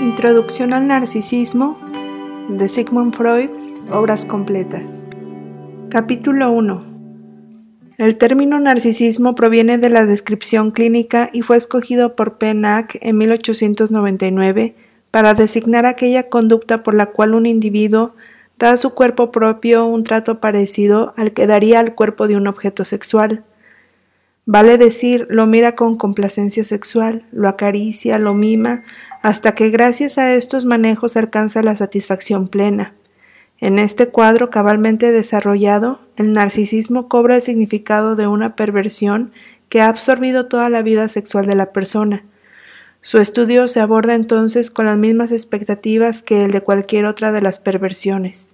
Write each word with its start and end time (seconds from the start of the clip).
Introducción 0.00 0.72
al 0.72 0.86
narcisismo 0.86 1.78
de 2.48 2.68
Sigmund 2.68 3.14
Freud, 3.14 3.50
obras 3.90 4.24
completas. 4.24 5.00
Capítulo 5.88 6.50
1. 6.50 6.84
El 7.98 8.18
término 8.18 8.58
narcisismo 8.60 9.34
proviene 9.34 9.78
de 9.78 9.88
la 9.88 10.06
descripción 10.06 10.70
clínica 10.70 11.30
y 11.32 11.42
fue 11.42 11.56
escogido 11.56 12.16
por 12.16 12.38
Pennack 12.38 12.98
en 13.00 13.16
1899 13.16 14.74
para 15.10 15.34
designar 15.34 15.86
aquella 15.86 16.28
conducta 16.28 16.82
por 16.82 16.94
la 16.94 17.06
cual 17.06 17.34
un 17.34 17.46
individuo 17.46 18.14
da 18.58 18.72
a 18.72 18.76
su 18.76 18.94
cuerpo 18.94 19.30
propio 19.30 19.86
un 19.86 20.04
trato 20.04 20.40
parecido 20.40 21.14
al 21.16 21.32
que 21.32 21.46
daría 21.46 21.80
al 21.80 21.94
cuerpo 21.94 22.28
de 22.28 22.36
un 22.36 22.46
objeto 22.46 22.84
sexual. 22.84 23.44
Vale 24.44 24.76
decir, 24.76 25.26
lo 25.30 25.46
mira 25.46 25.76
con 25.76 25.96
complacencia 25.96 26.64
sexual, 26.64 27.24
lo 27.30 27.48
acaricia, 27.48 28.18
lo 28.18 28.34
mima, 28.34 28.82
hasta 29.22 29.54
que 29.54 29.70
gracias 29.70 30.18
a 30.18 30.34
estos 30.34 30.64
manejos 30.64 31.16
alcanza 31.16 31.62
la 31.62 31.76
satisfacción 31.76 32.48
plena. 32.48 32.94
En 33.58 33.78
este 33.78 34.08
cuadro 34.08 34.50
cabalmente 34.50 35.12
desarrollado, 35.12 36.00
el 36.16 36.32
narcisismo 36.32 37.08
cobra 37.08 37.36
el 37.36 37.42
significado 37.42 38.16
de 38.16 38.26
una 38.26 38.56
perversión 38.56 39.32
que 39.68 39.80
ha 39.80 39.88
absorbido 39.88 40.46
toda 40.46 40.68
la 40.68 40.82
vida 40.82 41.08
sexual 41.08 41.46
de 41.46 41.54
la 41.54 41.72
persona. 41.72 42.24
Su 43.00 43.18
estudio 43.18 43.68
se 43.68 43.80
aborda 43.80 44.14
entonces 44.14 44.70
con 44.70 44.86
las 44.86 44.98
mismas 44.98 45.30
expectativas 45.30 46.22
que 46.22 46.44
el 46.44 46.50
de 46.50 46.60
cualquier 46.60 47.04
otra 47.04 47.30
de 47.30 47.40
las 47.42 47.60
perversiones. 47.60 48.50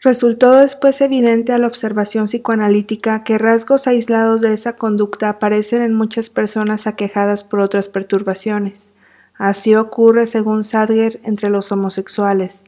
Resultó 0.00 0.52
después 0.52 1.00
evidente 1.00 1.52
a 1.52 1.58
la 1.58 1.66
observación 1.66 2.26
psicoanalítica 2.26 3.24
que 3.24 3.38
rasgos 3.38 3.86
aislados 3.86 4.42
de 4.42 4.52
esa 4.52 4.74
conducta 4.74 5.30
aparecen 5.30 5.82
en 5.82 5.94
muchas 5.94 6.30
personas 6.30 6.86
aquejadas 6.86 7.42
por 7.42 7.60
otras 7.60 7.88
perturbaciones. 7.88 8.90
Así 9.38 9.74
ocurre, 9.74 10.26
según 10.26 10.64
Sadger, 10.64 11.20
entre 11.24 11.48
los 11.48 11.72
homosexuales. 11.72 12.64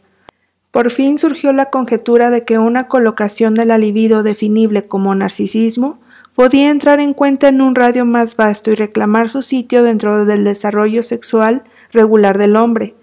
Por 0.70 0.90
fin 0.90 1.18
surgió 1.18 1.52
la 1.52 1.68
conjetura 1.68 2.30
de 2.30 2.44
que 2.44 2.58
una 2.58 2.88
colocación 2.88 3.54
de 3.54 3.66
la 3.66 3.76
libido 3.76 4.22
definible 4.22 4.86
como 4.86 5.14
narcisismo 5.14 5.98
podía 6.34 6.70
entrar 6.70 7.00
en 7.00 7.12
cuenta 7.12 7.48
en 7.48 7.60
un 7.60 7.74
radio 7.74 8.06
más 8.06 8.36
vasto 8.36 8.70
y 8.70 8.76
reclamar 8.76 9.28
su 9.28 9.42
sitio 9.42 9.82
dentro 9.82 10.24
del 10.24 10.44
desarrollo 10.44 11.02
sexual 11.02 11.64
regular 11.92 12.38
del 12.38 12.56
hombre, 12.56 12.94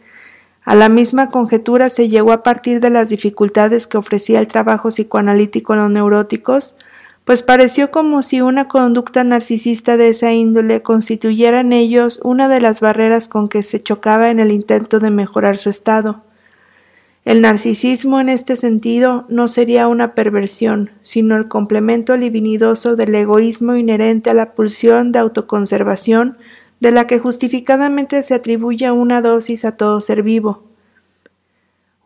a 0.67 0.75
la 0.75 0.89
misma 0.89 1.31
conjetura 1.31 1.89
se 1.89 2.09
llegó 2.09 2.33
a 2.33 2.43
partir 2.43 2.81
de 2.81 2.89
las 2.89 3.07
dificultades 3.07 3.87
que 3.87 3.97
ofrecía 3.97 4.41
el 4.41 4.47
trabajo 4.47 4.89
psicoanalítico 4.89 5.71
en 5.71 5.79
los 5.79 5.91
neuróticos, 5.91 6.75
pues 7.27 7.43
pareció 7.43 7.91
como 7.91 8.21
si 8.21 8.39
una 8.39 8.69
conducta 8.69 9.21
narcisista 9.25 9.97
de 9.97 10.07
esa 10.07 10.31
índole 10.31 10.81
constituyera 10.81 11.59
en 11.59 11.73
ellos 11.73 12.21
una 12.23 12.47
de 12.47 12.61
las 12.61 12.79
barreras 12.79 13.27
con 13.27 13.49
que 13.49 13.63
se 13.63 13.83
chocaba 13.83 14.31
en 14.31 14.39
el 14.39 14.49
intento 14.49 15.01
de 15.01 15.09
mejorar 15.09 15.57
su 15.57 15.69
estado. 15.69 16.23
El 17.25 17.41
narcisismo 17.41 18.21
en 18.21 18.29
este 18.29 18.55
sentido 18.55 19.25
no 19.27 19.49
sería 19.49 19.89
una 19.89 20.15
perversión, 20.15 20.91
sino 21.01 21.35
el 21.35 21.49
complemento 21.49 22.15
libidinoso 22.15 22.95
del 22.95 23.13
egoísmo 23.13 23.75
inherente 23.75 24.29
a 24.29 24.33
la 24.33 24.53
pulsión 24.53 25.11
de 25.11 25.19
autoconservación 25.19 26.37
de 26.79 26.91
la 26.91 27.07
que 27.07 27.19
justificadamente 27.19 28.23
se 28.23 28.35
atribuye 28.35 28.89
una 28.89 29.21
dosis 29.21 29.65
a 29.65 29.75
todo 29.75 29.99
ser 29.99 30.23
vivo. 30.23 30.63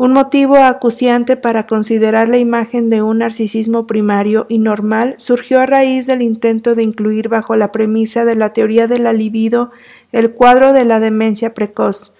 Un 0.03 0.13
motivo 0.13 0.55
acuciante 0.55 1.37
para 1.37 1.67
considerar 1.67 2.27
la 2.27 2.39
imagen 2.39 2.89
de 2.89 3.03
un 3.03 3.19
narcisismo 3.19 3.85
primario 3.85 4.47
y 4.49 4.57
normal 4.57 5.13
surgió 5.19 5.59
a 5.59 5.67
raíz 5.67 6.07
del 6.07 6.23
intento 6.23 6.73
de 6.73 6.81
incluir 6.81 7.29
bajo 7.29 7.55
la 7.55 7.71
premisa 7.71 8.25
de 8.25 8.35
la 8.35 8.51
teoría 8.51 8.87
de 8.87 8.97
la 8.97 9.13
libido 9.13 9.69
el 10.11 10.31
cuadro 10.31 10.73
de 10.73 10.85
la 10.85 10.99
demencia 10.99 11.53
precoz 11.53 12.15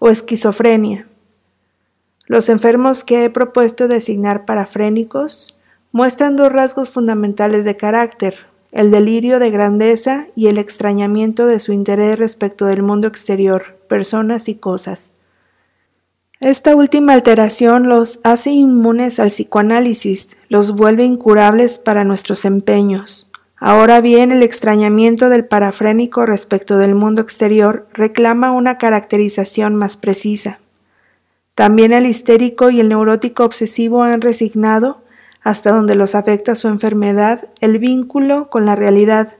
o 0.00 0.08
esquizofrenia. 0.08 1.06
Los 2.26 2.48
enfermos 2.48 3.04
que 3.04 3.22
he 3.22 3.30
propuesto 3.30 3.86
designar 3.86 4.44
parafrénicos 4.44 5.56
muestran 5.92 6.34
dos 6.34 6.50
rasgos 6.50 6.90
fundamentales 6.90 7.64
de 7.64 7.76
carácter, 7.76 8.34
el 8.72 8.90
delirio 8.90 9.38
de 9.38 9.52
grandeza 9.52 10.26
y 10.34 10.48
el 10.48 10.58
extrañamiento 10.58 11.46
de 11.46 11.60
su 11.60 11.72
interés 11.72 12.18
respecto 12.18 12.66
del 12.66 12.82
mundo 12.82 13.06
exterior, 13.06 13.78
personas 13.86 14.48
y 14.48 14.56
cosas. 14.56 15.12
Esta 16.42 16.74
última 16.74 17.12
alteración 17.12 17.88
los 17.88 18.18
hace 18.24 18.50
inmunes 18.50 19.20
al 19.20 19.28
psicoanálisis, 19.28 20.36
los 20.48 20.72
vuelve 20.72 21.04
incurables 21.04 21.78
para 21.78 22.02
nuestros 22.02 22.44
empeños. 22.44 23.30
Ahora 23.58 24.00
bien, 24.00 24.32
el 24.32 24.42
extrañamiento 24.42 25.28
del 25.28 25.44
parafrénico 25.44 26.26
respecto 26.26 26.78
del 26.78 26.96
mundo 26.96 27.22
exterior 27.22 27.86
reclama 27.92 28.50
una 28.50 28.76
caracterización 28.76 29.76
más 29.76 29.96
precisa. 29.96 30.58
También 31.54 31.92
el 31.92 32.06
histérico 32.06 32.70
y 32.70 32.80
el 32.80 32.88
neurótico 32.88 33.44
obsesivo 33.44 34.02
han 34.02 34.20
resignado, 34.20 35.00
hasta 35.42 35.70
donde 35.70 35.94
los 35.94 36.16
afecta 36.16 36.56
su 36.56 36.66
enfermedad, 36.66 37.50
el 37.60 37.78
vínculo 37.78 38.50
con 38.50 38.66
la 38.66 38.74
realidad. 38.74 39.34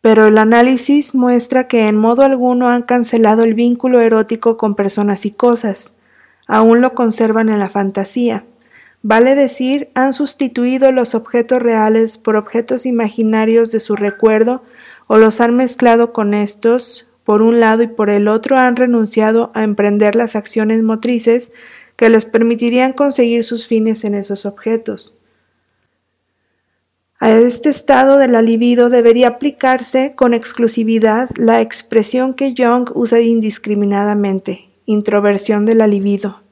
Pero 0.00 0.26
el 0.26 0.38
análisis 0.38 1.14
muestra 1.14 1.68
que 1.68 1.86
en 1.86 1.96
modo 1.96 2.22
alguno 2.22 2.70
han 2.70 2.82
cancelado 2.82 3.44
el 3.44 3.54
vínculo 3.54 4.00
erótico 4.00 4.56
con 4.56 4.74
personas 4.74 5.24
y 5.24 5.30
cosas, 5.30 5.92
aún 6.48 6.80
lo 6.80 6.94
conservan 6.94 7.48
en 7.48 7.60
la 7.60 7.70
fantasía. 7.70 8.44
Vale 9.02 9.36
decir, 9.36 9.90
han 9.94 10.12
sustituido 10.12 10.90
los 10.90 11.14
objetos 11.14 11.62
reales 11.62 12.18
por 12.18 12.34
objetos 12.34 12.84
imaginarios 12.84 13.70
de 13.70 13.78
su 13.78 13.94
recuerdo 13.94 14.64
o 15.06 15.18
los 15.18 15.40
han 15.40 15.54
mezclado 15.54 16.12
con 16.12 16.34
estos, 16.34 17.06
por 17.22 17.42
un 17.42 17.60
lado 17.60 17.84
y 17.84 17.86
por 17.86 18.10
el 18.10 18.26
otro 18.26 18.56
han 18.56 18.74
renunciado 18.74 19.52
a 19.54 19.62
emprender 19.62 20.16
las 20.16 20.34
acciones 20.34 20.82
motrices 20.82 21.52
que 21.94 22.08
les 22.08 22.24
permitirían 22.24 22.92
conseguir 22.92 23.44
sus 23.44 23.66
fines 23.66 24.04
en 24.04 24.14
esos 24.14 24.46
objetos. 24.46 25.20
A 27.20 27.30
este 27.30 27.68
estado 27.68 28.16
de 28.16 28.28
la 28.28 28.42
libido 28.42 28.90
debería 28.90 29.28
aplicarse 29.28 30.14
con 30.14 30.34
exclusividad 30.34 31.28
la 31.36 31.60
expresión 31.60 32.34
que 32.34 32.54
Jung 32.56 32.88
usa 32.94 33.20
indiscriminadamente, 33.20 34.67
introversión 34.88 35.66
de 35.66 35.74
la 35.74 35.86
libido. 35.86 36.42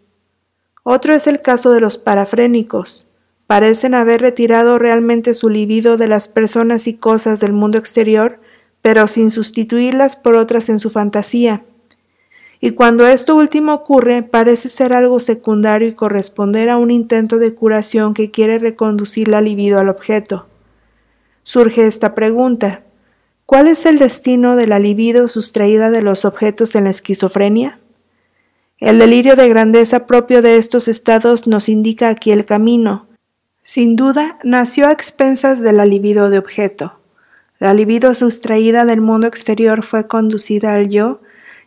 Otro 0.85 1.13
es 1.13 1.27
el 1.27 1.43
caso 1.43 1.73
de 1.73 1.81
los 1.81 1.99
parafrénicos. 1.99 3.09
Parecen 3.47 3.95
haber 3.95 4.21
retirado 4.21 4.79
realmente 4.79 5.35
su 5.35 5.49
libido 5.49 5.97
de 5.97 6.07
las 6.07 6.29
personas 6.29 6.87
y 6.87 6.95
cosas 6.95 7.41
del 7.41 7.53
mundo 7.53 7.79
exterior, 7.79 8.41
pero 8.83 9.09
sin 9.09 9.31
sustituirlas 9.31 10.15
por 10.15 10.35
otras 10.37 10.69
en 10.69 10.79
su 10.79 10.91
fantasía 10.91 11.65
y 12.61 12.71
cuando 12.71 13.07
esto 13.07 13.37
último 13.37 13.75
ocurre 13.75 14.23
parece 14.23 14.69
ser 14.69 14.93
algo 14.93 15.21
secundario 15.21 15.89
y 15.89 15.95
corresponder 15.95 16.71
a 16.71 16.79
un 16.79 16.91
intento 16.91 17.39
de 17.39 17.55
curación 17.55 18.15
que 18.15 18.31
quiere 18.31 18.59
reconducir 18.59 19.29
la 19.29 19.41
libido 19.41 19.79
al 19.79 19.89
objeto. 19.89 20.47
Surge 21.43 21.87
esta 21.87 22.15
pregunta. 22.15 22.83
¿Cuál 23.45 23.69
es 23.69 23.87
el 23.87 23.99
destino 23.99 24.57
de 24.57 24.67
la 24.67 24.79
libido 24.79 25.29
sustraída 25.29 25.91
de 25.91 26.03
los 26.03 26.25
objetos 26.25 26.75
en 26.75 26.85
la 26.85 26.91
esquizofrenia? 26.91 27.79
El 28.79 28.99
delirio 28.99 29.37
de 29.37 29.49
grandeza 29.49 30.07
propio 30.07 30.43
de 30.43 30.59
estos 30.59 30.87
estados 30.87 31.47
nos 31.47 31.71
indica 31.71 32.11
aquí 32.11 32.31
el 32.31 32.45
camino. 32.45 33.07
Sin 33.63 33.97
duda, 33.97 34.39
nació 34.45 34.87
a 34.87 34.93
expensas 34.93 35.63
de 35.63 35.73
la 35.73 35.87
libido 35.87 36.29
de 36.29 36.37
objeto. 36.37 37.01
La 37.59 37.73
libido 37.73 38.13
sustraída 38.13 38.85
del 38.85 39.01
mundo 39.01 39.27
exterior 39.27 39.83
fue 39.83 40.07
conducida 40.07 40.75
al 40.75 40.91
yo 40.91 41.23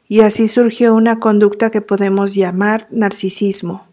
y 0.08 0.22
así 0.22 0.48
surgió 0.48 0.94
una 0.94 1.19
conducta 1.19 1.72
que 1.72 1.81
podemos 1.81 2.36
llamar 2.36 2.88
narcisismo. 2.92 3.88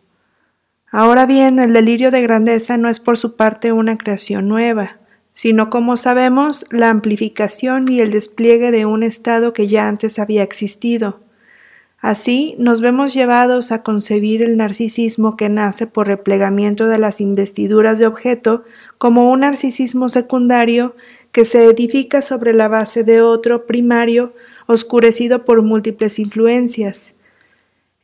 Ahora 0.91 1.25
bien, 1.25 1.59
el 1.59 1.73
delirio 1.73 2.11
de 2.11 2.21
grandeza 2.21 2.77
no 2.77 2.91
es 2.91 3.01
por 3.01 3.17
su 3.17 3.35
parte 3.35 3.73
una 3.73 3.97
creación 3.97 4.47
nueva, 4.47 4.99
sino 5.33 5.71
como 5.71 5.97
sabemos, 5.97 6.67
la 6.71 6.91
amplificación 6.91 7.91
y 7.91 8.01
el 8.01 8.11
despliegue 8.11 8.71
de 8.71 8.85
un 8.85 9.03
estado 9.03 9.55
que 9.55 9.69
ya 9.69 9.89
antes 9.89 10.19
había 10.19 10.43
existido. 10.43 11.21
Así 12.07 12.55
nos 12.61 12.81
vemos 12.83 13.13
llevados 13.15 13.73
a 13.73 13.83
concebir 13.83 14.45
el 14.45 14.57
narcisismo 14.57 15.37
que 15.37 15.49
nace 15.49 15.89
por 15.89 16.07
replegamiento 16.07 16.87
de 16.87 16.99
las 16.99 17.21
investiduras 17.21 17.99
de 17.99 18.07
objeto 18.07 18.63
como 18.97 19.29
un 19.33 19.41
narcisismo 19.41 20.09
secundario 20.09 20.95
que 21.33 21.45
se 21.45 21.65
edifica 21.65 22.23
sobre 22.23 22.55
la 22.55 22.69
base 22.69 23.03
de 23.03 23.23
otro 23.23 23.67
primario 23.67 24.35
oscurecido 24.67 25.45
por 25.45 25.63
múltiples 25.63 26.21
influencias. 26.21 27.11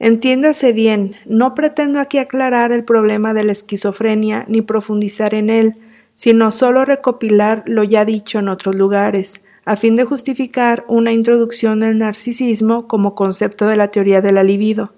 Entiéndase 0.01 0.73
bien, 0.73 1.15
no 1.25 1.55
pretendo 1.55 2.01
aquí 2.01 2.19
aclarar 2.19 2.73
el 2.73 2.83
problema 2.83 3.35
de 3.35 3.45
la 3.45 3.53
esquizofrenia 3.53 4.47
ni 4.49 4.63
profundizar 4.63 5.33
en 5.33 5.49
él, 5.49 5.77
sino 6.17 6.51
solo 6.51 6.85
recopilar 6.85 7.63
lo 7.67 7.85
ya 7.85 8.05
dicho 8.05 8.41
en 8.41 8.49
otros 8.49 8.75
lugares, 8.75 9.41
a 9.65 9.77
fin 9.77 9.97
de 9.97 10.05
justificar 10.05 10.85
una 10.89 11.13
introducción 11.13 11.81
del 11.81 11.99
narcisismo 11.99 12.89
como 12.89 13.15
concepto 13.15 13.67
de 13.67 13.77
la 13.77 13.89
teoría 13.89 14.21
de 14.21 14.33
la 14.33 14.43
libido. 14.43 14.93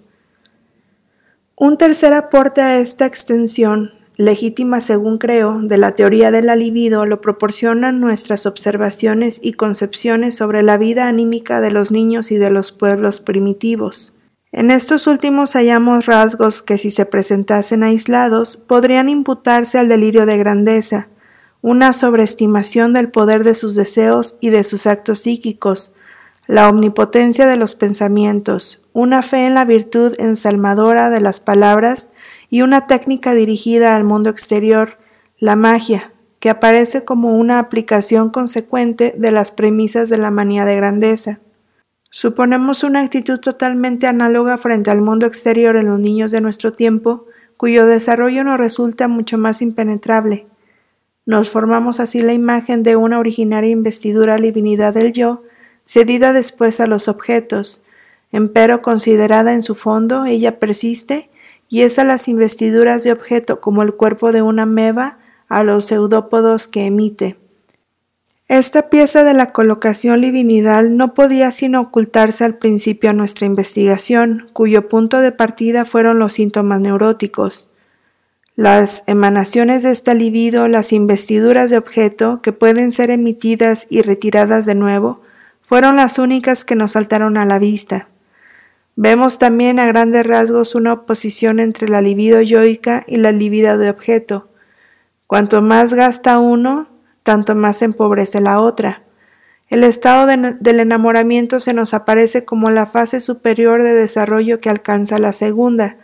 Un 1.56 1.76
tercer 1.76 2.12
aporte 2.12 2.60
a 2.62 2.78
esta 2.78 3.06
extensión 3.06 3.92
legítima 4.16 4.80
según 4.80 5.18
creo, 5.18 5.60
de 5.60 5.78
la 5.78 5.92
teoría 5.92 6.30
de 6.30 6.42
la 6.42 6.56
libido 6.56 7.04
lo 7.04 7.20
proporcionan 7.20 8.00
nuestras 8.00 8.46
observaciones 8.46 9.40
y 9.42 9.54
concepciones 9.54 10.34
sobre 10.34 10.62
la 10.62 10.78
vida 10.78 11.06
anímica 11.06 11.60
de 11.60 11.70
los 11.70 11.90
niños 11.90 12.30
y 12.30 12.36
de 12.36 12.50
los 12.50 12.72
pueblos 12.72 13.20
primitivos. 13.20 14.16
En 14.52 14.70
estos 14.70 15.08
últimos 15.08 15.54
hallamos 15.54 16.06
rasgos 16.06 16.62
que 16.62 16.78
si 16.78 16.92
se 16.92 17.06
presentasen 17.06 17.82
aislados 17.82 18.56
podrían 18.56 19.08
imputarse 19.08 19.78
al 19.78 19.88
delirio 19.88 20.26
de 20.26 20.38
grandeza, 20.38 21.08
una 21.64 21.94
sobreestimación 21.94 22.92
del 22.92 23.10
poder 23.10 23.42
de 23.42 23.54
sus 23.54 23.74
deseos 23.74 24.36
y 24.38 24.50
de 24.50 24.64
sus 24.64 24.86
actos 24.86 25.20
psíquicos, 25.20 25.94
la 26.46 26.68
omnipotencia 26.68 27.46
de 27.46 27.56
los 27.56 27.74
pensamientos, 27.74 28.84
una 28.92 29.22
fe 29.22 29.46
en 29.46 29.54
la 29.54 29.64
virtud 29.64 30.12
ensalmadora 30.18 31.08
de 31.08 31.22
las 31.22 31.40
palabras 31.40 32.10
y 32.50 32.60
una 32.60 32.86
técnica 32.86 33.32
dirigida 33.32 33.96
al 33.96 34.04
mundo 34.04 34.28
exterior, 34.28 34.98
la 35.38 35.56
magia, 35.56 36.12
que 36.38 36.50
aparece 36.50 37.06
como 37.06 37.38
una 37.38 37.60
aplicación 37.60 38.28
consecuente 38.28 39.14
de 39.16 39.32
las 39.32 39.50
premisas 39.50 40.10
de 40.10 40.18
la 40.18 40.30
manía 40.30 40.66
de 40.66 40.76
grandeza. 40.76 41.40
Suponemos 42.10 42.84
una 42.84 43.00
actitud 43.00 43.40
totalmente 43.40 44.06
análoga 44.06 44.58
frente 44.58 44.90
al 44.90 45.00
mundo 45.00 45.24
exterior 45.24 45.76
en 45.76 45.86
los 45.86 45.98
niños 45.98 46.30
de 46.30 46.42
nuestro 46.42 46.74
tiempo, 46.74 47.24
cuyo 47.56 47.86
desarrollo 47.86 48.44
nos 48.44 48.58
resulta 48.58 49.08
mucho 49.08 49.38
más 49.38 49.62
impenetrable. 49.62 50.46
Nos 51.26 51.48
formamos 51.48 52.00
así 52.00 52.20
la 52.20 52.34
imagen 52.34 52.82
de 52.82 52.96
una 52.96 53.18
originaria 53.18 53.70
investidura 53.70 54.36
divinidad 54.36 54.94
del 54.94 55.12
yo, 55.12 55.42
cedida 55.84 56.32
después 56.32 56.80
a 56.80 56.86
los 56.86 57.08
objetos, 57.08 57.82
empero 58.30 58.82
considerada 58.82 59.54
en 59.54 59.62
su 59.62 59.74
fondo, 59.74 60.26
ella 60.26 60.58
persiste 60.58 61.30
y 61.68 61.82
es 61.82 61.98
a 61.98 62.04
las 62.04 62.28
investiduras 62.28 63.04
de 63.04 63.12
objeto 63.12 63.60
como 63.60 63.82
el 63.82 63.94
cuerpo 63.94 64.32
de 64.32 64.42
una 64.42 64.66
meba 64.66 65.18
a 65.48 65.64
los 65.64 65.86
pseudópodos 65.86 66.68
que 66.68 66.86
emite. 66.86 67.38
Esta 68.46 68.90
pieza 68.90 69.24
de 69.24 69.32
la 69.32 69.52
colocación 69.52 70.20
divinidal 70.20 70.98
no 70.98 71.14
podía 71.14 71.50
sino 71.50 71.80
ocultarse 71.80 72.44
al 72.44 72.58
principio 72.58 73.08
a 73.08 73.14
nuestra 73.14 73.46
investigación, 73.46 74.50
cuyo 74.52 74.88
punto 74.90 75.20
de 75.20 75.32
partida 75.32 75.86
fueron 75.86 76.18
los 76.18 76.34
síntomas 76.34 76.80
neuróticos. 76.80 77.73
Las 78.56 79.02
emanaciones 79.08 79.82
de 79.82 79.90
esta 79.90 80.14
libido, 80.14 80.68
las 80.68 80.92
investiduras 80.92 81.70
de 81.70 81.76
objeto, 81.76 82.40
que 82.40 82.52
pueden 82.52 82.92
ser 82.92 83.10
emitidas 83.10 83.88
y 83.90 84.02
retiradas 84.02 84.64
de 84.64 84.76
nuevo, 84.76 85.22
fueron 85.60 85.96
las 85.96 86.20
únicas 86.20 86.64
que 86.64 86.76
nos 86.76 86.92
saltaron 86.92 87.36
a 87.36 87.46
la 87.46 87.58
vista. 87.58 88.08
Vemos 88.94 89.38
también 89.38 89.80
a 89.80 89.86
grandes 89.86 90.24
rasgos 90.24 90.76
una 90.76 90.92
oposición 90.92 91.58
entre 91.58 91.88
la 91.88 92.00
libido 92.00 92.40
yoica 92.42 93.02
y 93.08 93.16
la 93.16 93.32
libido 93.32 93.76
de 93.76 93.90
objeto. 93.90 94.48
Cuanto 95.26 95.60
más 95.60 95.92
gasta 95.92 96.38
uno, 96.38 96.86
tanto 97.24 97.56
más 97.56 97.82
empobrece 97.82 98.40
la 98.40 98.60
otra. 98.60 99.02
El 99.68 99.82
estado 99.82 100.28
del 100.28 100.78
enamoramiento 100.78 101.58
se 101.58 101.72
nos 101.72 101.92
aparece 101.92 102.44
como 102.44 102.70
la 102.70 102.86
fase 102.86 103.18
superior 103.18 103.82
de 103.82 103.94
desarrollo 103.94 104.60
que 104.60 104.70
alcanza 104.70 105.18
la 105.18 105.32
segunda. 105.32 105.96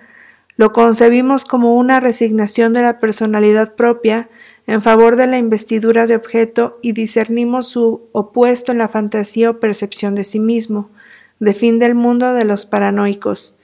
Lo 0.60 0.74
concebimos 0.74 1.46
como 1.46 1.74
una 1.74 2.00
resignación 2.00 2.74
de 2.74 2.82
la 2.82 3.00
personalidad 3.00 3.76
propia 3.76 4.28
en 4.66 4.82
favor 4.82 5.16
de 5.16 5.26
la 5.26 5.38
investidura 5.38 6.06
de 6.06 6.14
objeto 6.14 6.78
y 6.82 6.92
discernimos 6.92 7.68
su 7.68 8.02
opuesto 8.12 8.70
en 8.70 8.76
la 8.76 8.88
fantasía 8.88 9.48
o 9.48 9.58
percepción 9.58 10.14
de 10.14 10.24
sí 10.24 10.38
mismo, 10.38 10.90
de 11.38 11.54
fin 11.54 11.78
del 11.78 11.94
mundo 11.94 12.34
de 12.34 12.44
los 12.44 12.66
paranoicos. 12.66 13.56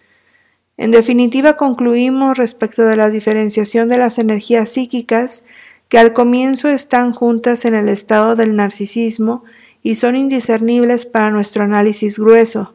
En 0.78 0.90
definitiva, 0.90 1.58
concluimos 1.58 2.38
respecto 2.38 2.87
de 2.87 2.96
la 2.96 3.10
diferenciación 3.10 3.90
de 3.90 3.98
las 3.98 4.19
energías 4.19 4.70
psíquicas 4.70 5.44
que 5.90 5.98
al 5.98 6.14
comienzo 6.14 6.70
están 6.70 7.12
juntas 7.12 7.66
en 7.66 7.75
el 7.75 7.90
estado 7.90 8.37
del 8.37 8.56
narcisismo 8.56 9.44
y 9.82 9.96
son 9.96 10.16
indiscernibles 10.16 11.04
para 11.04 11.31
nuestro 11.31 11.62
análisis 11.62 12.19
grueso, 12.19 12.72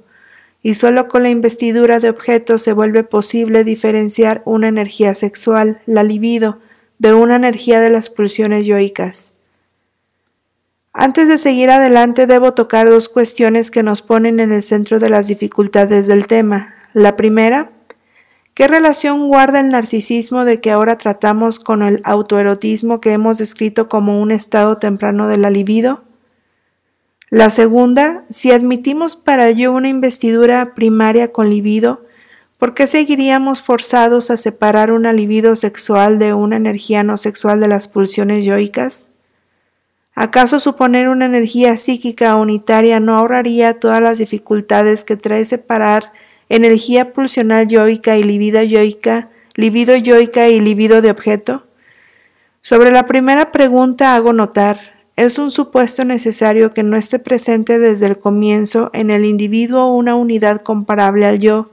y 0.63 0.75
sólo 0.75 1.07
con 1.07 1.23
la 1.23 1.29
investidura 1.29 1.99
de 1.99 2.09
objetos 2.09 2.61
se 2.61 2.73
vuelve 2.73 3.03
posible 3.03 3.63
diferenciar 3.63 4.41
una 4.45 4.67
energía 4.67 5.15
sexual, 5.15 5.81
la 5.85 6.03
libido, 6.03 6.59
de 6.99 7.13
una 7.13 7.35
energía 7.35 7.79
de 7.79 7.89
las 7.89 8.09
pulsiones 8.09 8.65
yoicas. 8.65 9.29
Antes 10.93 11.27
de 11.27 11.37
seguir 11.37 11.69
adelante 11.69 12.27
debo 12.27 12.53
tocar 12.53 12.89
dos 12.89 13.09
cuestiones 13.09 13.71
que 13.71 13.81
nos 13.81 14.01
ponen 14.01 14.39
en 14.39 14.51
el 14.51 14.61
centro 14.61 14.99
de 14.99 15.09
las 15.09 15.27
dificultades 15.27 16.05
del 16.05 16.27
tema. 16.27 16.75
La 16.93 17.15
primera, 17.15 17.71
¿Qué 18.53 18.67
relación 18.67 19.29
guarda 19.29 19.61
el 19.61 19.69
narcisismo 19.69 20.43
de 20.43 20.59
que 20.59 20.71
ahora 20.71 20.97
tratamos 20.97 21.57
con 21.59 21.83
el 21.83 22.01
autoerotismo 22.03 22.99
que 22.99 23.13
hemos 23.13 23.37
descrito 23.37 23.87
como 23.87 24.21
un 24.21 24.29
estado 24.29 24.77
temprano 24.77 25.27
de 25.29 25.37
la 25.37 25.49
libido? 25.49 26.03
La 27.31 27.49
segunda, 27.49 28.25
si 28.29 28.51
admitimos 28.51 29.15
para 29.15 29.47
ello 29.47 29.71
una 29.71 29.87
investidura 29.87 30.73
primaria 30.75 31.31
con 31.31 31.49
libido, 31.49 32.01
¿por 32.57 32.73
qué 32.73 32.87
seguiríamos 32.87 33.61
forzados 33.61 34.29
a 34.29 34.35
separar 34.35 34.91
una 34.91 35.13
libido 35.13 35.55
sexual 35.55 36.19
de 36.19 36.33
una 36.33 36.57
energía 36.57 37.03
no 37.03 37.15
sexual 37.15 37.61
de 37.61 37.69
las 37.69 37.87
pulsiones 37.87 38.43
yoicas? 38.43 39.05
¿Acaso 40.13 40.59
suponer 40.59 41.07
una 41.07 41.25
energía 41.25 41.77
psíquica 41.77 42.35
unitaria 42.35 42.99
no 42.99 43.15
ahorraría 43.15 43.79
todas 43.79 44.01
las 44.01 44.17
dificultades 44.17 45.05
que 45.05 45.15
trae 45.15 45.45
separar 45.45 46.11
energía 46.49 47.13
pulsional 47.13 47.69
yoica 47.69 48.17
y 48.17 48.23
libido 48.23 48.61
yoica, 48.61 49.29
libido 49.55 49.95
yoica 49.95 50.49
y 50.49 50.59
libido 50.59 51.01
de 51.01 51.11
objeto? 51.11 51.65
Sobre 52.59 52.91
la 52.91 53.05
primera 53.05 53.53
pregunta 53.53 54.15
hago 54.15 54.33
notar, 54.33 55.00
es 55.25 55.37
un 55.37 55.51
supuesto 55.51 56.03
necesario 56.03 56.73
que 56.73 56.81
no 56.81 56.97
esté 56.97 57.19
presente 57.19 57.77
desde 57.77 58.07
el 58.07 58.17
comienzo 58.17 58.89
en 58.93 59.11
el 59.11 59.25
individuo 59.25 59.93
una 59.93 60.15
unidad 60.15 60.61
comparable 60.61 61.25
al 61.27 61.37
yo. 61.37 61.69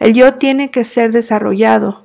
El 0.00 0.14
yo 0.14 0.34
tiene 0.34 0.70
que 0.70 0.84
ser 0.84 1.12
desarrollado. 1.12 2.04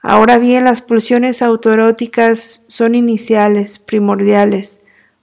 Ahora 0.00 0.38
bien, 0.38 0.64
las 0.64 0.82
pulsiones 0.82 1.40
autoeróticas 1.40 2.64
son 2.66 2.96
iniciales, 2.96 3.78
primordiales. 3.78 4.80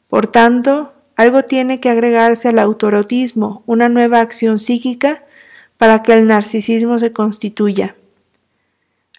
Por 0.08 0.28
tanto, 0.28 0.94
algo 1.16 1.44
tiene 1.44 1.80
que 1.80 1.90
agregarse 1.90 2.50
al 2.50 2.60
autoerotismo, 2.60 3.64
una 3.66 3.90
nueva 3.90 4.22
acción 4.22 4.60
psíquica 4.60 5.24
para 5.78 6.04
que 6.04 6.14
el 6.14 6.26
narcisismo 6.26 7.00
se 7.00 7.12
constituya. 7.12 7.96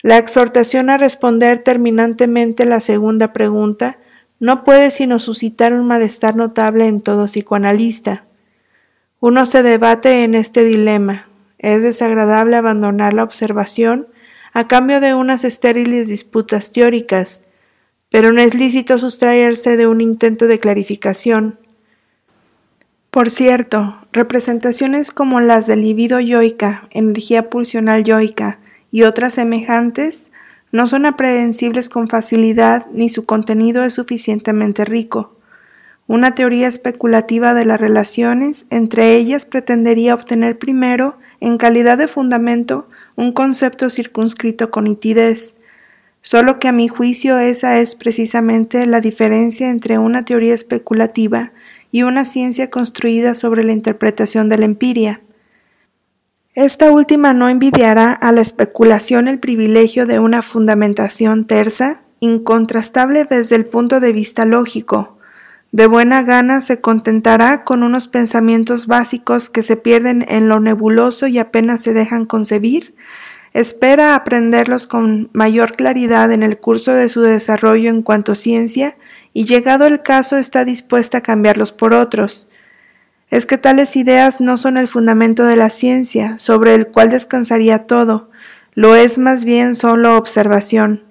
La 0.03 0.17
exhortación 0.19 0.91
a 0.91 0.97
responder 0.97 1.63
terminantemente 1.63 2.65
la 2.65 2.81
segunda 2.81 3.33
pregunta 3.33 3.99
no 4.45 4.63
puede 4.63 4.91
sino 4.91 5.21
suscitar 5.21 5.73
un 5.73 5.87
malestar 5.87 6.37
notable 6.37 6.87
en 6.87 7.01
todo 7.01 7.25
psicoanalista. 7.29 8.27
Uno 9.19 9.47
se 9.47 9.63
debate 9.63 10.23
en 10.23 10.35
este 10.35 10.65
dilema. 10.65 11.29
Es 11.57 11.81
desagradable 11.81 12.57
abandonar 12.57 13.15
la 13.15 13.23
observación 13.23 14.07
a 14.53 14.69
cambio 14.69 15.01
de 15.01 15.15
unas 15.15 15.45
estériles 15.45 16.09
disputas 16.09 16.73
teóricas, 16.73 17.41
pero 18.11 18.33
no 18.35 18.43
es 18.43 18.55
lícito 18.55 18.99
sustraerse 18.99 19.79
de 19.79 19.87
un 19.87 20.03
intento 20.03 20.47
de 20.47 20.59
clarificación. 20.59 21.59
Por 23.11 23.31
cierto, 23.31 23.97
representaciones 24.13 25.11
como 25.11 25.41
las 25.41 25.67
del 25.67 25.81
libido 25.81 26.21
yoica, 26.21 26.87
energía 26.91 27.49
pulsional 27.49 28.05
yoica 28.05 28.59
y 28.91 29.05
otras 29.05 29.33
semejantes 29.33 30.33
no 30.75 30.89
son 30.89 31.07
aprehensibles 31.07 31.89
con 31.89 32.09
facilidad 32.09 32.89
ni 32.93 33.09
su 33.09 33.25
contenido 33.27 33.85
es 33.85 33.95
suficientemente 33.95 34.85
rico. 34.85 35.37
Una 36.09 36.35
teoría 36.35 36.67
especulativa 36.67 37.55
de 37.55 37.65
las 37.65 37.81
relaciones 37.81 38.67
entre 38.71 39.15
ellas 39.15 39.45
pretendería 39.45 40.17
obtener 40.17 40.59
primero, 40.59 41.17
en 41.39 41.59
calidad 41.59 41.97
de 41.97 42.09
fundamento, 42.09 42.89
un 43.15 43.31
concepto 43.31 43.89
circunscrito 43.89 44.73
con 44.73 44.85
nitidez, 44.85 45.55
solo 46.23 46.59
que 46.59 46.67
a 46.67 46.73
mi 46.73 46.89
juicio 46.89 47.39
esa 47.39 47.79
es 47.79 47.95
precisamente 47.95 48.85
la 48.87 49.01
diferencia 49.01 49.71
entre 49.71 49.99
una 49.99 50.25
teoría 50.25 50.55
especulativa 50.55 51.53
y 51.93 52.03
una 52.03 52.25
ciencia 52.25 52.69
construida 52.69 53.37
sobre 53.37 53.63
la 53.63 53.71
interpretación 53.71 54.49
de 54.49 54.59
la 54.59 54.65
empiria. 54.65 55.21
Esta 56.55 56.93
última 56.93 57.33
no 57.33 57.49
envidiará 57.49 58.13
a 58.13 58.31
la 58.31 58.41
especulación 58.41 59.27
el 59.27 59.41
privilegio 59.41 60.07
de 60.07 60.21
una 60.21 60.41
fundamentación 60.41 61.49
tersa, 61.49 62.03
incontrastable 62.21 63.25
desde 63.25 63.57
el 63.57 63.67
punto 63.67 63.99
de 63.99 64.13
vista 64.13 64.45
lógico. 64.45 65.19
De 65.73 65.89
buena 65.89 66.23
gana 66.23 66.61
se 66.61 66.81
contentará 66.81 67.65
con 67.65 67.83
unos 67.83 68.07
pensamientos 68.07 68.87
básicos 68.87 69.51
que 69.51 69.65
se 69.65 69.77
pierden 69.77 70.25
en 70.29 70.49
lo 70.49 70.61
nebuloso 70.61 71.27
y 71.27 71.41
apenas 71.41 71.83
se 71.83 71.93
dejan 71.93 72.25
concebir. 72.25 72.95
Espera 73.53 74.15
aprenderlos 74.15 74.87
con 74.87 75.31
mayor 75.33 75.73
claridad 75.73 76.31
en 76.31 76.45
el 76.45 76.59
curso 76.59 76.93
de 76.93 77.09
su 77.09 77.23
desarrollo 77.23 77.91
en 77.91 78.03
cuanto 78.03 78.37
ciencia 78.37 78.97
y 79.33 79.47
llegado 79.47 79.87
el 79.87 80.03
caso 80.03 80.37
está 80.37 80.65
dispuesta 80.65 81.19
a 81.19 81.23
cambiarlos 81.23 81.73
por 81.73 81.95
otros. 81.95 82.49
Es 83.31 83.47
que 83.47 83.59
tales 83.59 83.97
ideas 83.97 84.41
no 84.41 84.59
son 84.59 84.77
el 84.77 84.89
fundamento 84.89 85.45
de 85.45 85.57
la 85.57 85.71
ciencia, 85.71 86.39
sobre 86.39 86.75
el 86.75 86.89
cual 86.89 87.11
descansaría 87.11 87.87
todo, 87.87 88.31
lo 88.75 88.97
es 88.97 89.19
más 89.19 89.45
bien 89.45 89.75
solo 89.75 90.17
observación. 90.17 91.03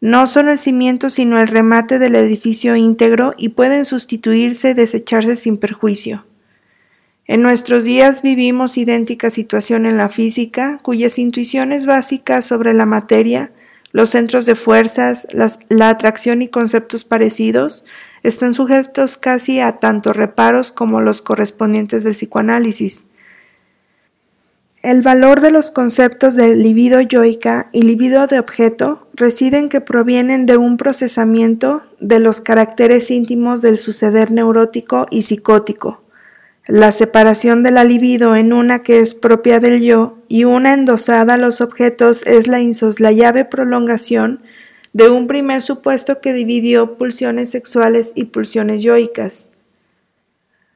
No 0.00 0.26
son 0.26 0.48
el 0.48 0.58
cimiento 0.58 1.10
sino 1.10 1.40
el 1.40 1.48
remate 1.48 1.98
del 1.98 2.16
edificio 2.16 2.76
íntegro 2.76 3.34
y 3.36 3.50
pueden 3.50 3.84
sustituirse 3.84 4.70
y 4.70 4.74
desecharse 4.74 5.36
sin 5.36 5.58
perjuicio. 5.58 6.26
En 7.26 7.40
nuestros 7.40 7.84
días 7.84 8.20
vivimos 8.20 8.76
idéntica 8.76 9.30
situación 9.30 9.86
en 9.86 9.96
la 9.96 10.08
física, 10.08 10.80
cuyas 10.82 11.18
intuiciones 11.18 11.86
básicas 11.86 12.44
sobre 12.44 12.74
la 12.74 12.84
materia, 12.84 13.52
los 13.92 14.10
centros 14.10 14.44
de 14.44 14.54
fuerzas, 14.54 15.28
la 15.32 15.88
atracción 15.88 16.42
y 16.42 16.48
conceptos 16.48 17.04
parecidos 17.04 17.84
están 18.22 18.54
sujetos 18.54 19.16
casi 19.16 19.60
a 19.60 19.78
tanto 19.78 20.12
reparos 20.12 20.72
como 20.72 21.00
los 21.00 21.22
correspondientes 21.22 22.04
del 22.04 22.14
psicoanálisis. 22.14 23.04
El 24.82 25.02
valor 25.02 25.40
de 25.40 25.52
los 25.52 25.70
conceptos 25.70 26.34
de 26.34 26.56
libido 26.56 27.00
yoica 27.00 27.68
y 27.72 27.82
libido 27.82 28.26
de 28.26 28.38
objeto 28.38 29.06
reside 29.14 29.58
en 29.58 29.68
que 29.68 29.80
provienen 29.80 30.44
de 30.46 30.56
un 30.56 30.76
procesamiento 30.76 31.82
de 32.00 32.18
los 32.18 32.40
caracteres 32.40 33.10
íntimos 33.10 33.62
del 33.62 33.78
suceder 33.78 34.32
neurótico 34.32 35.06
y 35.10 35.22
psicótico, 35.22 36.02
la 36.68 36.92
separación 36.92 37.64
de 37.64 37.72
la 37.72 37.82
libido 37.82 38.36
en 38.36 38.52
una 38.52 38.84
que 38.84 39.00
es 39.00 39.14
propia 39.14 39.58
del 39.58 39.82
yo 39.82 40.18
y 40.28 40.44
una 40.44 40.74
endosada 40.74 41.34
a 41.34 41.38
los 41.38 41.60
objetos 41.60 42.24
es 42.24 42.46
la 42.46 42.60
insoslayable 42.60 43.44
prolongación 43.44 44.42
de 44.92 45.08
un 45.08 45.26
primer 45.26 45.62
supuesto 45.62 46.20
que 46.20 46.32
dividió 46.32 46.96
pulsiones 46.96 47.50
sexuales 47.50 48.12
y 48.14 48.24
pulsiones 48.24 48.82
yoicas. 48.82 49.48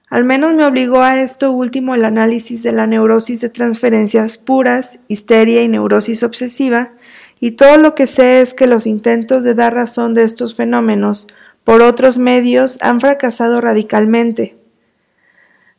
Al 0.09 0.25
menos 0.25 0.55
me 0.55 0.65
obligó 0.65 1.01
a 1.01 1.21
esto 1.21 1.51
último 1.51 1.95
el 1.95 2.05
análisis 2.05 2.63
de 2.63 2.73
la 2.73 2.87
neurosis 2.87 3.41
de 3.41 3.49
transferencias 3.49 4.39
puras, 4.39 5.01
histeria 5.09 5.63
y 5.63 5.69
neurosis 5.69 6.23
obsesiva, 6.23 6.93
y 7.41 7.53
todo 7.53 7.77
lo 7.77 7.95
que 7.95 8.07
sé 8.07 8.41
es 8.41 8.55
que 8.55 8.67
los 8.67 8.87
intentos 8.87 9.43
de 9.43 9.55
dar 9.55 9.75
razón 9.75 10.15
de 10.15 10.23
estos 10.23 10.55
fenómenos 10.55 11.27
por 11.65 11.83
otros 11.83 12.17
medios 12.17 12.79
han 12.81 13.01
fracasado 13.01 13.61
radicalmente. 13.61 14.57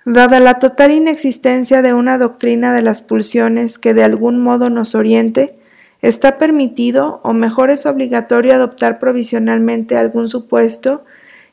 Dada 0.06 0.40
la 0.40 0.60
total 0.60 0.92
inexistencia 0.92 1.82
de 1.82 1.94
una 1.94 2.18
doctrina 2.18 2.74
de 2.74 2.82
las 2.82 3.02
pulsiones 3.02 3.80
que 3.80 3.94
de 3.94 4.04
algún 4.04 4.42
modo 4.42 4.70
nos 4.70 4.96
oriente, 4.96 5.58
está 6.02 6.38
permitido, 6.38 7.20
o 7.24 7.34
mejor 7.34 7.70
es 7.70 7.86
obligatorio 7.86 8.54
adoptar 8.54 9.00
provisionalmente 9.00 9.98
algún 9.98 10.30
supuesto 10.30 11.04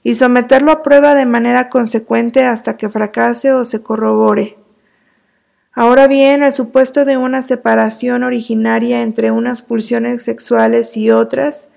y 0.02 0.14
someterlo 0.14 0.70
a 0.70 0.82
prueba 0.82 1.14
de 1.14 1.26
manera 1.26 1.68
consecuente 1.68 2.44
hasta 2.44 2.76
que 2.76 2.90
fracase 2.90 3.52
o 3.52 3.64
se 3.64 3.82
corrobore. 3.82 4.58
Ahora 5.72 6.06
bien, 6.06 6.44
el 6.44 6.52
supuesto 6.52 7.04
de 7.04 7.16
una 7.16 7.42
separación 7.42 8.22
originaria 8.22 9.02
entre 9.02 9.32
unas 9.32 9.62
pulsiones 9.62 10.22
sexuales 10.22 10.96
y 10.96 11.10
otras, 11.10 11.68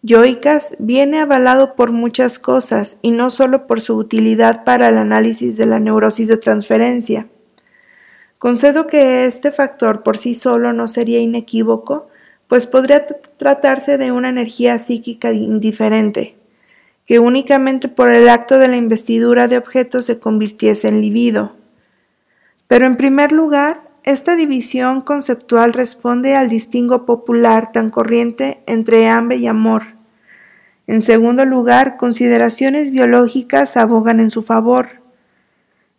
yoicas, 0.00 0.74
viene 0.78 1.20
avalado 1.20 1.74
por 1.74 1.92
muchas 1.92 2.38
cosas 2.38 2.98
y 3.02 3.10
no 3.10 3.28
solo 3.28 3.66
por 3.66 3.82
su 3.82 3.96
utilidad 3.96 4.64
para 4.64 4.88
el 4.88 4.96
análisis 4.96 5.58
de 5.58 5.66
la 5.66 5.80
neurosis 5.80 6.28
de 6.28 6.38
transferencia. 6.38 7.26
Concedo 8.38 8.86
que 8.86 9.26
este 9.26 9.52
factor 9.52 10.02
por 10.02 10.16
sí 10.16 10.34
solo 10.34 10.72
no 10.72 10.88
sería 10.88 11.20
inequívoco, 11.20 12.08
pues 12.52 12.66
podría 12.66 13.06
tratarse 13.06 13.96
de 13.96 14.12
una 14.12 14.28
energía 14.28 14.78
psíquica 14.78 15.32
indiferente 15.32 16.36
que 17.06 17.18
únicamente 17.18 17.88
por 17.88 18.12
el 18.12 18.28
acto 18.28 18.58
de 18.58 18.68
la 18.68 18.76
investidura 18.76 19.48
de 19.48 19.56
objetos 19.56 20.04
se 20.04 20.20
convirtiese 20.20 20.88
en 20.88 21.00
libido. 21.00 21.56
Pero 22.66 22.86
en 22.86 22.96
primer 22.96 23.32
lugar, 23.32 23.88
esta 24.04 24.36
división 24.36 25.00
conceptual 25.00 25.72
responde 25.72 26.34
al 26.34 26.50
distingo 26.50 27.06
popular 27.06 27.72
tan 27.72 27.88
corriente 27.88 28.62
entre 28.66 29.08
hambre 29.08 29.38
y 29.38 29.46
amor. 29.46 29.84
En 30.86 31.00
segundo 31.00 31.46
lugar, 31.46 31.96
consideraciones 31.96 32.90
biológicas 32.90 33.78
abogan 33.78 34.20
en 34.20 34.30
su 34.30 34.42
favor. 34.42 35.00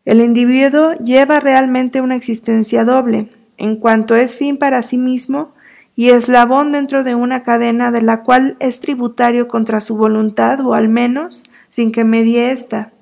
El 0.05 0.21
individuo 0.21 0.93
lleva 1.03 1.39
realmente 1.39 1.99
una 1.99 2.15
existencia 2.15 2.85
doble, 2.85 3.31
en 3.57 3.75
cuanto 3.77 4.15
es 4.15 4.37
fin 4.37 4.57
para 4.57 4.83
sí 4.83 4.99
mismo 4.99 5.52
y 5.95 6.09
eslabón 6.09 6.71
dentro 6.71 7.03
de 7.03 7.15
una 7.15 7.43
cadena 7.43 7.91
de 7.91 8.01
la 8.01 8.23
cual 8.23 8.57
es 8.59 8.79
tributario 8.79 9.47
contra 9.47 9.79
su 9.79 9.95
voluntad 9.95 10.59
o 10.65 10.73
al 10.73 10.89
menos 10.89 11.43
sin 11.69 11.91
que 11.91 12.03
medie 12.03 12.51
ésta. 12.51 12.93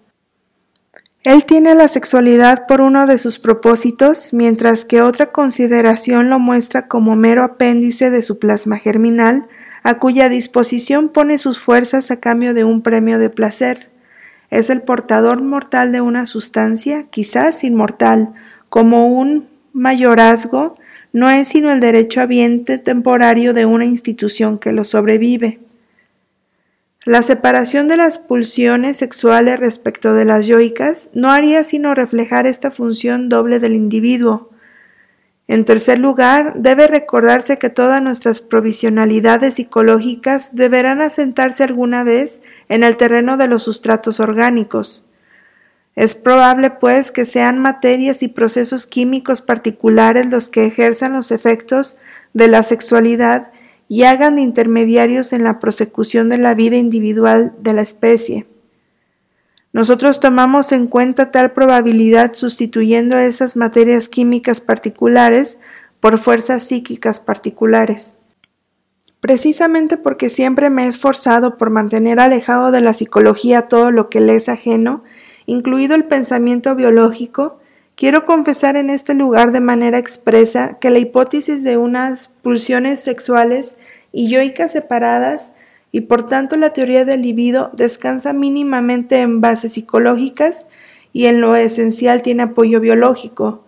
Él 1.23 1.45
tiene 1.45 1.75
la 1.75 1.87
sexualidad 1.87 2.65
por 2.65 2.81
uno 2.81 3.05
de 3.05 3.19
sus 3.19 3.37
propósitos, 3.37 4.33
mientras 4.33 4.85
que 4.85 5.03
otra 5.03 5.31
consideración 5.31 6.31
lo 6.31 6.39
muestra 6.39 6.87
como 6.87 7.15
mero 7.15 7.43
apéndice 7.43 8.09
de 8.09 8.23
su 8.23 8.39
plasma 8.39 8.77
germinal, 8.77 9.47
a 9.83 9.99
cuya 9.99 10.29
disposición 10.29 11.09
pone 11.09 11.37
sus 11.37 11.59
fuerzas 11.59 12.09
a 12.09 12.19
cambio 12.19 12.55
de 12.55 12.63
un 12.63 12.81
premio 12.81 13.19
de 13.19 13.29
placer. 13.29 13.91
Es 14.49 14.71
el 14.71 14.81
portador 14.81 15.43
mortal 15.43 15.91
de 15.91 16.01
una 16.01 16.25
sustancia, 16.25 17.05
quizás 17.11 17.63
inmortal, 17.63 18.33
como 18.69 19.07
un 19.07 19.47
mayorazgo 19.73 20.75
no 21.13 21.29
es 21.29 21.49
sino 21.49 21.71
el 21.71 21.79
derecho 21.79 22.21
habiente 22.21 22.77
temporario 22.77 23.53
de 23.53 23.65
una 23.65 23.85
institución 23.85 24.57
que 24.57 24.71
lo 24.71 24.85
sobrevive. 24.85 25.59
La 27.03 27.23
separación 27.23 27.87
de 27.87 27.97
las 27.97 28.19
pulsiones 28.19 28.97
sexuales 28.97 29.59
respecto 29.59 30.13
de 30.13 30.23
las 30.23 30.45
yoicas 30.45 31.09
no 31.13 31.31
haría 31.31 31.63
sino 31.63 31.95
reflejar 31.95 32.45
esta 32.45 32.69
función 32.69 33.27
doble 33.27 33.59
del 33.59 33.73
individuo. 33.73 34.51
En 35.47 35.65
tercer 35.65 35.99
lugar, 35.99 36.53
debe 36.55 36.87
recordarse 36.87 37.57
que 37.57 37.69
todas 37.69 38.01
nuestras 38.01 38.39
provisionalidades 38.39 39.55
psicológicas 39.55 40.55
deberán 40.55 41.01
asentarse 41.01 41.63
alguna 41.63 42.03
vez 42.03 42.41
en 42.69 42.83
el 42.83 42.95
terreno 42.97 43.35
de 43.35 43.47
los 43.47 43.63
sustratos 43.63 44.19
orgánicos. 44.19 45.09
Es 45.95 46.15
probable, 46.15 46.71
pues, 46.71 47.11
que 47.11 47.25
sean 47.25 47.59
materias 47.59 48.23
y 48.23 48.27
procesos 48.29 48.87
químicos 48.87 49.41
particulares 49.41 50.27
los 50.27 50.49
que 50.49 50.65
ejerzan 50.65 51.13
los 51.13 51.31
efectos 51.31 51.97
de 52.33 52.47
la 52.47 52.63
sexualidad 52.63 53.51
y 53.87 54.03
hagan 54.03 54.35
de 54.35 54.41
intermediarios 54.41 55.33
en 55.33 55.43
la 55.43 55.59
prosecución 55.59 56.29
de 56.29 56.37
la 56.37 56.53
vida 56.53 56.77
individual 56.77 57.53
de 57.59 57.73
la 57.73 57.81
especie. 57.81 58.47
Nosotros 59.73 60.19
tomamos 60.19 60.71
en 60.71 60.87
cuenta 60.87 61.31
tal 61.31 61.51
probabilidad 61.51 62.33
sustituyendo 62.33 63.17
esas 63.17 63.55
materias 63.57 64.07
químicas 64.07 64.61
particulares 64.61 65.59
por 65.99 66.17
fuerzas 66.17 66.63
psíquicas 66.63 67.19
particulares. 67.19 68.15
Precisamente 69.21 69.97
porque 69.97 70.29
siempre 70.29 70.69
me 70.69 70.85
he 70.85 70.87
esforzado 70.87 71.57
por 71.57 71.69
mantener 71.69 72.19
alejado 72.19 72.71
de 72.71 72.81
la 72.81 72.93
psicología 72.93 73.67
todo 73.67 73.91
lo 73.91 74.09
que 74.09 74.19
le 74.19 74.35
es 74.35 74.49
ajeno, 74.49 75.03
incluido 75.51 75.95
el 75.95 76.05
pensamiento 76.05 76.75
biológico, 76.75 77.59
quiero 77.95 78.25
confesar 78.25 78.77
en 78.77 78.89
este 78.89 79.13
lugar 79.13 79.51
de 79.51 79.59
manera 79.59 79.97
expresa 79.97 80.77
que 80.79 80.89
la 80.89 80.99
hipótesis 80.99 81.63
de 81.65 81.75
unas 81.75 82.29
pulsiones 82.41 83.01
sexuales 83.01 83.75
y 84.13 84.29
yoicas 84.29 84.71
separadas 84.71 85.51
y 85.91 86.01
por 86.01 86.29
tanto 86.29 86.55
la 86.55 86.71
teoría 86.71 87.03
del 87.03 87.23
libido 87.23 87.69
descansa 87.73 88.31
mínimamente 88.31 89.19
en 89.19 89.41
bases 89.41 89.73
psicológicas 89.73 90.67
y 91.11 91.25
en 91.25 91.41
lo 91.41 91.57
esencial 91.57 92.21
tiene 92.21 92.43
apoyo 92.43 92.79
biológico. 92.79 93.65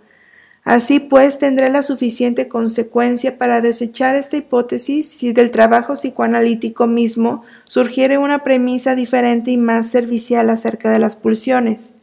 Así 0.63 1.00
pues, 1.00 1.39
tendré 1.39 1.70
la 1.70 1.84
suficiente 1.84 2.48
consecuencia 2.48 3.38
para 3.38 3.60
desechar 3.60 4.15
esta 4.15 4.38
hipótesis 4.38 5.10
si 5.10 5.34
del 5.34 5.51
trabajo 5.51 5.93
psicoanalítico 5.93 6.88
mismo 6.88 7.43
surgiere 7.65 8.17
una 8.17 8.43
premisa 8.43 8.96
diferente 8.96 9.51
y 9.51 9.58
más 9.58 9.88
servicial 9.88 10.50
acerca 10.50 10.89
de 10.89 11.00
las 11.00 11.17
pulsiones. 11.17 11.96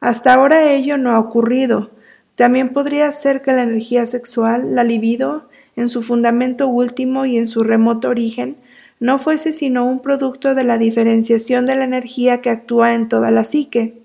Hasta 0.00 0.34
ahora 0.34 0.70
ello 0.70 0.98
no 0.98 1.12
ha 1.12 1.18
ocurrido. 1.18 1.90
También 2.34 2.70
podría 2.70 3.10
ser 3.12 3.40
que 3.40 3.52
la 3.52 3.62
energía 3.62 4.06
sexual, 4.06 4.74
la 4.74 4.84
libido, 4.84 5.48
en 5.76 5.88
su 5.88 6.02
fundamento 6.02 6.68
último 6.68 7.24
y 7.24 7.38
en 7.38 7.48
su 7.48 7.64
remoto 7.64 8.10
origen, 8.10 8.56
no 9.00 9.18
fuese 9.18 9.52
sino 9.52 9.86
un 9.86 10.00
producto 10.00 10.54
de 10.54 10.64
la 10.64 10.76
diferenciación 10.76 11.64
de 11.64 11.76
la 11.76 11.84
energía 11.84 12.42
que 12.42 12.50
actúa 12.50 12.94
en 12.94 13.08
toda 13.08 13.30
la 13.30 13.44
psique. 13.44 14.03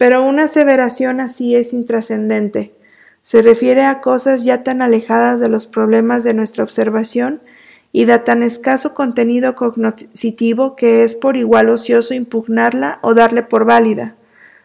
Pero 0.00 0.24
una 0.24 0.44
aseveración 0.44 1.20
así 1.20 1.54
es 1.54 1.74
intrascendente. 1.74 2.72
Se 3.20 3.42
refiere 3.42 3.84
a 3.84 4.00
cosas 4.00 4.44
ya 4.44 4.62
tan 4.62 4.80
alejadas 4.80 5.40
de 5.40 5.50
los 5.50 5.66
problemas 5.66 6.24
de 6.24 6.32
nuestra 6.32 6.64
observación 6.64 7.42
y 7.92 8.06
da 8.06 8.24
tan 8.24 8.42
escaso 8.42 8.94
contenido 8.94 9.54
cognoscitivo 9.54 10.74
que 10.74 11.02
es 11.04 11.14
por 11.14 11.36
igual 11.36 11.68
ocioso 11.68 12.14
impugnarla 12.14 12.98
o 13.02 13.12
darle 13.12 13.42
por 13.42 13.66
válida. 13.66 14.14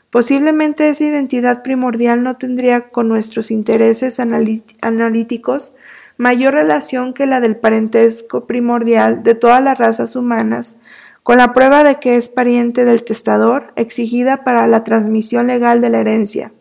Posiblemente 0.10 0.88
esa 0.88 1.04
identidad 1.04 1.64
primordial 1.64 2.24
no 2.24 2.38
tendría 2.38 2.88
con 2.88 3.10
nuestros 3.10 3.52
intereses 3.52 4.22
analíticos 4.22 5.76
mayor 6.16 6.54
relación 6.54 7.14
que 7.14 7.26
la 7.26 7.42
del 7.42 7.58
parentesco 7.58 8.46
primordial 8.46 9.22
de 9.22 9.36
todas 9.36 9.62
las 9.62 9.78
razas 9.78 10.16
humanas, 10.16 10.78
con 11.26 11.40
la 11.40 11.54
prueba 11.54 11.84
de 11.84 11.96
que 11.96 12.18
es 12.18 12.30
pariente 12.30 12.86
del 12.86 13.04
testador, 13.04 13.74
exigida 13.76 14.44
para 14.44 14.68
la 14.68 14.84
transmisión 14.84 15.48
legal 15.48 15.82
de 15.82 15.90
la 15.90 16.02
herencia. 16.02 16.54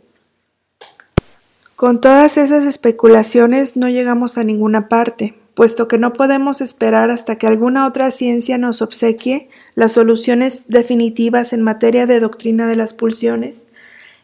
Con 1.76 2.00
todas 2.00 2.38
esas 2.38 2.64
especulaciones 2.64 3.76
no 3.76 3.90
llegamos 3.90 4.38
a 4.38 4.42
ninguna 4.42 4.88
parte, 4.88 5.35
puesto 5.52 5.87
que 5.87 5.99
no 5.99 6.14
podemos 6.14 6.62
esperar 6.62 7.11
hasta 7.11 7.37
que 7.37 7.47
alguna 7.47 7.87
otra 7.87 8.11
ciencia 8.11 8.56
nos 8.56 8.80
obsequie 8.80 9.50
las 9.75 9.92
soluciones 9.92 10.64
definitivas 10.68 11.52
en 11.52 11.61
materia 11.61 12.06
de 12.06 12.21
doctrina 12.21 12.66
de 12.66 12.76
las 12.76 12.94
pulsiones, 12.94 13.64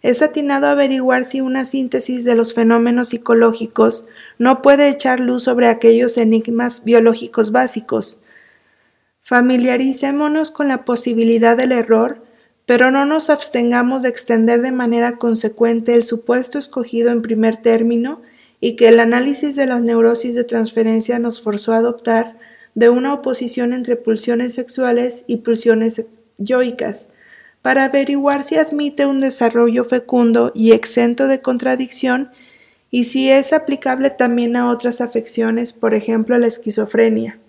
es 0.01 0.23
atinado 0.23 0.69
averiguar 0.69 1.27
si 1.27 1.43
una 1.43 1.67
síntesis 1.67 2.25
de 2.25 2.35
los 2.35 2.55
fenómenos 2.55 3.11
psicológicos 3.11 4.09
no 4.39 4.63
puede 4.63 4.89
echar 4.89 5.21
luz 5.21 5.43
sobre 5.43 5.67
aquellos 5.67 6.17
enigmas 6.17 6.83
biológicos 6.83 7.53
básicos. 7.53 8.23
Familiaricémonos 9.23 10.51
con 10.51 10.69
la 10.69 10.85
posibilidad 10.85 11.57
del 11.57 11.73
error, 11.73 12.23
pero 12.67 12.91
no 12.91 13.05
nos 13.05 13.31
abstengamos 13.31 14.03
de 14.03 14.11
extender 14.11 14.63
de 14.63 14.71
manera 14.71 15.17
consecuente 15.17 15.95
el 15.95 16.05
supuesto 16.05 16.59
escogido 16.59 17.11
en 17.11 17.21
primer 17.21 17.57
término 17.57 18.23
y 18.61 18.77
que 18.77 18.87
el 18.87 19.01
análisis 19.01 19.57
de 19.57 19.67
las 19.67 19.81
neurosis 19.83 20.37
de 20.37 20.45
transferencia 20.45 21.19
nos 21.19 21.43
forzó 21.43 21.73
a 21.73 21.79
adoptar 21.79 22.39
de 22.77 22.89
una 22.89 23.13
oposición 23.13 23.73
entre 23.73 23.97
pulsiones 23.97 24.55
sexuales 24.55 25.25
y 25.27 25.39
pulsiones 25.39 26.05
yoicas, 26.39 27.09
para 27.61 27.85
averiguar 27.85 28.45
si 28.45 28.55
admite 28.57 29.05
un 29.05 29.19
desarrollo 29.19 29.85
fecundo 29.85 30.53
y 30.55 30.71
exento 30.71 31.27
de 31.27 31.41
contradicción 31.41 32.31
y 32.91 33.03
si 33.03 33.31
es 33.31 33.53
aplicable 33.53 34.11
también 34.11 34.55
a 34.55 34.71
otras 34.71 35.01
afecciones, 35.01 35.73
por 35.73 35.95
ejemplo 35.95 36.37
a 36.37 36.39
la 36.39 36.47
esquizofrenia. 36.47 37.40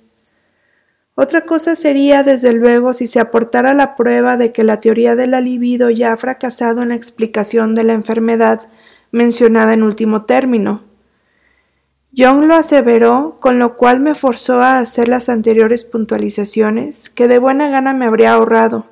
Otra 1.22 1.42
cosa 1.42 1.76
sería, 1.76 2.24
desde 2.24 2.52
luego, 2.52 2.94
si 2.94 3.06
se 3.06 3.20
aportara 3.20 3.76
la 3.76 3.96
prueba 3.96 4.38
de 4.38 4.52
que 4.52 4.64
la 4.64 4.80
teoría 4.80 5.16
de 5.16 5.28
la 5.28 5.40
libido 5.40 5.92
ya 5.92 6.14
ha 6.14 6.18
fracasado 6.18 6.82
en 6.82 6.90
la 6.90 6.96
explicación 6.96 7.76
de 7.76 7.84
la 7.84 7.94
enfermedad 7.94 8.72
mencionada 9.12 9.76
en 9.76 9.84
último 9.84 10.26
término. 10.26 10.82
Young 12.12 12.46
lo 12.46 12.56
aseveró, 12.56 13.38
con 13.40 13.60
lo 13.60 13.78
cual 13.78 14.00
me 14.00 14.16
forzó 14.16 14.62
a 14.62 14.80
hacer 14.80 15.10
las 15.10 15.30
anteriores 15.30 15.84
puntualizaciones, 15.84 17.12
que 17.12 17.28
de 17.28 17.38
buena 17.38 17.70
gana 17.70 17.94
me 17.94 18.06
habría 18.06 18.34
ahorrado. 18.34 18.88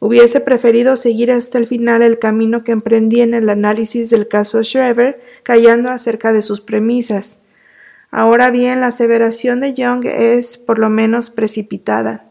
Hubiese 0.00 0.40
preferido 0.40 0.96
seguir 0.98 1.32
hasta 1.32 1.56
el 1.56 1.66
final 1.66 2.02
el 2.02 2.18
camino 2.18 2.62
que 2.62 2.72
emprendí 2.72 3.22
en 3.22 3.32
el 3.32 3.48
análisis 3.48 4.10
del 4.10 4.28
caso 4.28 4.62
Schreber, 4.62 5.18
callando 5.42 5.88
acerca 5.88 6.34
de 6.34 6.42
sus 6.42 6.60
premisas. 6.60 7.38
Ahora 8.16 8.52
bien, 8.52 8.80
la 8.80 8.86
aseveración 8.86 9.58
de 9.58 9.74
Young 9.74 10.06
es, 10.06 10.56
por 10.56 10.78
lo 10.78 10.88
menos, 10.88 11.30
precipitada. 11.30 12.24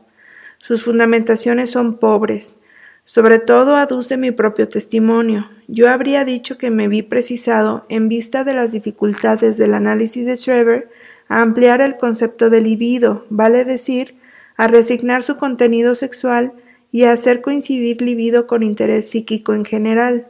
Sus 0.58 0.82
fundamentaciones 0.82 1.72
son 1.72 2.00
pobres. 2.00 2.56
Sobre 3.04 3.40
todo 3.40 3.76
aduce 3.76 4.16
mi 4.16 4.32
propio 4.32 4.70
testimonio. 4.70 5.50
Yo 5.68 5.90
habría 5.90 6.24
dicho 6.24 6.58
que 6.58 6.70
me 6.70 6.88
vi 6.88 7.02
precisado, 7.02 7.86
en 7.90 8.08
vista 8.08 8.46
de 8.46 8.54
las 8.54 8.72
dificultades 8.72 9.58
del 9.58 9.74
análisis 9.74 10.26
de 10.26 10.38
Schreber, 10.38 10.90
a 11.28 11.42
ampliar 11.42 11.82
el 11.82 11.98
concepto 11.98 12.50
de 12.50 12.62
libido, 12.62 13.26
vale 13.30 13.66
decir, 13.66 14.16
a 14.56 14.70
resignar 14.70 15.22
su 15.22 15.36
contenido 15.36 15.96
sexual 15.96 16.54
y 16.94 17.04
hacer 17.04 17.42
coincidir 17.42 18.02
libido 18.02 18.48
con 18.48 18.64
interés 18.64 19.10
psíquico 19.10 19.54
en 19.54 19.66
general. 19.66 20.30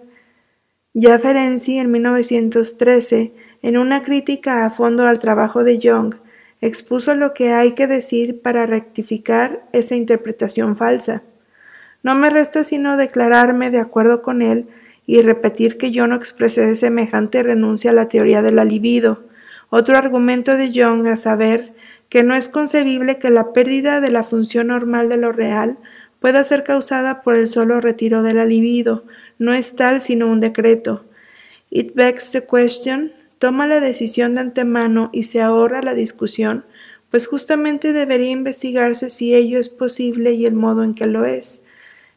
Ya 0.96 1.20
Ferenczi, 1.20 1.78
en 1.78 1.92
1913, 1.92 3.34
en 3.64 3.78
una 3.78 4.04
crítica 4.04 4.66
a 4.66 4.70
fondo 4.70 5.08
al 5.08 5.18
trabajo 5.18 5.64
de 5.64 5.80
Young, 5.80 6.16
expuso 6.62 7.16
lo 7.16 7.34
que 7.34 7.54
hay 7.54 7.72
que 7.72 7.88
decir 7.88 8.42
para 8.42 8.66
rectificar 8.66 9.64
esa 9.72 9.96
interpretación 9.96 10.78
falsa. 10.78 11.24
No 12.04 12.14
me 12.14 12.30
resta 12.30 12.64
sino 12.64 12.98
declararme 12.98 13.72
de 13.72 13.80
acuerdo 13.80 14.22
con 14.22 14.42
él 14.42 14.68
y 15.06 15.22
repetir 15.22 15.78
que 15.78 15.92
yo 15.92 16.08
no 16.08 16.16
expresé 16.16 16.76
semejante 16.76 17.42
renuncia 17.42 17.92
a 17.92 17.94
la 17.94 18.10
teoría 18.10 18.42
de 18.42 18.52
la 18.52 18.66
libido, 18.66 19.24
otro 19.70 19.98
argumento 19.98 20.56
de 20.56 20.72
Young 20.72 21.08
a 21.08 21.18
saber 21.18 21.74
que 22.10 22.22
no 22.22 22.36
es 22.36 22.50
concebible 22.50 23.18
que 23.18 23.30
la 23.30 23.54
pérdida 23.54 24.02
de 24.02 24.12
la 24.12 24.24
función 24.24 24.68
normal 24.68 25.10
de 25.10 25.18
lo 25.18 25.32
real 25.32 25.78
pueda 26.20 26.44
ser 26.44 26.64
causada 26.64 27.22
por 27.22 27.36
el 27.36 27.48
solo 27.48 27.82
retiro 27.82 28.24
de 28.24 28.34
la 28.34 28.46
libido, 28.46 29.06
no 29.40 29.54
es 29.54 29.76
tal 29.76 30.00
sino 30.00 30.28
un 30.28 30.42
decreto. 30.42 31.06
It 31.70 31.96
begs 31.96 32.32
the 32.32 32.46
question, 32.46 33.14
toma 33.44 33.68
la 33.68 33.82
decisión 33.82 34.36
de 34.36 34.40
antemano 34.40 35.10
y 35.12 35.24
se 35.24 35.42
ahorra 35.42 35.82
la 35.82 35.94
discusión, 35.94 36.64
pues 37.12 37.28
justamente 37.28 37.92
debería 37.92 38.30
investigarse 38.30 39.10
si 39.10 39.36
ello 39.36 39.60
es 39.60 39.68
posible 39.68 40.32
y 40.32 40.46
el 40.46 40.54
modo 40.54 40.82
en 40.82 40.94
que 40.94 41.08
lo 41.08 41.26
es. 41.26 41.62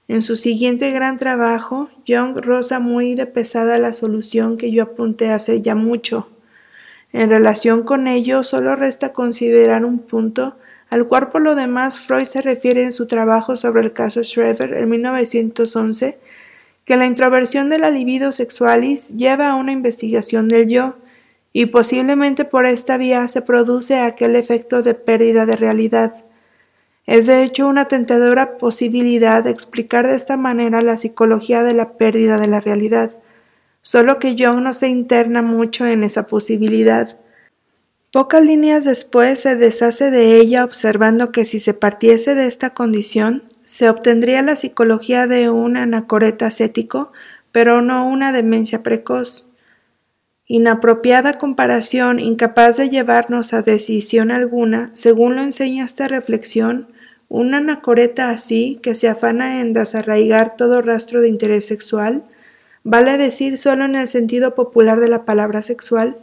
En 0.06 0.22
su 0.22 0.36
siguiente 0.36 0.92
gran 0.92 1.18
trabajo, 1.18 1.90
Young 2.04 2.36
roza 2.36 2.78
muy 2.78 3.16
de 3.16 3.26
pesada 3.26 3.80
la 3.80 3.92
solución 3.92 4.56
que 4.56 4.70
yo 4.70 4.84
apunté 4.84 5.30
hace 5.30 5.62
ya 5.62 5.74
mucho. 5.74 6.28
En 7.12 7.30
relación 7.30 7.82
con 7.82 8.06
ello, 8.06 8.44
solo 8.44 8.76
resta 8.76 9.12
considerar 9.12 9.84
un 9.84 9.98
punto 9.98 10.54
al 10.90 11.08
cual 11.08 11.30
por 11.30 11.42
lo 11.42 11.56
demás 11.56 11.98
Freud 11.98 12.26
se 12.26 12.40
refiere 12.40 12.84
en 12.84 12.92
su 12.92 13.08
trabajo 13.08 13.56
sobre 13.56 13.82
el 13.82 13.92
caso 13.92 14.22
Schreber 14.22 14.74
en 14.74 14.88
1911, 14.88 16.18
que 16.84 16.96
la 16.96 17.06
introversión 17.06 17.68
de 17.68 17.80
la 17.80 17.90
libido 17.90 18.30
sexualis 18.30 19.16
lleva 19.16 19.50
a 19.50 19.56
una 19.56 19.72
investigación 19.72 20.46
del 20.46 20.68
yo, 20.68 20.94
y 21.58 21.64
posiblemente 21.64 22.44
por 22.44 22.66
esta 22.66 22.98
vía 22.98 23.26
se 23.28 23.40
produce 23.40 23.98
aquel 23.98 24.36
efecto 24.36 24.82
de 24.82 24.92
pérdida 24.92 25.46
de 25.46 25.56
realidad. 25.56 26.26
Es 27.06 27.24
de 27.24 27.44
hecho 27.44 27.66
una 27.66 27.88
tentadora 27.88 28.58
posibilidad 28.58 29.46
explicar 29.46 30.06
de 30.06 30.16
esta 30.16 30.36
manera 30.36 30.82
la 30.82 30.98
psicología 30.98 31.62
de 31.62 31.72
la 31.72 31.96
pérdida 31.96 32.36
de 32.36 32.46
la 32.46 32.60
realidad, 32.60 33.12
solo 33.80 34.18
que 34.18 34.36
Jung 34.38 34.60
no 34.60 34.74
se 34.74 34.88
interna 34.88 35.40
mucho 35.40 35.86
en 35.86 36.04
esa 36.04 36.26
posibilidad. 36.26 37.18
Pocas 38.12 38.42
líneas 38.44 38.84
después 38.84 39.40
se 39.40 39.56
deshace 39.56 40.10
de 40.10 40.38
ella 40.38 40.62
observando 40.62 41.32
que 41.32 41.46
si 41.46 41.58
se 41.58 41.72
partiese 41.72 42.34
de 42.34 42.48
esta 42.48 42.74
condición, 42.74 43.44
se 43.64 43.88
obtendría 43.88 44.42
la 44.42 44.56
psicología 44.56 45.26
de 45.26 45.48
un 45.48 45.78
anacoreta 45.78 46.48
ascético, 46.48 47.12
pero 47.50 47.80
no 47.80 48.06
una 48.06 48.32
demencia 48.32 48.82
precoz. 48.82 49.45
Inapropiada 50.48 51.38
comparación, 51.38 52.20
incapaz 52.20 52.76
de 52.76 52.88
llevarnos 52.88 53.52
a 53.52 53.62
decisión 53.62 54.30
alguna, 54.30 54.90
según 54.94 55.34
lo 55.34 55.42
enseña 55.42 55.84
esta 55.84 56.06
reflexión, 56.06 56.88
un 57.28 57.54
anacoreta 57.54 58.30
así, 58.30 58.78
que 58.82 58.94
se 58.94 59.08
afana 59.08 59.60
en 59.60 59.72
desarraigar 59.72 60.54
todo 60.56 60.82
rastro 60.82 61.20
de 61.20 61.28
interés 61.28 61.66
sexual, 61.66 62.24
vale 62.84 63.18
decir 63.18 63.58
solo 63.58 63.84
en 63.84 63.96
el 63.96 64.06
sentido 64.06 64.54
popular 64.54 65.00
de 65.00 65.08
la 65.08 65.24
palabra 65.24 65.62
sexual, 65.62 66.18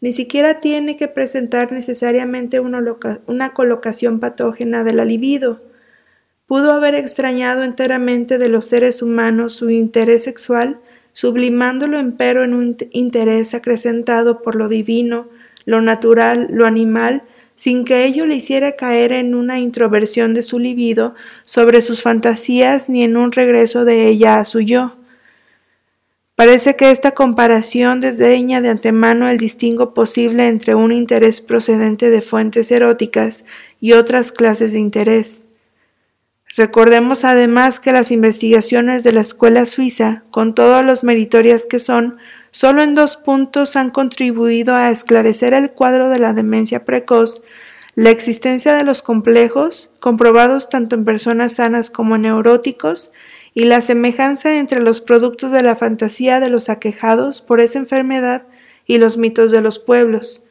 ni 0.00 0.12
siquiera 0.12 0.60
tiene 0.60 0.96
que 0.96 1.08
presentar 1.08 1.72
necesariamente 1.72 2.60
una, 2.60 3.52
colocación 3.52 4.20
patógena 4.20 4.84
de 4.84 4.92
la 4.92 5.04
libido. 5.04 5.60
Pudo 6.46 6.72
haber 6.72 6.94
extrañado 6.94 7.64
enteramente 7.64 8.38
de 8.38 8.48
los 8.48 8.66
seres 8.66 9.02
humanos 9.02 9.54
su 9.54 9.70
interés 9.70 10.22
sexual, 10.22 10.80
sublimándolo 11.18 11.98
empero 11.98 12.44
en 12.44 12.54
un 12.54 12.76
interés 12.92 13.52
acrecentado 13.52 14.40
por 14.40 14.54
lo 14.54 14.68
divino, 14.68 15.26
lo 15.64 15.82
natural, 15.82 16.46
lo 16.48 16.64
animal, 16.64 17.24
sin 17.56 17.84
que 17.84 18.04
ello 18.04 18.24
le 18.24 18.36
hiciera 18.36 18.76
caer 18.76 19.10
en 19.10 19.34
una 19.34 19.58
introversión 19.58 20.32
de 20.32 20.42
su 20.42 20.60
libido 20.60 21.16
sobre 21.44 21.82
sus 21.82 22.02
fantasías 22.02 22.88
ni 22.88 23.02
en 23.02 23.16
un 23.16 23.32
regreso 23.32 23.84
de 23.84 24.06
ella 24.06 24.38
a 24.38 24.44
su 24.44 24.60
yo. 24.60 24.94
Parece 26.36 26.76
que 26.76 26.92
esta 26.92 27.10
comparación 27.10 27.98
desdeña 27.98 28.60
de 28.60 28.68
antemano 28.68 29.28
el 29.28 29.38
distingo 29.38 29.94
posible 29.94 30.46
entre 30.46 30.76
un 30.76 30.92
interés 30.92 31.40
procedente 31.40 32.10
de 32.10 32.22
fuentes 32.22 32.70
eróticas 32.70 33.44
y 33.80 33.94
otras 33.94 34.30
clases 34.30 34.70
de 34.70 34.78
interés. 34.78 35.42
Recordemos 36.58 37.22
además 37.22 37.78
que 37.78 37.92
las 37.92 38.10
investigaciones 38.10 39.04
de 39.04 39.12
la 39.12 39.20
escuela 39.20 39.64
suiza, 39.64 40.24
con 40.32 40.56
todos 40.56 40.84
los 40.84 41.04
meritorias 41.04 41.66
que 41.66 41.78
son, 41.78 42.16
solo 42.50 42.82
en 42.82 42.94
dos 42.94 43.16
puntos 43.16 43.76
han 43.76 43.90
contribuido 43.90 44.74
a 44.74 44.90
esclarecer 44.90 45.54
el 45.54 45.70
cuadro 45.70 46.08
de 46.08 46.18
la 46.18 46.32
demencia 46.32 46.84
precoz, 46.84 47.44
la 47.94 48.10
existencia 48.10 48.74
de 48.74 48.82
los 48.82 49.02
complejos, 49.02 49.92
comprobados 50.00 50.68
tanto 50.68 50.96
en 50.96 51.04
personas 51.04 51.52
sanas 51.52 51.90
como 51.90 52.16
en 52.16 52.22
neuróticos, 52.22 53.12
y 53.54 53.66
la 53.66 53.80
semejanza 53.80 54.56
entre 54.56 54.80
los 54.80 55.00
productos 55.00 55.52
de 55.52 55.62
la 55.62 55.76
fantasía 55.76 56.40
de 56.40 56.50
los 56.50 56.68
aquejados 56.70 57.40
por 57.40 57.60
esa 57.60 57.78
enfermedad 57.78 58.42
y 58.84 58.98
los 58.98 59.16
mitos 59.16 59.52
de 59.52 59.60
los 59.60 59.78
pueblos. 59.78 60.42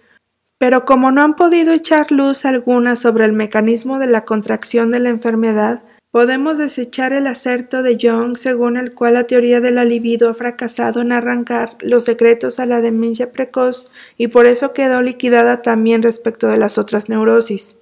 Pero 0.58 0.86
como 0.86 1.12
no 1.12 1.22
han 1.22 1.36
podido 1.36 1.74
echar 1.74 2.14
luz 2.14 2.46
alguna 2.46 2.96
sobre 2.96 3.26
el 3.26 3.34
mecanismo 3.34 4.00
de 4.00 4.08
la 4.08 4.24
contracción 4.24 4.94
de 4.94 5.02
la 5.02 5.10
enfermedad, 5.10 5.84
podemos 6.12 6.58
desechar 6.58 7.14
el 7.14 7.28
acerto 7.28 7.84
de 7.84 7.98
Young 7.98 8.38
según 8.38 8.78
el 8.78 8.94
cual 8.94 9.16
la 9.16 9.26
teoría 9.26 9.62
de 9.62 9.72
la 9.72 9.86
libido 9.86 10.30
ha 10.30 10.34
fracasado 10.34 11.02
en 11.02 11.12
arrancar 11.12 11.78
los 11.82 12.06
secretos 12.06 12.60
a 12.60 12.66
la 12.66 12.82
demencia 12.82 13.32
precoz 13.32 13.92
y 14.18 14.28
por 14.28 14.46
eso 14.46 14.74
quedó 14.74 15.02
liquidada 15.02 15.62
también 15.62 16.04
respecto 16.04 16.48
de 16.48 16.58
las 16.58 16.78
otras 16.78 17.10
neurosis. 17.10 17.76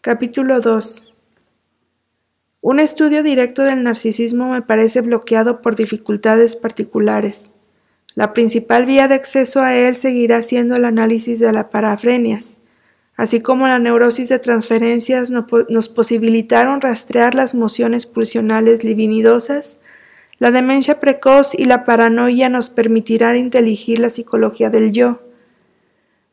Capítulo 0.00 0.60
2 0.60 1.10
un 2.62 2.78
estudio 2.78 3.22
directo 3.22 3.62
del 3.62 3.82
narcisismo 3.82 4.50
me 4.50 4.60
parece 4.60 5.00
bloqueado 5.00 5.62
por 5.62 5.76
dificultades 5.76 6.56
particulares. 6.56 7.48
La 8.14 8.34
principal 8.34 8.84
vía 8.84 9.08
de 9.08 9.14
acceso 9.14 9.62
a 9.62 9.74
él 9.74 9.96
seguirá 9.96 10.42
siendo 10.42 10.76
el 10.76 10.84
análisis 10.84 11.40
de 11.40 11.52
las 11.52 11.66
parafrenias, 11.66 12.58
así 13.20 13.42
como 13.42 13.68
la 13.68 13.78
neurosis 13.78 14.30
de 14.30 14.38
transferencias 14.38 15.30
nos 15.30 15.88
posibilitaron 15.90 16.80
rastrear 16.80 17.34
las 17.34 17.54
mociones 17.54 18.06
pulsionales 18.06 18.82
libinidosas, 18.82 19.76
la 20.38 20.50
demencia 20.50 21.00
precoz 21.00 21.54
y 21.54 21.66
la 21.66 21.84
paranoia 21.84 22.48
nos 22.48 22.70
permitirán 22.70 23.36
inteligir 23.36 23.98
la 23.98 24.08
psicología 24.08 24.70
del 24.70 24.92
yo. 24.92 25.20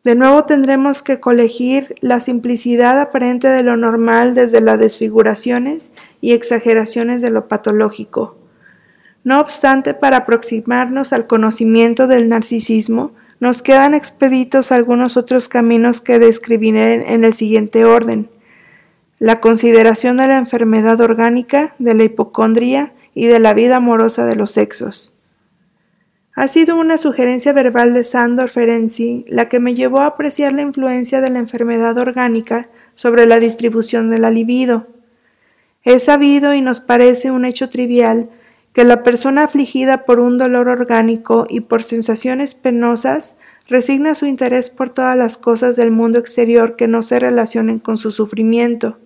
De 0.06 0.16
nuevo 0.16 0.46
tendremos 0.46 1.02
que 1.02 1.20
colegir 1.20 1.94
la 2.00 2.22
simplicidad 2.22 3.02
aparente 3.02 3.50
de 3.50 3.64
lo 3.64 3.76
normal 3.76 4.34
desde 4.34 4.62
las 4.62 4.80
desfiguraciones 4.80 5.92
y 6.22 6.32
exageraciones 6.32 7.22
de 7.22 7.32
lo 7.32 7.50
patológico. 7.50 8.38
No 9.26 9.42
obstante, 9.42 9.94
para 9.94 10.20
aproximarnos 10.20 11.12
al 11.12 11.28
conocimiento 11.28 12.08
del 12.08 12.30
narcisismo, 12.30 13.12
nos 13.40 13.62
quedan 13.62 13.94
expeditos 13.94 14.72
algunos 14.72 15.18
otros 15.18 15.48
caminos 15.48 16.02
que 16.02 16.20
describiré 16.20 17.14
en 17.14 17.24
el 17.24 17.34
siguiente 17.34 17.86
orden. 17.86 18.30
La 19.20 19.42
consideración 19.42 20.18
de 20.18 20.28
la 20.28 20.38
enfermedad 20.38 21.00
orgánica, 21.02 21.76
de 21.80 21.94
la 21.94 22.04
hipocondria 22.04 22.94
y 23.14 23.28
de 23.28 23.40
la 23.40 23.54
vida 23.54 23.78
amorosa 23.78 24.26
de 24.26 24.36
los 24.36 24.52
sexos. 24.52 25.14
Ha 26.36 26.48
sido 26.48 26.76
una 26.76 27.00
sugerencia 27.00 27.52
verbal 27.52 27.96
de 27.96 28.04
Sandor 28.04 28.52
Ferenczi 28.52 29.26
la 29.28 29.50
que 29.50 29.60
me 29.60 29.74
llevó 29.74 30.02
a 30.02 30.06
apreciar 30.06 30.54
la 30.54 30.62
influencia 30.62 31.20
de 31.20 31.32
la 31.32 31.40
enfermedad 31.40 31.98
orgánica 31.98 32.70
sobre 32.94 33.26
la 33.26 33.40
distribución 33.40 34.12
de 34.12 34.20
la 34.20 34.30
libido. 34.30 34.88
Es 35.84 36.04
sabido 36.04 36.54
y 36.54 36.62
nos 36.62 36.80
parece 36.80 37.32
un 37.32 37.44
hecho 37.44 37.70
trivial 37.70 38.30
que 38.78 38.86
la 38.86 39.02
persona 39.02 39.46
afligida 39.46 40.06
por 40.06 40.20
un 40.20 40.38
dolor 40.38 40.70
orgánico 40.70 41.48
y 41.50 41.62
por 41.62 41.82
sensaciones 41.82 42.54
penosas 42.54 43.36
resigna 43.68 44.14
su 44.14 44.28
interés 44.28 44.70
por 44.70 44.92
todas 44.92 45.18
las 45.18 45.36
cosas 45.36 45.76
del 45.76 45.90
mundo 45.90 46.20
exterior 46.20 46.76
que 46.76 46.88
no 46.88 47.02
se 47.02 47.20
relacionen 47.20 47.80
con 47.80 47.98
su 47.98 48.12
sufrimiento. 48.12 49.00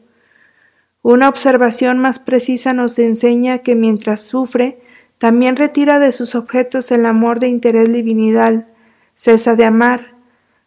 Una 1.01 1.29
observación 1.29 1.99
más 1.99 2.19
precisa 2.19 2.73
nos 2.73 2.99
enseña 2.99 3.59
que 3.59 3.75
mientras 3.75 4.19
sufre, 4.19 4.81
también 5.19 5.55
retira 5.55 5.99
de 5.99 6.11
sus 6.11 6.35
objetos 6.35 6.91
el 6.91 7.05
amor 7.05 7.39
de 7.39 7.47
interés 7.47 7.93
divinidad, 7.93 8.67
cesa 9.15 9.55
de 9.55 9.63
amar. 9.63 10.15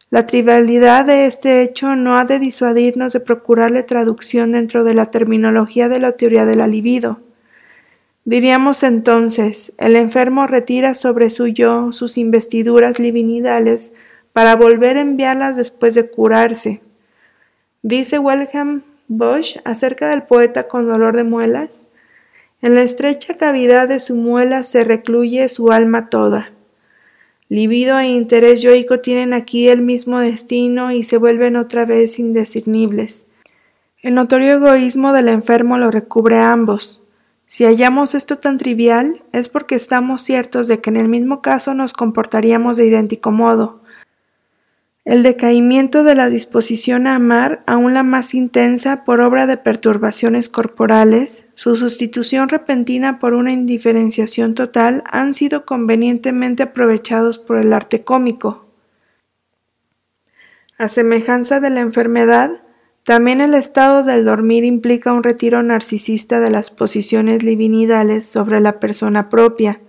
La 0.08 0.24
trivialidad 0.24 1.04
de 1.04 1.26
este 1.26 1.60
hecho 1.60 1.94
no 1.94 2.16
ha 2.16 2.24
de 2.24 2.38
disuadirnos 2.38 3.12
de 3.12 3.20
procurarle 3.20 3.82
traducción 3.82 4.52
dentro 4.52 4.82
de 4.82 4.94
la 4.94 5.10
terminología 5.10 5.90
de 5.90 6.00
la 6.00 6.12
teoría 6.12 6.46
del 6.46 6.70
libido. 6.70 7.20
Diríamos 8.24 8.82
entonces, 8.82 9.74
el 9.76 9.96
enfermo 9.96 10.46
retira 10.46 10.94
sobre 10.94 11.28
su 11.28 11.46
yo 11.46 11.92
sus 11.92 12.16
investiduras 12.16 12.96
divinidales 12.96 13.92
para 14.32 14.56
volver 14.56 14.96
a 14.96 15.02
enviarlas 15.02 15.56
después 15.56 15.94
de 15.94 16.08
curarse. 16.08 16.80
Dice 17.82 18.18
Wilhelm 18.18 18.82
Bosch 19.08 19.58
acerca 19.64 20.08
del 20.08 20.22
poeta 20.22 20.68
con 20.68 20.88
dolor 20.88 21.16
de 21.16 21.24
muelas, 21.24 21.88
en 22.62 22.74
la 22.74 22.82
estrecha 22.82 23.36
cavidad 23.36 23.88
de 23.88 24.00
su 24.00 24.16
muela 24.16 24.64
se 24.64 24.84
recluye 24.84 25.46
su 25.50 25.70
alma 25.70 26.08
toda. 26.08 26.50
Libido 27.50 27.98
e 27.98 28.06
interés 28.06 28.62
yoico 28.62 29.00
tienen 29.00 29.34
aquí 29.34 29.68
el 29.68 29.82
mismo 29.82 30.18
destino 30.18 30.90
y 30.90 31.02
se 31.02 31.18
vuelven 31.18 31.56
otra 31.56 31.84
vez 31.84 32.18
indiscernibles. 32.18 33.26
El 34.00 34.14
notorio 34.14 34.54
egoísmo 34.54 35.12
del 35.12 35.28
enfermo 35.28 35.76
lo 35.76 35.90
recubre 35.90 36.36
a 36.36 36.52
ambos. 36.52 37.03
Si 37.54 37.64
hallamos 37.64 38.16
esto 38.16 38.38
tan 38.38 38.58
trivial, 38.58 39.22
es 39.30 39.48
porque 39.48 39.76
estamos 39.76 40.22
ciertos 40.22 40.66
de 40.66 40.80
que 40.80 40.90
en 40.90 40.96
el 40.96 41.08
mismo 41.08 41.40
caso 41.40 41.72
nos 41.72 41.92
comportaríamos 41.92 42.76
de 42.76 42.86
idéntico 42.88 43.30
modo. 43.30 43.80
El 45.04 45.22
decaimiento 45.22 46.02
de 46.02 46.16
la 46.16 46.28
disposición 46.28 47.06
a 47.06 47.14
amar, 47.14 47.62
aún 47.68 47.94
la 47.94 48.02
más 48.02 48.34
intensa, 48.34 49.04
por 49.04 49.20
obra 49.20 49.46
de 49.46 49.56
perturbaciones 49.56 50.48
corporales, 50.48 51.46
su 51.54 51.76
sustitución 51.76 52.48
repentina 52.48 53.20
por 53.20 53.34
una 53.34 53.52
indiferenciación 53.52 54.54
total, 54.54 55.04
han 55.06 55.32
sido 55.32 55.64
convenientemente 55.64 56.64
aprovechados 56.64 57.38
por 57.38 57.58
el 57.58 57.72
arte 57.72 58.02
cómico. 58.02 58.66
A 60.76 60.88
semejanza 60.88 61.60
de 61.60 61.70
la 61.70 61.82
enfermedad, 61.82 62.63
también 63.04 63.40
el 63.40 63.54
estado 63.54 64.02
del 64.02 64.24
dormir 64.24 64.64
implica 64.64 65.12
un 65.12 65.22
retiro 65.22 65.62
narcisista 65.62 66.40
de 66.40 66.50
las 66.50 66.70
posiciones 66.70 67.40
divinidales 67.44 68.26
sobre 68.26 68.60
la 68.60 68.80
persona 68.80 69.30
propia, 69.30 69.80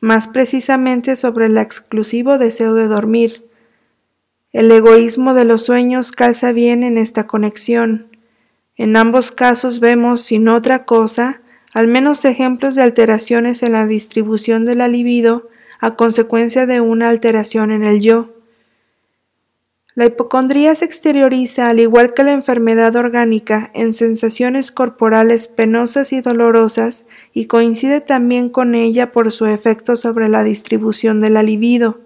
más 0.00 0.28
precisamente 0.28 1.16
sobre 1.16 1.46
el 1.46 1.56
exclusivo 1.56 2.38
deseo 2.38 2.74
de 2.74 2.86
dormir 2.86 3.48
el 4.52 4.72
egoísmo 4.72 5.34
de 5.34 5.44
los 5.44 5.64
sueños 5.64 6.10
calza 6.10 6.52
bien 6.52 6.82
en 6.82 6.96
esta 6.96 7.26
conexión. 7.26 8.08
En 8.76 8.96
ambos 8.96 9.30
casos 9.30 9.78
vemos, 9.78 10.22
sin 10.22 10.48
otra 10.48 10.84
cosa, 10.84 11.42
al 11.74 11.86
menos 11.86 12.24
ejemplos 12.24 12.74
de 12.74 12.82
alteraciones 12.82 13.62
en 13.62 13.72
la 13.72 13.86
distribución 13.86 14.64
de 14.64 14.74
la 14.74 14.88
libido 14.88 15.48
a 15.80 15.96
consecuencia 15.96 16.66
de 16.66 16.80
una 16.80 17.10
alteración 17.10 17.70
en 17.70 17.84
el 17.84 18.00
yo. 18.00 18.37
La 19.98 20.06
hipocondría 20.06 20.76
se 20.76 20.84
exterioriza, 20.84 21.68
al 21.68 21.80
igual 21.80 22.14
que 22.14 22.22
la 22.22 22.30
enfermedad 22.30 22.94
orgánica, 22.94 23.72
en 23.74 23.92
sensaciones 23.92 24.70
corporales 24.70 25.48
penosas 25.48 26.12
y 26.12 26.20
dolorosas 26.20 27.04
y 27.32 27.46
coincide 27.46 28.00
también 28.00 28.48
con 28.48 28.76
ella 28.76 29.10
por 29.10 29.32
su 29.32 29.46
efecto 29.46 29.96
sobre 29.96 30.28
la 30.28 30.44
distribución 30.44 31.20
de 31.20 31.30
la 31.30 31.42
libido. 31.42 31.98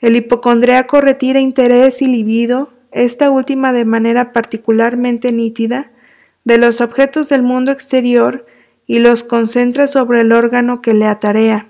El 0.00 0.16
hipocondriaco 0.16 1.00
retira 1.00 1.38
interés 1.38 2.02
y 2.02 2.08
libido, 2.08 2.72
esta 2.90 3.30
última 3.30 3.72
de 3.72 3.84
manera 3.84 4.32
particularmente 4.32 5.30
nítida, 5.30 5.92
de 6.42 6.58
los 6.58 6.80
objetos 6.80 7.28
del 7.28 7.44
mundo 7.44 7.70
exterior 7.70 8.46
y 8.88 8.98
los 8.98 9.22
concentra 9.22 9.86
sobre 9.86 10.22
el 10.22 10.32
órgano 10.32 10.82
que 10.82 10.94
le 10.94 11.06
atarea. 11.06 11.68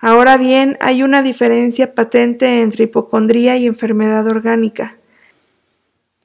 Ahora 0.00 0.36
bien, 0.36 0.76
hay 0.80 1.02
una 1.02 1.22
diferencia 1.22 1.94
patente 1.94 2.60
entre 2.60 2.84
hipocondría 2.84 3.56
y 3.56 3.66
enfermedad 3.66 4.26
orgánica. 4.26 4.96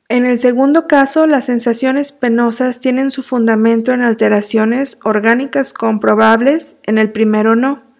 En 0.09 0.25
el 0.25 0.37
segundo 0.37 0.87
caso, 0.87 1.25
las 1.25 1.45
sensaciones 1.45 2.11
penosas 2.11 2.79
tienen 2.79 3.09
su 3.09 3.23
fundamento 3.23 3.93
en 3.93 4.01
alteraciones 4.01 4.99
orgánicas 5.03 5.73
comprobables, 5.73 6.77
en 6.83 6.97
el 6.97 7.11
primero 7.11 7.55
no 7.55 7.93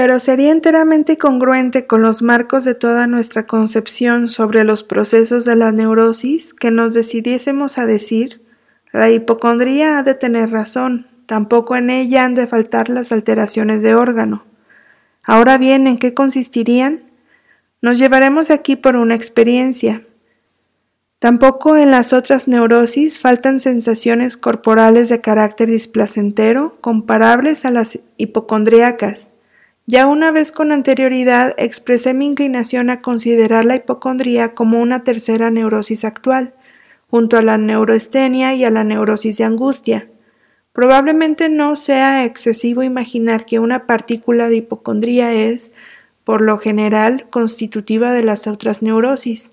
pero 0.00 0.18
sería 0.18 0.50
enteramente 0.50 1.18
congruente 1.18 1.86
con 1.86 2.00
los 2.00 2.22
marcos 2.22 2.64
de 2.64 2.74
toda 2.74 3.06
nuestra 3.06 3.46
concepción 3.46 4.30
sobre 4.30 4.64
los 4.64 4.82
procesos 4.82 5.44
de 5.44 5.56
la 5.56 5.72
neurosis 5.72 6.54
que 6.54 6.70
nos 6.70 6.94
decidiésemos 6.94 7.76
a 7.76 7.84
decir 7.84 8.40
la 8.92 9.10
hipocondría 9.10 9.98
ha 9.98 10.02
de 10.02 10.14
tener 10.14 10.50
razón, 10.50 11.06
tampoco 11.26 11.76
en 11.76 11.90
ella 11.90 12.24
han 12.24 12.32
de 12.32 12.46
faltar 12.46 12.88
las 12.88 13.12
alteraciones 13.12 13.82
de 13.82 13.94
órgano. 13.94 14.49
Ahora 15.30 15.58
bien, 15.58 15.86
¿en 15.86 15.96
qué 15.96 16.12
consistirían? 16.12 17.04
Nos 17.80 17.98
llevaremos 17.98 18.50
aquí 18.50 18.74
por 18.74 18.96
una 18.96 19.14
experiencia. 19.14 20.04
Tampoco 21.20 21.76
en 21.76 21.92
las 21.92 22.12
otras 22.12 22.48
neurosis 22.48 23.20
faltan 23.20 23.58
sensaciones 23.58 24.36
corporales 24.36 25.08
de 25.08 25.20
carácter 25.20 25.68
displacentero 25.68 26.78
comparables 26.80 27.64
a 27.64 27.70
las 27.70 28.00
hipocondríacas 28.16 29.30
ya 29.90 30.06
una 30.06 30.30
vez 30.30 30.52
con 30.52 30.70
anterioridad 30.70 31.52
expresé 31.58 32.14
mi 32.14 32.26
inclinación 32.26 32.90
a 32.90 33.00
considerar 33.00 33.64
la 33.64 33.74
hipocondría 33.74 34.54
como 34.54 34.80
una 34.80 35.02
tercera 35.02 35.50
neurosis 35.50 36.04
actual, 36.04 36.54
junto 37.08 37.36
a 37.36 37.42
la 37.42 37.58
neuroestenia 37.58 38.54
y 38.54 38.64
a 38.64 38.70
la 38.70 38.84
neurosis 38.84 39.38
de 39.38 39.44
angustia. 39.44 40.08
Probablemente 40.72 41.48
no 41.48 41.74
sea 41.74 42.24
excesivo 42.24 42.82
imaginar 42.82 43.44
que 43.44 43.58
una 43.58 43.86
partícula 43.86 44.48
de 44.48 44.56
hipocondría 44.56 45.32
es, 45.32 45.72
por 46.24 46.40
lo 46.42 46.58
general, 46.58 47.26
constitutiva 47.30 48.12
de 48.12 48.22
las 48.22 48.46
otras 48.46 48.82
neurosis. 48.82 49.52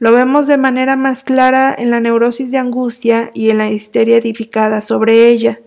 Lo 0.00 0.10
vemos 0.10 0.48
de 0.48 0.56
manera 0.56 0.96
más 0.96 1.22
clara 1.22 1.72
en 1.78 1.92
la 1.92 2.00
neurosis 2.00 2.50
de 2.50 2.58
angustia 2.58 3.30
y 3.34 3.50
en 3.50 3.58
la 3.58 3.70
histeria 3.70 4.16
edificada 4.16 4.80
sobre 4.80 5.28
ella. 5.28 5.60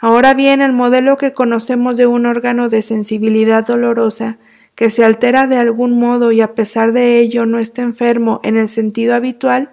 Ahora 0.00 0.32
bien, 0.32 0.62
el 0.62 0.72
modelo 0.72 1.18
que 1.18 1.34
conocemos 1.34 1.98
de 1.98 2.06
un 2.06 2.24
órgano 2.24 2.70
de 2.70 2.80
sensibilidad 2.80 3.66
dolorosa, 3.66 4.38
que 4.74 4.88
se 4.88 5.04
altera 5.04 5.46
de 5.46 5.56
algún 5.56 5.98
modo 5.98 6.32
y 6.32 6.40
a 6.40 6.54
pesar 6.54 6.92
de 6.92 7.20
ello 7.20 7.44
no 7.44 7.58
está 7.58 7.82
enfermo 7.82 8.40
en 8.42 8.56
el 8.56 8.70
sentido 8.70 9.14
habitual, 9.14 9.70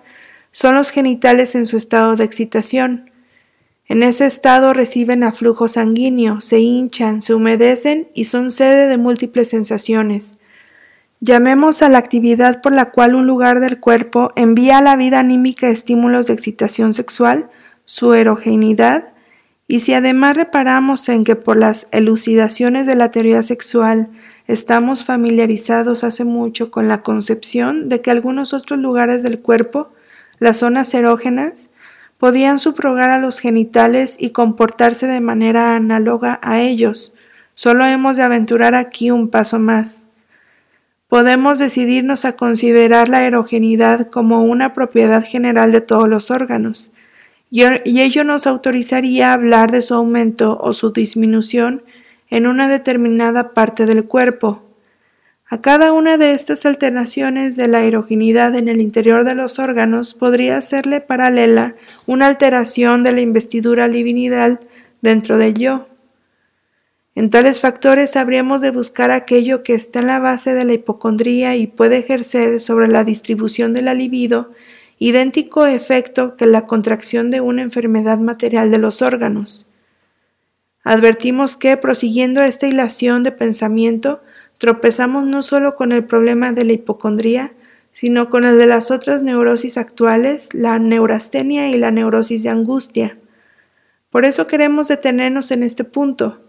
son 0.51 0.75
los 0.75 0.91
genitales 0.91 1.55
en 1.55 1.65
su 1.65 1.77
estado 1.77 2.17
de 2.17 2.25
excitación. 2.25 3.09
En 3.89 4.03
ese 4.03 4.27
estado 4.27 4.71
reciben 4.71 5.23
aflujo 5.23 5.67
sanguíneo, 5.67 6.41
se 6.41 6.59
hinchan, 6.59 7.23
se 7.23 7.33
humedecen 7.33 8.07
y 8.13 8.25
son 8.25 8.51
sede 8.51 8.87
de 8.87 8.97
múltiples 8.97 9.49
sensaciones. 9.49 10.37
Llamemos 11.21 11.81
a 11.81 11.89
la 11.89 11.97
actividad 11.97 12.61
por 12.61 12.71
la 12.71 12.91
cual 12.91 13.15
un 13.15 13.25
lugar 13.25 13.59
del 13.59 13.79
cuerpo 13.79 14.31
envía 14.35 14.77
a 14.77 14.83
la 14.83 14.95
vida 14.95 15.19
anímica 15.19 15.69
estímulos 15.69 16.27
de 16.27 16.33
excitación 16.33 16.93
sexual, 16.93 17.49
su 17.83 18.13
erogeneidad, 18.13 19.09
Y 19.71 19.81
si 19.81 19.93
además 19.93 20.35
reparamos 20.35 21.07
en 21.09 21.23
que 21.23 21.35
por 21.35 21.55
las 21.55 21.87
elucidaciones 21.91 22.87
de 22.87 22.95
la 22.95 23.11
teoría 23.11 23.43
sexual 23.43 24.09
estamos 24.47 25.05
familiarizados 25.05 26.03
hace 26.03 26.23
mucho 26.23 26.71
con 26.71 26.87
la 26.87 27.01
concepción 27.03 27.87
de 27.87 28.01
que 28.01 28.09
algunos 28.09 28.53
otros 28.53 28.79
lugares 28.79 29.21
del 29.21 29.39
cuerpo, 29.39 29.89
las 30.39 30.57
zonas 30.57 30.91
erógenas, 30.95 31.68
podían 32.19 32.59
subrogar 32.59 33.09
a 33.09 33.17
los 33.17 33.39
genitales 33.39 34.17
y 34.19 34.31
comportarse 34.31 35.07
de 35.07 35.21
manera 35.21 35.75
análoga 35.75 36.39
a 36.43 36.59
ellos, 36.59 37.15
solo 37.55 37.85
hemos 37.85 38.17
de 38.17 38.23
aventurar 38.23 38.75
aquí 38.75 39.09
un 39.09 39.29
paso 39.29 39.57
más. 39.57 40.03
Podemos 41.07 41.57
decidirnos 41.57 42.25
a 42.25 42.33
considerar 42.33 43.09
la 43.09 43.23
erogenidad 43.23 44.09
como 44.09 44.43
una 44.43 44.73
propiedad 44.73 45.23
general 45.23 45.71
de 45.71 45.81
todos 45.81 46.07
los 46.07 46.29
órganos, 46.29 46.93
y 47.49 48.01
ello 48.01 48.23
nos 48.23 48.45
autorizaría 48.45 49.31
a 49.31 49.33
hablar 49.33 49.71
de 49.71 49.81
su 49.81 49.95
aumento 49.95 50.59
o 50.61 50.73
su 50.73 50.91
disminución 50.91 51.81
en 52.29 52.45
una 52.45 52.67
determinada 52.67 53.53
parte 53.53 53.87
del 53.87 54.05
cuerpo. 54.05 54.68
A 55.51 55.61
cada 55.61 55.93
una 55.93 56.17
de 56.17 56.33
estas 56.33 56.67
alternaciones 56.67 57.55
de 57.55 57.67
la 57.67 57.81
erogenidad 57.81 58.55
en 58.55 58.67
el 58.67 58.79
interior 58.79 59.23
de 59.23 59.33
los 59.33 59.57
órganos 59.57 60.13
podría 60.13 60.57
hacerle 60.57 61.01
paralela 61.01 61.73
una 62.05 62.27
alteración 62.27 63.01
de 63.01 63.13
la 63.13 63.21
investidura 63.21 63.87
libidinal 63.87 64.59
dentro 65.01 65.39
del 65.39 65.55
yo. 65.55 65.87
En 67.15 67.31
tales 67.31 67.59
factores 67.59 68.15
habríamos 68.15 68.61
de 68.61 68.69
buscar 68.69 69.09
aquello 69.09 69.63
que 69.63 69.73
está 69.73 70.01
en 70.01 70.07
la 70.07 70.19
base 70.19 70.53
de 70.53 70.65
la 70.65 70.73
hipocondría 70.73 71.55
y 71.55 71.65
puede 71.65 71.97
ejercer 71.97 72.59
sobre 72.59 72.87
la 72.87 73.03
distribución 73.03 73.73
de 73.73 73.81
la 73.81 73.95
libido 73.95 74.51
idéntico 74.99 75.65
efecto 75.65 76.35
que 76.35 76.45
la 76.45 76.67
contracción 76.67 77.31
de 77.31 77.41
una 77.41 77.63
enfermedad 77.63 78.19
material 78.19 78.69
de 78.69 78.77
los 78.77 79.01
órganos. 79.01 79.67
Advertimos 80.83 81.57
que, 81.57 81.75
prosiguiendo 81.75 82.43
esta 82.43 82.67
hilación 82.67 83.23
de 83.23 83.31
pensamiento, 83.31 84.21
tropezamos 84.59 85.25
no 85.25 85.41
solo 85.41 85.75
con 85.75 85.91
el 85.91 86.05
problema 86.05 86.51
de 86.51 86.65
la 86.65 86.73
hipocondría, 86.73 87.53
sino 87.91 88.29
con 88.29 88.45
el 88.45 88.59
de 88.59 88.67
las 88.67 88.91
otras 88.91 89.23
neurosis 89.23 89.77
actuales, 89.77 90.49
la 90.53 90.77
neurastenia 90.77 91.69
y 91.69 91.77
la 91.77 91.89
neurosis 91.89 92.43
de 92.43 92.49
angustia. 92.49 93.17
Por 94.11 94.25
eso 94.25 94.47
queremos 94.47 94.87
detenernos 94.87 95.51
en 95.51 95.63
este 95.63 95.83
punto. 95.83 96.41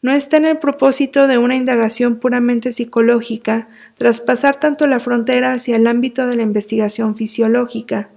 No 0.00 0.12
está 0.12 0.36
en 0.36 0.46
el 0.46 0.58
propósito 0.58 1.26
de 1.26 1.38
una 1.38 1.56
indagación 1.56 2.16
puramente 2.16 2.72
psicológica 2.72 3.68
traspasar 3.96 4.60
tanto 4.60 4.86
la 4.86 5.00
frontera 5.00 5.52
hacia 5.52 5.76
el 5.76 5.86
ámbito 5.86 6.26
de 6.26 6.36
la 6.36 6.42
investigación 6.42 7.16
fisiológica. 7.16 8.08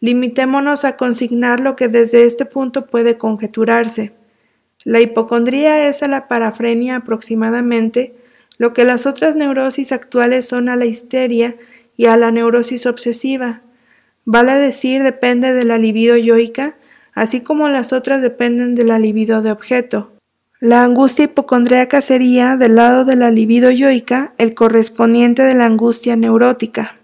Limitémonos 0.00 0.84
a 0.84 0.96
consignar 0.96 1.60
lo 1.60 1.76
que 1.76 1.88
desde 1.88 2.24
este 2.24 2.44
punto 2.44 2.86
puede 2.86 3.16
conjeturarse. 3.16 4.12
La 4.84 5.00
hipocondría 5.00 5.88
es 5.88 6.02
a 6.02 6.08
la 6.08 6.28
parafrenia 6.28 6.96
aproximadamente 6.96 8.16
lo 8.58 8.72
que 8.72 8.84
las 8.84 9.06
otras 9.06 9.36
neurosis 9.36 9.92
actuales 9.92 10.46
son 10.46 10.68
a 10.68 10.76
la 10.76 10.86
histeria 10.86 11.56
y 11.96 12.06
a 12.06 12.16
la 12.16 12.30
neurosis 12.30 12.86
obsesiva. 12.86 13.62
Vale 14.24 14.54
decir, 14.54 15.02
depende 15.02 15.54
de 15.54 15.64
la 15.64 15.78
libido 15.78 16.16
yoica, 16.16 16.76
así 17.14 17.40
como 17.40 17.68
las 17.68 17.92
otras 17.92 18.22
dependen 18.22 18.74
de 18.74 18.84
la 18.84 18.98
libido 18.98 19.42
de 19.42 19.52
objeto. 19.52 20.12
La 20.58 20.82
angustia 20.82 21.26
hipocondríaca 21.26 22.00
sería, 22.00 22.56
del 22.56 22.76
lado 22.76 23.04
de 23.04 23.16
la 23.16 23.30
libido 23.30 23.70
yoica, 23.70 24.32
el 24.38 24.54
correspondiente 24.54 25.42
de 25.42 25.54
la 25.54 25.66
angustia 25.66 26.16
neurótica. 26.16 26.96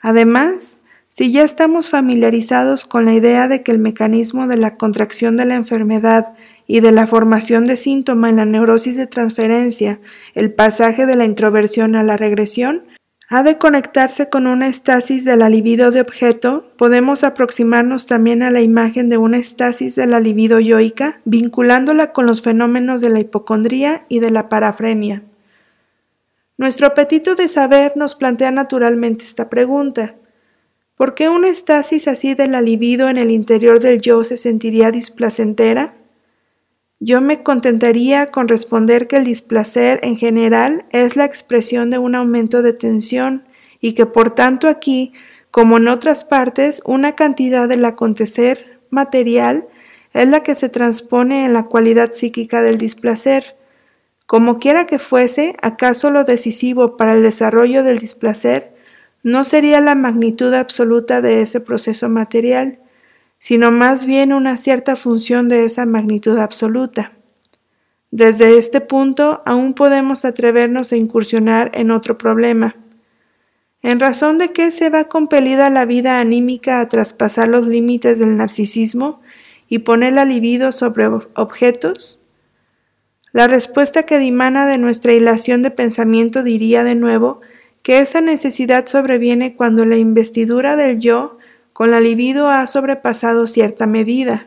Además, 0.00 0.80
si 1.08 1.30
ya 1.30 1.44
estamos 1.44 1.90
familiarizados 1.90 2.84
con 2.86 3.04
la 3.04 3.12
idea 3.12 3.46
de 3.46 3.62
que 3.62 3.70
el 3.70 3.78
mecanismo 3.78 4.48
de 4.48 4.56
la 4.56 4.76
contracción 4.76 5.36
de 5.36 5.44
la 5.44 5.54
enfermedad 5.54 6.34
y 6.66 6.80
de 6.80 6.92
la 6.92 7.06
formación 7.06 7.66
de 7.66 7.76
síntoma 7.76 8.30
en 8.30 8.36
la 8.36 8.44
neurosis 8.44 8.96
de 8.96 9.06
transferencia, 9.06 10.00
el 10.34 10.52
pasaje 10.52 11.06
de 11.06 11.16
la 11.16 11.24
introversión 11.24 11.96
a 11.96 12.02
la 12.02 12.16
regresión, 12.16 12.84
ha 13.28 13.42
de 13.42 13.56
conectarse 13.56 14.28
con 14.28 14.46
una 14.46 14.68
estasis 14.68 15.24
de 15.24 15.38
la 15.38 15.48
libido 15.48 15.90
de 15.90 16.02
objeto, 16.02 16.66
podemos 16.76 17.24
aproximarnos 17.24 18.06
también 18.06 18.42
a 18.42 18.50
la 18.50 18.60
imagen 18.60 19.08
de 19.08 19.16
una 19.16 19.38
estasis 19.38 19.94
de 19.94 20.06
la 20.06 20.20
libido 20.20 20.60
yoica, 20.60 21.20
vinculándola 21.24 22.12
con 22.12 22.26
los 22.26 22.42
fenómenos 22.42 23.00
de 23.00 23.08
la 23.08 23.20
hipocondría 23.20 24.04
y 24.10 24.20
de 24.20 24.30
la 24.30 24.50
parafrenia. 24.50 25.22
Nuestro 26.58 26.86
apetito 26.86 27.34
de 27.34 27.48
saber 27.48 27.94
nos 27.96 28.14
plantea 28.14 28.50
naturalmente 28.50 29.24
esta 29.24 29.48
pregunta. 29.48 30.14
¿Por 30.96 31.14
qué 31.14 31.30
una 31.30 31.48
estasis 31.48 32.08
así 32.08 32.34
de 32.34 32.48
la 32.48 32.60
libido 32.60 33.08
en 33.08 33.16
el 33.16 33.30
interior 33.30 33.80
del 33.80 34.02
yo 34.02 34.24
se 34.24 34.36
sentiría 34.36 34.90
displacentera? 34.90 35.94
Yo 37.04 37.20
me 37.20 37.42
contentaría 37.42 38.30
con 38.30 38.46
responder 38.46 39.08
que 39.08 39.16
el 39.16 39.24
displacer 39.24 39.98
en 40.04 40.16
general 40.16 40.84
es 40.90 41.16
la 41.16 41.24
expresión 41.24 41.90
de 41.90 41.98
un 41.98 42.14
aumento 42.14 42.62
de 42.62 42.74
tensión 42.74 43.42
y 43.80 43.94
que 43.94 44.06
por 44.06 44.36
tanto 44.36 44.68
aquí, 44.68 45.12
como 45.50 45.78
en 45.78 45.88
otras 45.88 46.22
partes, 46.22 46.80
una 46.84 47.16
cantidad 47.16 47.68
del 47.68 47.84
acontecer 47.84 48.78
material 48.90 49.66
es 50.12 50.28
la 50.28 50.44
que 50.44 50.54
se 50.54 50.68
transpone 50.68 51.44
en 51.44 51.54
la 51.54 51.64
cualidad 51.64 52.12
psíquica 52.12 52.62
del 52.62 52.78
displacer. 52.78 53.56
Como 54.26 54.60
quiera 54.60 54.86
que 54.86 55.00
fuese, 55.00 55.56
acaso 55.60 56.12
lo 56.12 56.22
decisivo 56.22 56.96
para 56.96 57.14
el 57.14 57.24
desarrollo 57.24 57.82
del 57.82 57.98
displacer 57.98 58.76
no 59.24 59.42
sería 59.42 59.80
la 59.80 59.96
magnitud 59.96 60.54
absoluta 60.54 61.20
de 61.20 61.42
ese 61.42 61.58
proceso 61.58 62.08
material, 62.08 62.78
sino 63.42 63.72
más 63.72 64.06
bien 64.06 64.32
una 64.32 64.56
cierta 64.56 64.94
función 64.94 65.48
de 65.48 65.64
esa 65.64 65.84
magnitud 65.84 66.38
absoluta. 66.38 67.10
Desde 68.12 68.56
este 68.56 68.80
punto 68.80 69.42
aún 69.44 69.74
podemos 69.74 70.24
atrevernos 70.24 70.92
a 70.92 70.96
incursionar 70.96 71.72
en 71.74 71.90
otro 71.90 72.16
problema. 72.16 72.76
¿En 73.82 73.98
razón 73.98 74.38
de 74.38 74.52
qué 74.52 74.70
se 74.70 74.90
va 74.90 75.08
compelida 75.08 75.70
la 75.70 75.86
vida 75.86 76.20
anímica 76.20 76.80
a 76.80 76.88
traspasar 76.88 77.48
los 77.48 77.66
límites 77.66 78.20
del 78.20 78.36
narcisismo 78.36 79.20
y 79.68 79.80
poner 79.80 80.12
la 80.12 80.24
libido 80.24 80.70
sobre 80.70 81.08
objetos? 81.34 82.22
La 83.32 83.48
respuesta 83.48 84.04
que 84.04 84.18
dimana 84.18 84.68
de 84.68 84.78
nuestra 84.78 85.14
hilación 85.14 85.62
de 85.62 85.72
pensamiento 85.72 86.44
diría 86.44 86.84
de 86.84 86.94
nuevo 86.94 87.40
que 87.82 87.98
esa 87.98 88.20
necesidad 88.20 88.86
sobreviene 88.86 89.56
cuando 89.56 89.84
la 89.84 89.96
investidura 89.96 90.76
del 90.76 91.00
yo 91.00 91.38
con 91.72 91.90
la 91.90 92.00
libido 92.00 92.48
ha 92.48 92.66
sobrepasado 92.66 93.46
cierta 93.46 93.86
medida. 93.86 94.46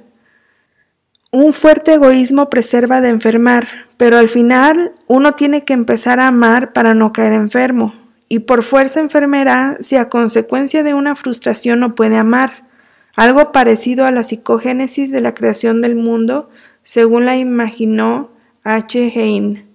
Un 1.32 1.54
fuerte 1.54 1.94
egoísmo 1.94 2.50
preserva 2.50 3.02
de 3.02 3.10
enfermar, 3.10 3.68
pero 3.98 4.18
al 4.18 4.30
final 4.30 4.94
uno 5.08 5.34
tiene 5.34 5.66
que 5.66 5.74
empezar 5.74 6.20
a 6.20 6.28
amar 6.28 6.74
para 6.74 6.94
no 6.94 7.12
caer 7.12 7.34
enfermo, 7.34 7.94
y 8.30 8.40
por 8.40 8.64
fuerza 8.64 9.00
enfermerá 9.00 9.78
si 9.82 9.96
a 9.96 10.10
consecuencia 10.10 10.84
de 10.84 10.94
una 10.94 11.16
frustración 11.16 11.80
no 11.80 11.96
puede 11.96 12.18
amar, 12.18 12.66
algo 13.16 13.52
parecido 13.52 14.06
a 14.06 14.12
la 14.12 14.24
psicogénesis 14.24 15.12
de 15.12 15.22
la 15.22 15.34
creación 15.34 15.82
del 15.82 15.96
mundo, 15.96 16.50
según 16.84 17.26
la 17.26 17.38
imaginó 17.38 18.32
H. 18.64 19.12
Heine. 19.16 19.66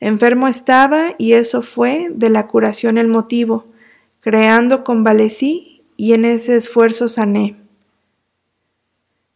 Enfermo 0.00 0.48
estaba 0.48 1.14
y 1.18 1.32
eso 1.32 1.62
fue 1.62 2.08
de 2.10 2.30
la 2.30 2.46
curación 2.46 2.98
el 2.98 3.08
motivo. 3.08 3.66
Creando 4.20 4.84
convalecí 4.84 5.75
y 5.96 6.12
en 6.12 6.24
ese 6.24 6.56
esfuerzo 6.56 7.08
sané. 7.08 7.56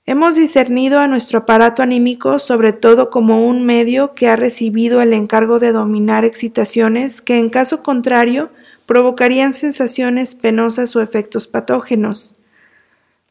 Hemos 0.07 0.35
discernido 0.35 0.99
a 0.99 1.07
nuestro 1.07 1.41
aparato 1.41 1.83
anímico 1.83 2.39
sobre 2.39 2.73
todo 2.73 3.11
como 3.11 3.47
un 3.47 3.65
medio 3.65 4.15
que 4.15 4.29
ha 4.29 4.37
recibido 4.37 5.01
el 5.03 5.13
encargo 5.13 5.59
de 5.59 5.73
dominar 5.73 6.25
excitaciones 6.25 7.21
que 7.21 7.39
en 7.39 7.49
caso 7.49 7.83
contrario 7.83 8.51
provocarían 8.87 9.55
sensaciones 9.55 10.35
penosas 10.35 10.97
o 10.97 11.01
efectos 11.01 11.47
patógenos. 11.47 12.35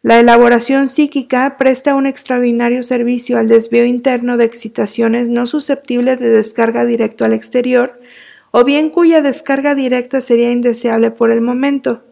La 0.01 0.17
elaboración 0.21 0.87
psíquica 0.87 1.57
presta 1.57 1.95
un 1.95 2.05
extraordinario 2.05 2.83
servicio 2.83 3.37
al 3.37 3.49
desvío 3.49 3.83
interno 3.83 4.37
de 4.37 4.45
excitaciones 4.45 5.27
no 5.27 5.45
susceptibles 5.45 6.17
de 6.19 6.29
descarga 6.29 6.85
directa 6.85 7.25
al 7.25 7.33
exterior, 7.33 7.99
o 8.51 8.63
bien 8.63 8.89
cuya 8.89 9.21
descarga 9.21 9.75
directa 9.75 10.21
sería 10.21 10.51
indeseable 10.51 11.11
por 11.11 11.31
el 11.31 11.41
momento. 11.41 12.03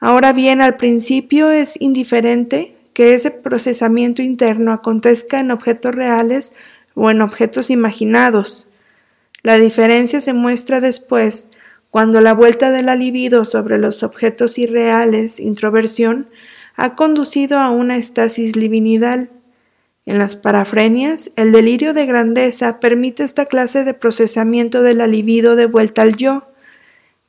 Ahora 0.00 0.32
bien, 0.32 0.60
al 0.60 0.76
principio 0.76 1.50
es 1.50 1.80
indiferente 1.80 2.76
que 2.92 3.14
ese 3.14 3.30
procesamiento 3.30 4.22
interno 4.22 4.72
acontezca 4.72 5.40
en 5.40 5.50
objetos 5.50 5.94
reales 5.94 6.52
o 6.94 7.10
en 7.10 7.20
objetos 7.20 7.70
imaginados. 7.70 8.68
La 9.42 9.58
diferencia 9.58 10.20
se 10.20 10.32
muestra 10.32 10.80
después 10.80 11.48
cuando 11.90 12.20
la 12.20 12.34
vuelta 12.34 12.72
de 12.72 12.82
la 12.82 12.94
libido 12.94 13.44
sobre 13.44 13.78
los 13.78 14.02
objetos 14.02 14.58
irreales, 14.58 15.40
introversión, 15.40 16.28
ha 16.74 16.94
conducido 16.94 17.58
a 17.58 17.70
una 17.70 17.96
estasis 17.96 18.54
libinidal. 18.54 19.30
En 20.04 20.18
las 20.18 20.36
parafrenias, 20.36 21.32
el 21.36 21.52
delirio 21.52 21.94
de 21.94 22.04
grandeza 22.04 22.80
permite 22.80 23.24
esta 23.24 23.46
clase 23.46 23.84
de 23.84 23.94
procesamiento 23.94 24.82
de 24.82 24.94
la 24.94 25.06
libido 25.06 25.56
de 25.56 25.66
vuelta 25.66 26.02
al 26.02 26.16
yo, 26.16 26.44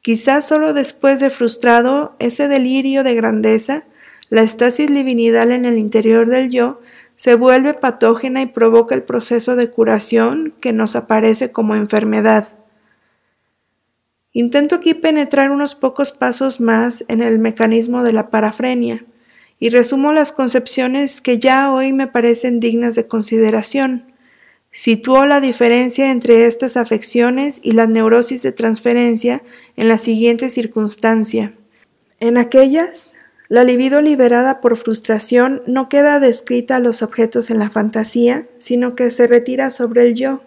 Quizás 0.08 0.48
solo 0.48 0.74
después 0.74 1.20
de 1.20 1.30
frustrado 1.30 2.16
ese 2.20 2.48
delirio 2.48 3.04
de 3.04 3.14
grandeza, 3.14 3.84
la 4.30 4.42
estasis 4.42 4.88
divinidad 4.88 5.52
en 5.52 5.66
el 5.66 5.78
interior 5.78 6.28
del 6.28 6.50
yo 6.50 6.80
se 7.18 7.36
vuelve 7.36 7.74
patógena 7.74 8.42
y 8.42 8.46
provoca 8.46 8.96
el 8.96 9.04
proceso 9.04 9.58
de 9.58 9.70
curación 9.70 10.54
que 10.62 10.72
nos 10.72 10.96
aparece 10.96 11.52
como 11.52 11.76
enfermedad. 11.76 12.48
Intento 14.32 14.76
aquí 14.76 14.94
penetrar 14.94 15.52
unos 15.52 15.76
pocos 15.76 16.14
pasos 16.14 16.62
más 16.62 17.04
en 17.10 17.22
el 17.22 17.38
mecanismo 17.38 18.02
de 18.04 18.14
la 18.14 18.30
parafrenia 18.30 19.04
y 19.60 19.72
resumo 19.72 20.14
las 20.14 20.32
concepciones 20.32 21.20
que 21.20 21.38
ya 21.38 21.70
hoy 21.70 21.92
me 21.92 22.08
parecen 22.08 22.62
dignas 22.62 22.96
de 22.96 23.08
consideración. 23.08 24.14
Sitúo 24.78 25.26
la 25.26 25.42
diferencia 25.42 26.12
entre 26.12 26.46
estas 26.46 26.78
afecciones 26.78 27.60
y 27.64 27.72
la 27.72 27.88
neurosis 27.88 28.44
de 28.44 28.52
transferencia 28.52 29.42
en 29.76 29.88
la 29.88 29.98
siguiente 29.98 30.50
circunstancia. 30.50 31.54
En 32.20 32.38
aquellas, 32.38 33.16
la 33.50 33.64
libido 33.64 34.04
liberada 34.04 34.62
por 34.62 34.78
frustración 34.78 35.64
no 35.66 35.90
queda 35.90 36.20
descrita 36.20 36.76
a 36.76 36.80
los 36.80 37.02
objetos 37.02 37.50
en 37.50 37.58
la 37.58 37.72
fantasía, 37.72 38.46
sino 38.60 38.94
que 38.94 39.10
se 39.10 39.26
retira 39.26 39.72
sobre 39.72 40.04
el 40.04 40.14
yo. 40.14 40.44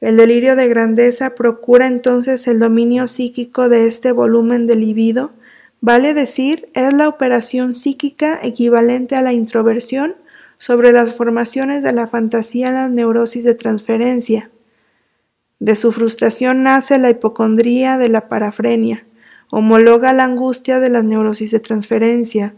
El 0.00 0.16
delirio 0.16 0.56
de 0.56 0.66
grandeza 0.66 1.36
procura 1.36 1.86
entonces 1.86 2.48
el 2.48 2.58
dominio 2.58 3.06
psíquico 3.06 3.68
de 3.68 3.86
este 3.86 4.10
volumen 4.10 4.66
de 4.66 4.74
libido, 4.74 5.30
vale 5.80 6.14
decir, 6.14 6.68
es 6.74 6.92
la 6.94 7.08
operación 7.08 7.76
psíquica 7.76 8.40
equivalente 8.42 9.14
a 9.14 9.22
la 9.22 9.32
introversión 9.32 10.16
sobre 10.62 10.92
las 10.92 11.14
formaciones 11.14 11.82
de 11.82 11.92
la 11.92 12.06
fantasía 12.06 12.68
en 12.68 12.74
la 12.74 12.88
neurosis 12.88 13.42
de 13.42 13.56
transferencia. 13.56 14.52
De 15.58 15.74
su 15.74 15.90
frustración 15.90 16.62
nace 16.62 16.98
la 16.98 17.10
hipocondría 17.10 17.98
de 17.98 18.08
la 18.08 18.28
parafrenia, 18.28 19.04
homologa 19.50 20.12
la 20.12 20.22
angustia 20.22 20.78
de 20.78 20.88
la 20.88 21.02
neurosis 21.02 21.50
de 21.50 21.58
transferencia. 21.58 22.54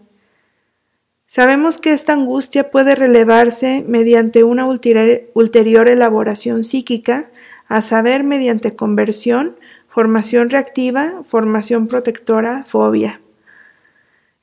Sabemos 1.27 1.79
que 1.79 1.95
esta 1.95 2.13
angustia 2.13 2.71
puede 2.71 2.95
relevarse 2.95 3.83
mediante 3.89 4.45
una 4.45 4.67
ulterior 4.67 5.89
elaboración 5.89 6.65
psíquica, 6.65 7.31
a 7.69 7.81
saber, 7.81 8.23
mediante 8.23 8.77
conversión, 8.77 9.57
formación 9.89 10.51
reactiva, 10.51 11.23
formación 11.25 11.89
protectora, 11.89 12.65
fobia. 12.67 13.23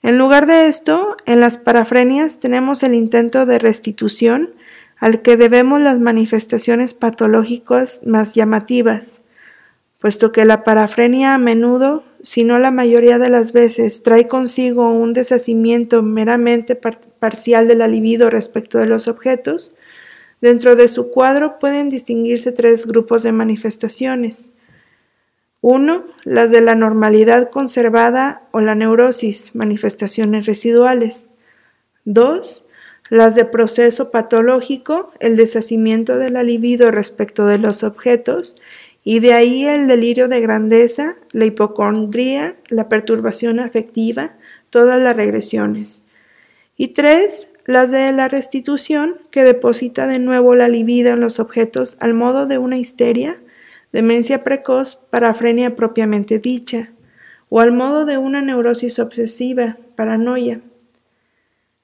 En 0.02 0.18
lugar 0.18 0.48
de 0.48 0.68
esto, 0.68 1.16
en 1.26 1.40
las 1.40 1.58
parafrenias 1.58 2.40
tenemos 2.40 2.84
el 2.84 2.96
intento 2.96 3.46
de 3.46 3.60
restitución 3.60 4.52
al 4.98 5.22
que 5.22 5.38
debemos 5.38 5.82
las 5.82 6.00
manifestaciones 6.00 6.94
patológicas 6.94 8.02
más 8.06 8.34
llamativas, 8.36 9.22
puesto 10.00 10.32
que 10.32 10.46
la 10.46 10.64
parafrenia 10.64 11.34
a 11.34 11.38
menudo 11.38 12.04
si 12.24 12.44
no 12.44 12.60
la 12.60 12.72
mayoría 12.72 13.18
de 13.18 13.30
las 13.30 13.52
veces, 13.52 14.04
trae 14.04 14.28
consigo 14.28 14.90
un 14.90 15.14
deshacimiento 15.14 16.04
meramente 16.04 16.76
parcial 16.76 17.68
de 17.68 17.76
la 17.76 17.88
libido 17.88 18.30
respecto 18.30 18.78
de 18.78 18.86
los 18.86 19.08
objetos, 19.08 19.76
dentro 20.40 20.76
de 20.76 20.88
su 20.88 21.10
cuadro 21.10 21.58
pueden 21.60 21.90
distinguirse 21.90 22.52
tres 22.52 22.86
grupos 22.86 23.24
de 23.24 23.32
manifestaciones. 23.32 24.52
Uno, 25.62 26.06
las 26.24 26.50
de 26.50 26.62
la 26.62 26.74
normalidad 26.74 27.52
conservada 27.52 28.42
o 28.52 28.62
la 28.62 28.74
neurosis, 28.74 29.54
manifestaciones 29.54 30.48
residuales. 30.48 31.28
Dos, 32.04 32.66
las 33.10 33.36
de 33.36 33.46
proceso 33.46 34.10
patológico, 34.10 35.12
el 35.20 35.36
deshacimiento 35.36 36.18
de 36.18 36.32
la 36.32 36.44
libido 36.44 36.90
respecto 36.92 37.46
de 37.46 37.60
los 37.60 37.84
objetos, 37.84 38.60
y 39.04 39.20
de 39.20 39.34
ahí 39.34 39.66
el 39.66 39.88
delirio 39.88 40.28
de 40.28 40.40
grandeza, 40.42 41.18
la 41.32 41.46
hipocondría, 41.46 42.56
la 42.70 42.88
perturbación 42.88 43.60
afectiva, 43.60 44.34
todas 44.70 45.02
las 45.02 45.16
regresiones. 45.16 46.02
Y 46.78 46.90
tres, 46.90 47.50
las 47.66 47.92
de 47.92 48.12
la 48.14 48.28
restitución, 48.30 49.18
que 49.30 49.44
deposita 49.44 50.08
de 50.08 50.20
nuevo 50.20 50.56
la 50.56 50.70
libido 50.70 51.12
en 51.12 51.20
los 51.20 51.40
objetos 51.40 51.98
al 52.00 52.14
modo 52.14 52.46
de 52.46 52.58
una 52.58 52.78
histeria, 52.78 53.41
demencia 53.92 54.44
precoz, 54.44 54.96
parafrenia 55.10 55.76
propiamente 55.76 56.40
dicha, 56.40 56.92
o 57.50 57.60
al 57.60 57.72
modo 57.72 58.06
de 58.06 58.18
una 58.18 58.42
neurosis 58.42 59.00
obsesiva, 59.00 59.78
paranoia. 59.96 60.62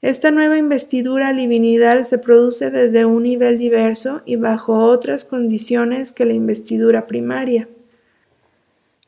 Esta 0.02 0.32
nueva 0.32 0.58
investidura 0.58 1.34
livinidal 1.34 2.06
se 2.06 2.20
produce 2.20 2.70
desde 2.70 3.06
un 3.06 3.24
nivel 3.24 3.58
diverso 3.58 4.22
y 4.26 4.36
bajo 4.36 4.76
otras 4.76 5.26
condiciones 5.26 6.12
que 6.12 6.26
la 6.26 6.34
investidura 6.34 7.06
primaria. 7.08 7.68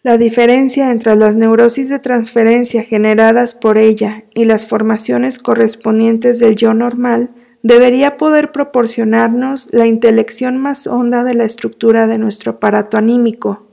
La 0.02 0.18
diferencia 0.18 0.92
entre 0.92 1.16
las 1.16 1.36
neurosis 1.36 1.90
de 1.90 2.00
transferencia 2.00 2.84
generadas 2.84 3.54
por 3.54 3.78
ella 3.78 4.24
y 4.34 4.46
las 4.46 4.66
formaciones 4.66 5.40
correspondientes 5.40 6.40
del 6.40 6.56
yo 6.56 6.74
normal 6.74 7.30
debería 7.64 8.18
poder 8.18 8.52
proporcionarnos 8.52 9.70
la 9.72 9.86
intelección 9.86 10.58
más 10.58 10.88
honda 10.88 11.24
de 11.24 11.34
la 11.34 11.46
estructura 11.46 12.08
de 12.08 12.18
nuestro 12.18 12.54
aparato 12.54 12.98
anímico. 12.98 13.66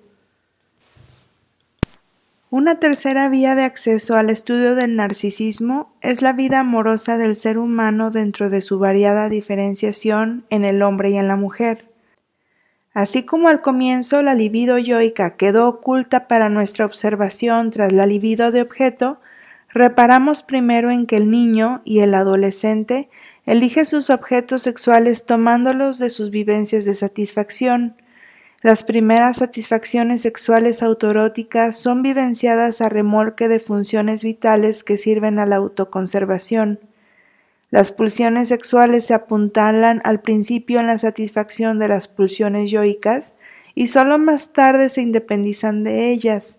Una 2.48 2.78
tercera 2.78 3.28
vía 3.28 3.54
de 3.54 3.64
acceso 3.64 4.14
al 4.14 4.30
estudio 4.30 4.74
del 4.76 4.96
narcisismo 4.96 5.92
es 6.00 6.22
la 6.22 6.32
vida 6.32 6.60
amorosa 6.60 7.18
del 7.18 7.36
ser 7.36 7.58
humano 7.58 8.10
dentro 8.10 8.50
de 8.50 8.60
su 8.60 8.78
variada 8.78 9.28
diferenciación 9.28 10.44
en 10.48 10.64
el 10.64 10.80
hombre 10.82 11.10
y 11.10 11.16
en 11.16 11.28
la 11.28 11.36
mujer. 11.36 11.90
Así 12.94 13.24
como 13.24 13.48
al 13.48 13.60
comienzo 13.60 14.22
la 14.22 14.34
libido 14.34 14.78
yoica 14.78 15.36
quedó 15.36 15.68
oculta 15.68 16.28
para 16.28 16.48
nuestra 16.48 16.86
observación 16.86 17.70
tras 17.70 17.92
la 17.92 18.06
libido 18.06 18.50
de 18.52 18.62
objeto, 18.62 19.20
reparamos 19.68 20.42
primero 20.42 20.90
en 20.90 21.04
que 21.04 21.18
el 21.18 21.30
niño 21.30 21.82
y 21.84 21.98
el 21.98 22.14
adolescente 22.14 23.10
elige 23.46 23.84
sus 23.84 24.10
objetos 24.10 24.62
sexuales 24.62 25.24
tomándolos 25.24 25.98
de 25.98 26.10
sus 26.10 26.30
vivencias 26.30 26.84
de 26.84 26.94
satisfacción, 26.94 27.96
las 28.62 28.82
primeras 28.84 29.36
satisfacciones 29.36 30.22
sexuales 30.22 30.82
autoróticas 30.82 31.76
son 31.78 32.02
vivenciadas 32.02 32.80
a 32.80 32.88
remolque 32.88 33.48
de 33.48 33.60
funciones 33.60 34.24
vitales 34.24 34.82
que 34.82 34.96
sirven 34.96 35.38
a 35.38 35.46
la 35.46 35.56
autoconservación. 35.56 36.80
Las 37.70 37.92
pulsiones 37.92 38.48
sexuales 38.48 39.04
se 39.04 39.14
apuntalan 39.14 40.00
al 40.04 40.20
principio 40.20 40.80
en 40.80 40.86
la 40.86 40.98
satisfacción 40.98 41.78
de 41.78 41.88
las 41.88 42.08
pulsiones 42.08 42.70
yoicas 42.70 43.34
y 43.74 43.88
solo 43.88 44.18
más 44.18 44.52
tarde 44.52 44.88
se 44.88 45.02
independizan 45.02 45.84
de 45.84 46.10
ellas. 46.10 46.58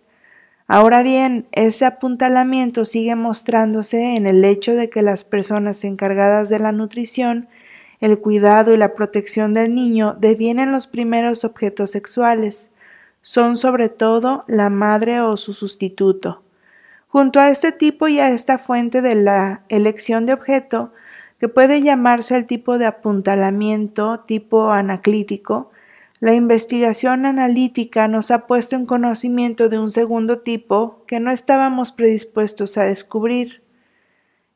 Ahora 0.67 1.01
bien, 1.01 1.47
ese 1.53 1.85
apuntalamiento 1.85 2.85
sigue 2.85 3.15
mostrándose 3.15 4.15
en 4.15 4.27
el 4.27 4.43
hecho 4.43 4.73
de 4.73 4.89
que 4.89 5.01
las 5.01 5.23
personas 5.23 5.83
encargadas 5.83 6.49
de 6.49 6.59
la 6.59 6.71
nutrición 6.71 7.47
el 7.99 8.19
cuidado 8.19 8.73
y 8.73 8.77
la 8.77 8.93
protección 8.93 9.53
del 9.53 9.73
niño 9.73 10.15
devienen 10.19 10.71
los 10.71 10.87
primeros 10.87 11.43
objetos 11.43 11.91
sexuales. 11.91 12.69
Son 13.23 13.57
sobre 13.57 13.89
todo 13.89 14.43
la 14.47 14.69
madre 14.69 15.21
o 15.21 15.35
su 15.35 15.53
sustituto. 15.53 16.43
Junto 17.07 17.39
a 17.39 17.49
este 17.49 17.71
tipo 17.71 18.07
y 18.07 18.19
a 18.19 18.29
esta 18.29 18.59
fuente 18.59 19.01
de 19.01 19.15
la 19.15 19.63
elección 19.69 20.25
de 20.25 20.33
objeto, 20.33 20.93
que 21.39 21.47
puede 21.47 21.81
llamarse 21.81 22.35
el 22.35 22.45
tipo 22.45 22.77
de 22.77 22.85
apuntalamiento 22.85 24.19
tipo 24.21 24.71
anaclítico, 24.71 25.71
la 26.19 26.33
investigación 26.33 27.27
analítica 27.27 28.07
nos 28.07 28.31
ha 28.31 28.47
puesto 28.47 28.75
en 28.75 28.87
conocimiento 28.87 29.69
de 29.69 29.77
un 29.77 29.91
segundo 29.91 30.39
tipo 30.39 31.03
que 31.05 31.19
no 31.19 31.29
estábamos 31.29 31.91
predispuestos 31.91 32.77
a 32.79 32.85
descubrir. 32.85 33.61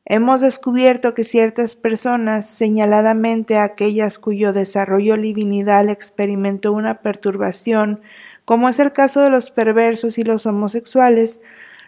Hemos 0.04 0.40
descubierto 0.40 1.14
que 1.14 1.22
ciertas 1.22 1.76
personas, 1.76 2.48
señaladamente 2.48 3.58
aquellas 3.58 4.18
cuyo 4.18 4.52
desarrollo 4.52 5.16
livinidal 5.16 5.88
experimentó 5.88 6.72
una 6.72 7.00
perturbación, 7.00 8.00
como 8.44 8.68
es 8.68 8.80
el 8.80 8.90
caso 8.90 9.20
de 9.20 9.30
los 9.30 9.52
perversos 9.52 10.18
y 10.18 10.24
los 10.24 10.46
homosexuales, 10.46 11.42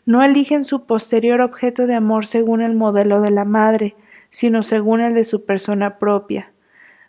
no 0.07 0.23
eligen 0.23 0.65
su 0.65 0.87
posterior 0.87 1.41
objeto 1.41 1.89
de 1.89 1.95
amor 1.95 2.29
según 2.29 2.63
el 2.63 2.77
modelo 2.77 3.21
de 3.21 3.33
la 3.33 3.45
madre, 3.45 3.97
sino 4.31 4.63
según 4.63 5.01
el 5.01 5.15
de 5.15 5.25
su 5.25 5.45
persona 5.45 5.99
propia. 5.99 6.54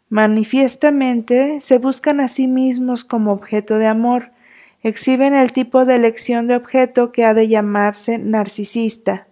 Manifiestamente 0.10 1.62
se 1.62 1.80
buscan 1.80 2.20
a 2.20 2.30
sí 2.30 2.48
mismos 2.48 3.04
como 3.04 3.32
objeto 3.32 3.78
de 3.78 3.88
amor, 3.88 4.32
exhiben 4.84 5.34
el 5.36 5.52
tipo 5.52 5.86
de 5.86 5.96
elección 5.96 6.48
de 6.48 6.56
objeto 6.56 7.12
que 7.12 7.26
ha 7.26 7.34
de 7.34 7.48
llamarse 7.48 8.20
narcisista. 8.20 9.28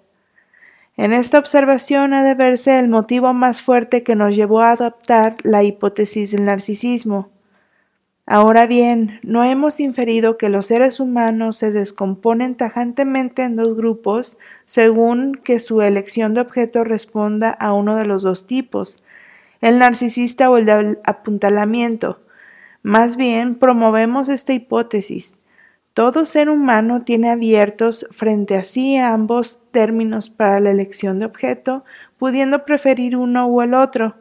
En 0.98 1.14
esta 1.14 1.40
observación 1.40 2.14
ha 2.14 2.24
de 2.24 2.36
verse 2.36 2.80
el 2.80 2.90
motivo 2.90 3.34
más 3.34 3.62
fuerte 3.62 4.04
que 4.04 4.16
nos 4.16 4.36
llevó 4.36 4.62
a 4.62 4.72
adoptar 4.72 5.36
la 5.44 5.64
hipótesis 5.64 6.32
del 6.32 6.44
narcisismo. 6.44 7.30
Ahora 8.26 8.68
bien, 8.68 9.20
no 9.22 9.44
hemos 9.44 9.80
inferido 9.80 10.38
que 10.38 10.50
los 10.50 10.68
seres 10.68 11.00
humanos 11.00 11.58
se 11.58 11.72
descomponen 11.72 12.56
tajantemente 12.56 13.44
en 13.44 13.56
dos 13.56 13.76
grupos 13.76 14.38
según 14.66 15.36
que 15.36 15.60
su 15.60 15.82
elección 15.82 16.34
de 16.34 16.42
objeto 16.42 16.84
responda 16.84 17.50
a 17.50 17.74
uno 17.74 17.96
de 17.96 18.06
los 18.06 18.24
dos 18.24 18.48
tipos, 18.48 19.04
el 19.64 19.78
narcisista 19.80 20.50
o 20.50 20.58
el 20.58 20.66
de 20.66 21.00
apuntalamiento. 21.06 22.22
Más 22.82 23.16
bien, 23.16 23.56
promovemos 23.56 24.28
esta 24.28 24.54
hipótesis, 24.54 25.38
todo 25.94 26.26
ser 26.26 26.50
humano 26.50 27.04
tiene 27.04 27.30
abiertos 27.30 28.08
frente 28.12 28.56
a 28.56 28.64
sí 28.64 28.98
ambos 28.98 29.62
términos 29.72 30.32
para 30.32 30.60
la 30.60 30.72
elección 30.72 31.20
de 31.20 31.26
objeto, 31.26 31.86
pudiendo 32.18 32.66
preferir 32.66 33.16
uno 33.16 33.48
u 33.48 33.62
el 33.62 33.76
otro. 33.76 34.16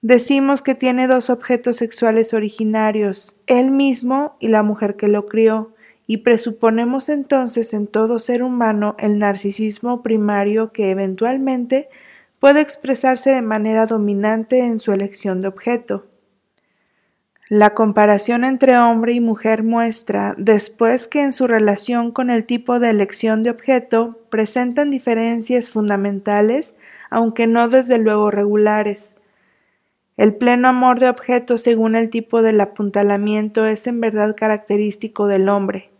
Decimos 0.00 0.62
que 0.62 0.76
tiene 0.76 1.08
dos 1.08 1.28
objetos 1.28 1.76
sexuales 1.76 2.32
originarios, 2.32 3.36
él 3.46 3.72
mismo 3.72 4.36
y 4.38 4.48
la 4.48 4.62
mujer 4.62 4.94
que 4.94 5.08
lo 5.08 5.26
crió, 5.26 5.74
y 6.06 6.18
presuponemos 6.18 7.08
entonces 7.08 7.74
en 7.74 7.88
todo 7.88 8.20
ser 8.20 8.42
humano 8.42 8.94
el 8.98 9.18
narcisismo 9.18 10.02
primario 10.02 10.72
que 10.72 10.90
eventualmente 10.90 11.88
puede 12.40 12.62
expresarse 12.62 13.30
de 13.30 13.42
manera 13.42 13.86
dominante 13.86 14.60
en 14.60 14.80
su 14.80 14.92
elección 14.92 15.40
de 15.40 15.48
objeto. 15.48 16.06
La 17.50 17.74
comparación 17.74 18.44
entre 18.44 18.78
hombre 18.78 19.12
y 19.12 19.20
mujer 19.20 19.62
muestra, 19.62 20.34
después 20.38 21.08
que 21.08 21.22
en 21.22 21.32
su 21.32 21.46
relación 21.46 22.12
con 22.12 22.30
el 22.30 22.44
tipo 22.44 22.80
de 22.80 22.90
elección 22.90 23.42
de 23.42 23.50
objeto 23.50 24.18
presentan 24.30 24.88
diferencias 24.88 25.68
fundamentales, 25.68 26.76
aunque 27.10 27.46
no 27.46 27.68
desde 27.68 27.98
luego 27.98 28.30
regulares. 28.30 29.14
El 30.16 30.36
pleno 30.36 30.68
amor 30.68 31.00
de 31.00 31.08
objeto 31.08 31.58
según 31.58 31.96
el 31.96 32.08
tipo 32.08 32.40
del 32.40 32.60
apuntalamiento 32.60 33.66
es 33.66 33.86
en 33.86 34.00
verdad 34.00 34.36
característico 34.36 35.26
del 35.26 35.48
hombre. 35.48 35.90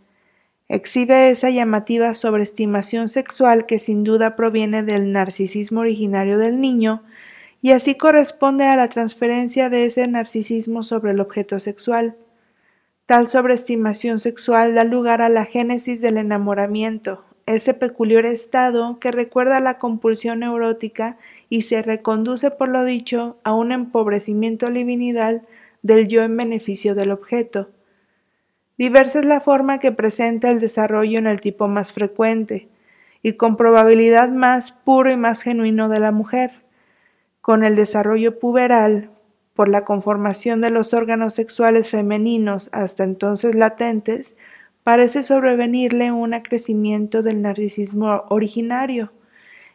Exhibe 0.73 1.31
esa 1.31 1.51
llamativa 1.51 2.15
sobreestimación 2.15 3.09
sexual 3.09 3.67
que 3.67 3.81
sin 3.81 4.05
duda 4.05 4.37
proviene 4.37 4.85
del 4.85 5.11
narcisismo 5.11 5.81
originario 5.81 6.39
del 6.39 6.61
niño 6.61 7.03
y 7.61 7.73
así 7.73 7.97
corresponde 7.97 8.67
a 8.67 8.77
la 8.77 8.87
transferencia 8.87 9.69
de 9.69 9.87
ese 9.87 10.07
narcisismo 10.07 10.85
sobre 10.85 11.11
el 11.11 11.19
objeto 11.19 11.59
sexual. 11.59 12.15
Tal 13.07 13.27
sobreestimación 13.27 14.21
sexual 14.21 14.77
da 14.77 14.85
lugar 14.85 15.23
a 15.23 15.29
la 15.29 15.45
génesis 15.45 16.01
del 16.01 16.19
enamoramiento, 16.19 17.25
ese 17.47 17.75
peculiar 17.75 18.25
estado 18.25 19.01
que 19.01 19.11
recuerda 19.11 19.59
la 19.59 19.77
compulsión 19.77 20.39
neurótica 20.39 21.19
y 21.49 21.63
se 21.63 21.83
reconduce 21.83 22.53
por 22.53 22.69
lo 22.69 22.85
dicho 22.85 23.39
a 23.43 23.55
un 23.55 23.73
empobrecimiento 23.73 24.71
livinidal 24.71 25.43
del 25.83 26.07
yo 26.07 26.23
en 26.23 26.37
beneficio 26.37 26.95
del 26.95 27.11
objeto. 27.11 27.71
Diversa 28.81 29.19
es 29.19 29.27
la 29.27 29.43
forma 29.43 29.79
que 29.79 29.93
presenta 29.93 30.51
el 30.51 30.59
desarrollo 30.59 31.19
en 31.19 31.27
el 31.27 31.43
tipo 31.43 31.69
más 31.69 31.93
frecuente, 31.93 32.71
y 33.23 33.35
con 33.35 33.59
probabilidad 33.59 34.31
más 34.31 34.73
puro 34.73 35.11
y 35.11 35.19
más 35.19 35.43
genuino 35.43 35.91
de 35.91 36.01
la 36.01 36.13
mujer. 36.13 36.63
Con 37.43 37.63
el 37.63 37.77
desarrollo 37.77 38.39
puberal, 38.39 39.11
por 39.53 39.69
la 39.69 39.85
conformación 39.85 40.63
de 40.63 40.71
los 40.71 40.95
órganos 40.95 41.35
sexuales 41.35 41.91
femeninos 41.91 42.71
hasta 42.73 43.05
entonces 43.05 43.55
latentes, 43.55 44.39
parece 44.83 45.25
sobrevenirle 45.25 46.11
un 46.11 46.33
acrecimiento 46.33 47.23
del 47.23 47.43
narcisismo 47.43 48.25
originario. 48.31 49.13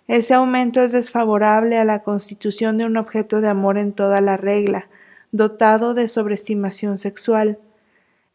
Ese 0.07 0.33
aumento 0.33 0.81
es 0.81 0.93
desfavorable 0.93 1.77
a 1.77 1.85
la 1.85 2.01
constitución 2.01 2.79
de 2.79 2.85
un 2.85 2.97
objeto 2.97 3.39
de 3.39 3.49
amor 3.49 3.77
en 3.77 3.93
toda 3.93 4.19
la 4.19 4.35
regla, 4.35 4.89
dotado 5.31 5.93
de 5.93 6.07
sobreestimación 6.07 6.97
sexual. 6.97 7.59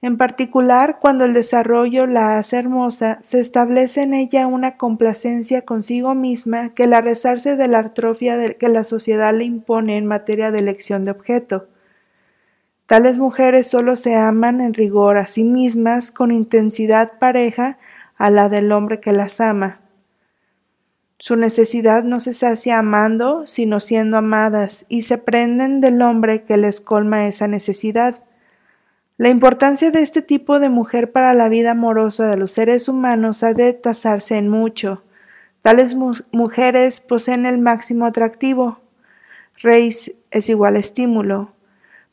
En 0.03 0.17
particular, 0.17 0.99
cuando 0.99 1.27
el 1.27 1.35
desarrollo 1.35 2.07
la 2.07 2.39
hace 2.39 2.57
hermosa, 2.59 3.19
se 3.23 3.39
establece 3.39 4.03
en 4.03 4.15
ella 4.15 4.47
una 4.47 4.79
complacencia 4.79 5.63
consigo 5.63 6.15
misma 6.15 6.73
que 6.73 6.87
la 6.87 7.03
rezarse 7.03 7.57
de 7.57 7.69
la 7.69 7.81
atrofia 7.81 8.55
que 8.55 8.69
la 8.71 8.85
sociedad 8.85 9.35
le 9.35 9.45
impone 9.45 9.99
en 9.99 10.07
materia 10.07 10.51
de 10.51 10.61
elección 10.61 11.05
de 11.05 11.11
objeto. 11.11 11.69
Tales 12.87 13.19
mujeres 13.19 13.69
solo 13.69 13.95
se 13.95 14.17
aman 14.17 14.63
en 14.63 14.73
rigor 14.73 15.19
a 15.19 15.29
sí 15.29 15.45
mismas 15.45 16.11
con 16.11 16.33
intensidad 16.33 17.19
pareja 17.19 17.79
a 18.17 18.31
la 18.31 18.49
del 18.49 18.73
hombre 18.73 19.01
que 19.01 19.13
las 19.13 19.39
ama. 19.41 19.81
Su 21.19 21.37
necesidad 21.37 22.05
no 22.05 22.21
se 22.21 22.33
sacia 22.33 22.79
amando, 22.79 23.47
sino 23.47 23.79
siendo 23.81 24.17
amadas, 24.17 24.87
y 24.89 25.03
se 25.03 25.19
prenden 25.19 25.83
del 25.83 26.01
hombre 26.01 26.43
que 26.45 26.57
les 26.57 26.81
colma 26.81 27.27
esa 27.29 27.47
necesidad. 27.47 28.25
La 29.21 29.29
importancia 29.29 29.91
de 29.91 30.01
este 30.01 30.23
tipo 30.23 30.61
de 30.61 30.71
mujer 30.71 31.13
para 31.13 31.35
la 31.35 31.51
vida 31.51 31.73
amorosa 31.73 32.27
de 32.27 32.39
los 32.39 32.53
seres 32.53 32.89
humanos 32.89 33.43
ha 33.43 33.53
de 33.53 33.75
tasarse 33.75 34.39
en 34.39 34.49
mucho. 34.49 35.03
Tales 35.61 35.95
mujeres 35.95 37.01
poseen 37.01 37.45
el 37.45 37.59
máximo 37.59 38.07
atractivo. 38.07 38.81
Reis 39.61 40.15
es 40.31 40.49
igual 40.49 40.77
estímulo 40.77 41.53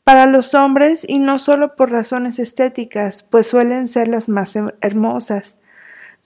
para 0.04 0.26
los 0.26 0.52
hombres 0.52 1.06
y 1.08 1.18
no 1.18 1.38
solo 1.38 1.76
por 1.76 1.90
razones 1.90 2.38
estéticas, 2.38 3.22
pues 3.22 3.46
suelen 3.46 3.86
ser 3.86 4.08
las 4.08 4.28
más 4.28 4.54
hermosas, 4.82 5.56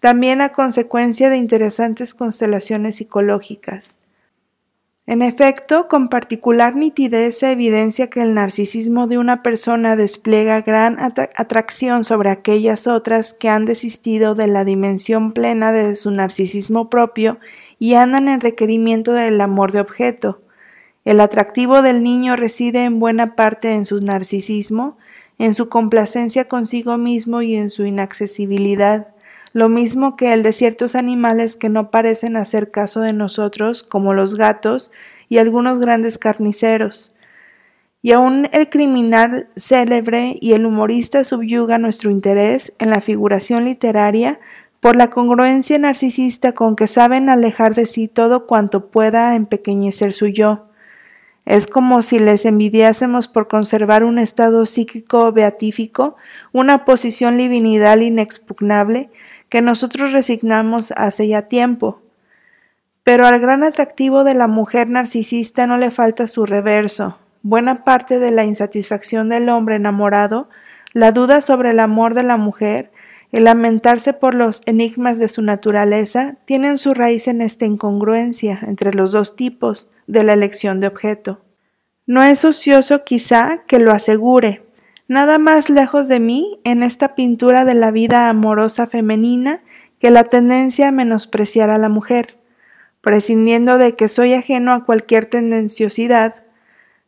también 0.01 0.41
a 0.41 0.49
consecuencia 0.49 1.31
de 1.31 1.37
interesantes 1.37 2.13
constelaciones 2.13 2.97
psicológicas. 2.97 3.99
En 5.07 5.21
efecto, 5.23 5.89
con 5.89 6.09
particular 6.09 6.77
nitidez 6.77 7.39
se 7.39 7.51
evidencia 7.51 8.09
que 8.09 8.23
el 8.23 8.35
narcisismo 8.35 9.09
de 9.09 9.19
una 9.19 9.43
persona 9.43 9.97
despliega 9.97 10.61
gran 10.61 10.97
atracción 11.01 12.05
sobre 12.05 12.31
aquellas 12.31 12.87
otras 12.87 13.35
que 13.35 13.49
han 13.49 13.65
desistido 13.65 14.35
de 14.35 14.47
la 14.47 14.65
dimensión 14.65 15.33
plena 15.33 15.73
de 15.73 15.97
su 15.97 16.13
narcisismo 16.13 16.89
propio 16.89 17.41
y 17.81 17.95
andan 17.95 18.29
en 18.29 18.41
requerimiento 18.41 19.13
del 19.13 19.41
amor 19.41 19.73
de 19.73 19.81
objeto, 19.81 20.43
el 21.05 21.21
atractivo 21.21 21.83
del 21.83 22.03
niño 22.05 22.37
reside 22.37 22.85
en 22.85 23.01
buena 23.01 23.35
parte 23.35 23.75
en 23.75 23.85
su 23.85 24.01
narcisismo, 24.01 24.97
en 25.39 25.53
su 25.53 25.69
complacencia 25.69 26.47
consigo 26.47 26.97
mismo 26.97 27.43
y 27.43 27.57
en 27.57 27.71
su 27.71 27.85
inaccesibilidad, 27.85 29.09
lo 29.53 29.69
mismo 29.69 30.17
que 30.17 30.33
el 30.33 30.43
de 30.43 30.53
ciertos 30.53 30.95
animales 30.95 31.57
que 31.57 31.69
no 31.69 31.91
parecen 31.91 32.37
hacer 32.37 32.71
caso 32.71 33.01
de 33.01 33.13
nosotros, 33.13 33.83
como 33.83 34.15
los 34.15 34.35
gatos 34.35 34.91
y 35.29 35.39
algunos 35.39 35.79
grandes 35.79 36.19
carniceros. 36.19 37.15
Y 38.01 38.13
aun 38.13 38.49
el 38.53 38.69
criminal 38.69 39.49
célebre 39.57 40.37
y 40.41 40.55
el 40.55 40.67
humorista 40.67 41.23
subyuga 41.23 41.79
nuestro 41.79 42.11
interés 42.11 42.73
en 42.79 42.91
la 42.91 43.01
figuración 43.01 43.65
literaria 43.65 44.41
por 44.81 44.97
la 44.97 45.11
congruencia 45.11 45.79
narcisista 45.79 46.53
con 46.53 46.75
que 46.75 46.89
saben 46.89 47.29
alejar 47.29 47.77
de 47.77 47.87
sí 47.87 48.09
todo 48.09 48.47
cuanto 48.49 48.91
pueda 48.91 49.37
empequeñecer 49.37 50.13
su 50.13 50.27
yo. 50.27 50.67
Es 51.45 51.69
como 51.69 52.03
si 52.03 52.19
les 52.19 52.45
envidiásemos 52.45 53.29
por 53.29 53.47
conservar 53.47 54.03
un 54.03 54.19
estado 54.19 54.67
psíquico 54.67 55.31
beatífico, 55.31 56.17
una 56.53 56.85
posición 56.85 57.37
divinidad 57.37 57.99
inexpugnable 57.99 59.11
que 59.53 59.61
nosotros 59.61 60.13
resignamos 60.13 60.95
hace 60.97 61.29
ya 61.29 61.43
tiempo. 61.43 62.01
Pero 63.03 63.27
al 63.27 63.39
gran 63.39 63.65
atractivo 63.65 64.25
de 64.25 64.33
la 64.33 64.47
mujer 64.47 64.89
narcisista 64.89 65.67
no 65.67 65.77
le 65.77 65.91
falta 65.91 66.27
su 66.27 66.47
reverso. 66.47 67.19
Buena 67.43 67.85
parte 67.85 68.19
de 68.19 68.31
la 68.31 68.45
insatisfacción 68.45 69.29
del 69.29 69.51
hombre 69.51 69.77
enamorado, 69.77 70.49
la 70.95 71.13
duda 71.13 71.43
sobre 71.43 71.69
el 71.73 71.81
amor 71.81 72.15
de 72.15 72.23
la 72.23 72.39
mujer, 72.39 72.93
el 73.31 73.45
lamentarse 73.45 74.15
por 74.15 74.35
los 74.35 74.63
enigmas 74.65 75.19
de 75.19 75.29
su 75.29 75.43
naturaleza, 75.43 76.39
tienen 76.47 76.79
su 76.79 76.95
raíz 76.95 77.29
en 77.29 77.43
esta 77.43 77.67
incongruencia 77.67 78.59
entre 78.63 78.95
los 78.95 79.13
dos 79.13 79.37
tipos, 79.37 79.91
de 80.07 80.25
la 80.25 80.33
elección 80.33 80.81
de 80.81 80.87
objeto. 80.87 81.43
No 82.07 82.23
es 82.23 82.47
ocioso 82.47 83.05
quizá 83.05 83.65
que 83.67 83.81
lo 83.81 83.93
asegure. 83.93 84.65
Nada 85.09 85.39
más 85.39 85.69
lejos 85.69 86.09
de 86.09 86.21
mí 86.21 86.61
en 86.65 86.83
esta 86.83 87.15
pintura 87.15 87.65
de 87.65 87.75
la 87.75 87.91
vida 87.91 88.29
amorosa 88.29 88.87
femenina 88.87 89.63
que 89.99 90.11
la 90.11 90.25
tendencia 90.25 90.89
a 90.89 90.93
menospreciar 90.93 91.71
a 91.71 91.79
la 91.79 91.89
mujer. 91.89 92.39
Prescindiendo 93.01 93.79
de 93.79 93.95
que 93.95 94.09
soy 94.09 94.35
ajeno 94.35 94.73
a 94.73 94.85
cualquier 94.85 95.27
tendenciosidad, 95.27 96.45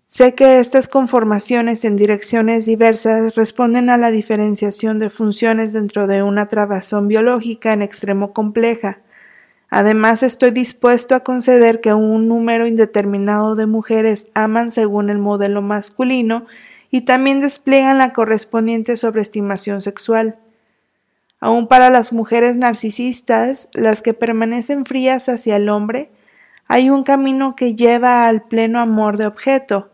sé 0.07 0.35
que 0.35 0.59
estas 0.59 0.89
conformaciones 0.89 1.85
en 1.85 1.97
direcciones 1.97 2.67
diversas 2.67 3.37
responden 3.37 3.91
a 3.91 3.97
la 3.97 4.11
diferenciación 4.11 4.99
de 4.99 5.11
funciones 5.11 5.73
dentro 5.73 6.07
de 6.07 6.23
una 6.23 6.47
trabazón 6.47 7.09
biológica 7.09 7.73
en 7.73 7.83
extremo 7.83 8.33
compleja, 8.33 8.99
Además, 9.77 10.23
estoy 10.23 10.53
dispuesto 10.53 11.17
a 11.17 11.25
conceder 11.25 11.81
que 11.81 11.93
un 11.93 12.29
número 12.29 12.69
indeterminado 12.69 13.57
de 13.57 13.67
mujeres 13.67 14.31
aman 14.33 14.71
según 14.71 15.11
el 15.11 15.19
modelo 15.19 15.63
masculino 15.63 16.47
y 16.95 17.01
también 17.01 17.41
despliegan 17.41 17.99
la 17.99 18.13
correspondiente 18.13 18.97
sobreestimación 18.97 19.83
sexual. 19.83 20.39
Aun 21.41 21.67
para 21.67 21.91
las 21.91 22.13
mujeres 22.13 22.57
narcisistas, 22.57 23.69
las 23.73 24.01
que 24.01 24.15
permanecen 24.15 24.87
frías 24.87 25.29
hacia 25.29 25.57
el 25.57 25.71
hombre, 25.71 26.13
hay 26.69 26.91
un 26.91 27.03
camino 27.03 27.57
que 27.57 27.75
lleva 27.75 28.29
al 28.29 28.43
pleno 28.43 28.79
amor 28.79 29.17
de 29.17 29.27
objeto, 29.27 29.91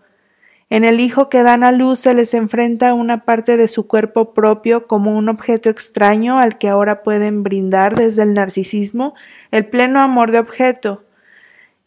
en 0.68 0.84
el 0.84 1.01
hijo 1.01 1.30
que 1.30 1.42
dan 1.42 1.64
a 1.64 1.72
luz 1.72 2.01
se 2.01 2.12
les 2.12 2.34
enfrenta 2.34 2.92
una 2.92 3.24
parte 3.24 3.57
de 3.57 3.66
su 3.66 3.86
cuerpo 3.86 4.34
propio 4.34 4.86
como 4.86 5.16
un 5.16 5.30
objeto 5.30 5.70
extraño 5.70 6.38
al 6.38 6.59
que 6.59 6.68
ahora 6.68 7.03
pueden 7.03 7.42
brindar 7.42 7.96
desde 7.96 8.24
el 8.24 8.34
narcisismo 8.34 9.14
el 9.53 9.64
pleno 9.64 10.03
amor 10.03 10.32
de 10.32 10.38
objeto. 10.38 11.03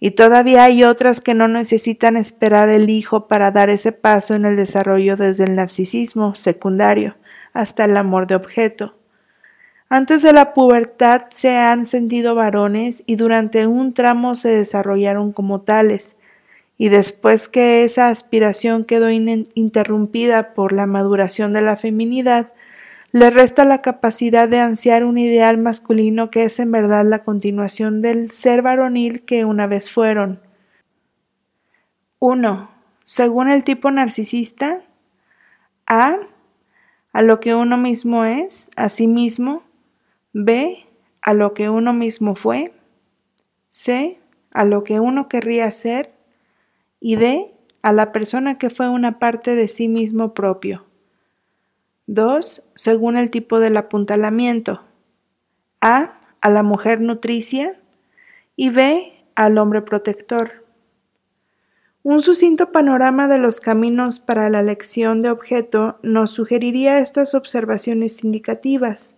Y 0.06 0.12
todavía 0.12 0.66
hay 0.66 0.84
otras 0.84 1.22
que 1.22 1.34
no 1.34 1.48
necesitan 1.48 2.18
esperar 2.18 2.68
el 2.68 2.90
hijo 2.90 3.30
para 3.30 3.52
dar 3.52 3.70
ese 3.70 3.94
paso 3.94 4.36
en 4.36 4.44
el 4.44 4.58
desarrollo 4.58 5.16
desde 5.16 5.46
el 5.46 5.56
narcisismo 5.56 6.36
secundario 6.36 7.16
hasta 7.54 7.86
el 7.86 7.96
amor 7.96 8.28
de 8.28 8.36
objeto. 8.36 8.98
Antes 9.88 10.22
de 10.22 10.34
la 10.34 10.54
pubertad 10.54 11.28
se 11.30 11.56
han 11.56 11.86
sentido 11.86 12.36
varones 12.36 13.04
y 13.06 13.16
durante 13.16 13.66
un 13.66 13.94
tramo 13.94 14.36
se 14.36 14.50
desarrollaron 14.50 15.32
como 15.32 15.62
tales, 15.62 16.18
y 16.78 16.90
después 16.90 17.48
que 17.48 17.86
esa 17.86 18.10
aspiración 18.10 18.84
quedó 18.84 19.10
interrumpida 19.10 20.54
por 20.54 20.74
la 20.74 20.86
maduración 20.86 21.54
de 21.54 21.62
la 21.62 21.78
feminidad, 21.78 22.52
le 23.14 23.30
resta 23.30 23.64
la 23.64 23.84
capacidad 23.84 24.50
de 24.50 24.58
ansiar 24.58 25.06
un 25.06 25.20
ideal 25.20 25.60
masculino 25.60 26.32
que 26.32 26.46
es 26.46 26.58
en 26.60 26.72
verdad 26.72 27.06
la 27.06 27.24
continuación 27.24 28.02
del 28.02 28.32
ser 28.32 28.64
varonil 28.64 29.24
que 29.24 29.46
una 29.46 29.68
vez 29.68 29.92
fueron. 29.92 30.42
1. 32.18 32.72
Según 33.06 33.50
el 33.50 33.64
tipo 33.64 33.92
narcisista, 33.92 34.82
A. 35.86 36.18
A 37.12 37.22
lo 37.22 37.40
que 37.40 37.54
uno 37.54 37.78
mismo 37.78 38.26
es, 38.26 38.72
a 38.76 38.90
sí 38.90 39.08
mismo. 39.08 39.62
B. 40.34 40.88
A 41.22 41.36
lo 41.36 41.54
que 41.54 41.70
uno 41.70 41.94
mismo 41.94 42.36
fue. 42.36 42.74
C. 43.70 44.20
A 44.56 44.66
lo 44.66 44.84
que 44.84 45.00
uno 45.00 45.30
querría 45.30 45.72
ser. 45.72 46.16
Y 47.00 47.18
D. 47.18 47.54
A 47.84 47.94
la 47.94 48.12
persona 48.12 48.58
que 48.58 48.72
fue 48.72 48.90
una 48.90 49.20
parte 49.20 49.54
de 49.54 49.68
sí 49.68 49.88
mismo 49.88 50.34
propio. 50.34 50.88
2. 52.08 52.64
Según 52.76 53.18
el 53.18 53.32
tipo 53.32 53.60
del 53.60 53.78
apuntalamiento. 53.78 54.82
A. 55.82 56.20
A 56.42 56.50
la 56.50 56.64
mujer 56.64 57.00
nutricia. 57.00 57.80
Y 58.56 58.70
B. 58.70 59.14
Al 59.36 59.58
hombre 59.58 59.82
protector. 59.82 60.64
Un 62.04 62.22
sucinto 62.22 62.74
panorama 62.74 63.30
de 63.30 63.40
los 63.40 63.62
caminos 63.62 64.20
para 64.20 64.50
la 64.50 64.60
elección 64.60 65.22
de 65.22 65.30
objeto 65.30 66.00
nos 66.04 66.32
sugeriría 66.32 67.00
estas 67.00 67.34
observaciones 67.34 68.26
indicativas. 68.26 69.14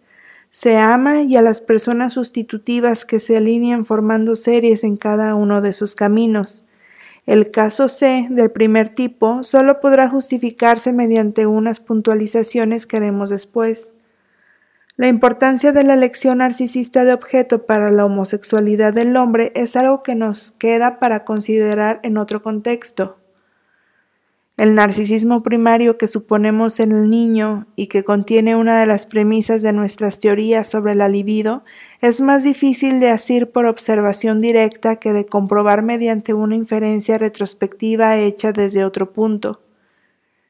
Se 0.52 0.78
ama 0.78 1.24
y 1.24 1.36
a 1.36 1.42
las 1.42 1.62
personas 1.62 2.14
sustitutivas 2.14 3.04
que 3.04 3.20
se 3.20 3.38
alinean 3.38 3.88
formando 3.88 4.36
series 4.36 4.84
en 4.84 4.98
cada 4.98 5.34
uno 5.34 5.62
de 5.64 5.74
sus 5.74 5.96
caminos. 5.96 6.64
El 7.26 7.50
caso 7.50 7.90
C 7.90 8.28
del 8.30 8.52
primer 8.52 8.90
tipo 8.90 9.44
solo 9.44 9.80
podrá 9.80 10.08
justificarse 10.10 10.94
mediante 10.94 11.48
unas 11.48 11.80
puntualizaciones 11.80 12.86
que 12.86 12.98
haremos 12.98 13.32
después. 13.32 13.90
La 14.96 15.08
importancia 15.08 15.72
de 15.72 15.84
la 15.84 15.96
elección 15.96 16.38
narcisista 16.38 17.04
de 17.04 17.14
objeto 17.14 17.66
para 17.66 17.92
la 17.92 18.06
homosexualidad 18.06 18.94
del 18.94 19.18
hombre 19.18 19.52
es 19.56 19.76
algo 19.76 20.04
que 20.04 20.16
nos 20.16 20.52
queda 20.52 21.00
para 21.00 21.26
considerar 21.26 22.00
en 22.04 22.18
otro 22.18 22.44
contexto. 22.44 23.18
El 24.58 24.74
narcisismo 24.74 25.43
primario 25.43 25.97
que 25.97 26.08
suponemos 26.08 26.80
en 26.80 26.93
el 26.93 27.10
niño 27.10 27.68
y 27.76 27.88
que 27.88 28.06
contiene 28.06 28.56
una 28.56 28.80
de 28.80 28.86
las 28.86 29.06
premisas 29.06 29.62
de 29.62 29.74
nuestras 29.74 30.22
teorías 30.22 30.70
sobre 30.70 30.95
la 30.95 31.10
libido 31.10 31.66
es 31.99 32.22
más 32.22 32.45
difícil 32.45 33.01
de 33.01 33.10
asir 33.10 33.51
por 33.51 33.66
observación 33.66 34.39
directa 34.39 34.95
que 34.95 35.12
de 35.12 35.26
comprobar 35.26 35.84
mediante 35.84 36.34
una 36.34 36.56
inferencia 36.56 37.18
retrospectiva 37.18 38.16
hecha 38.16 38.53
desde 38.53 38.86
otro 38.86 39.12
punto. 39.12 39.60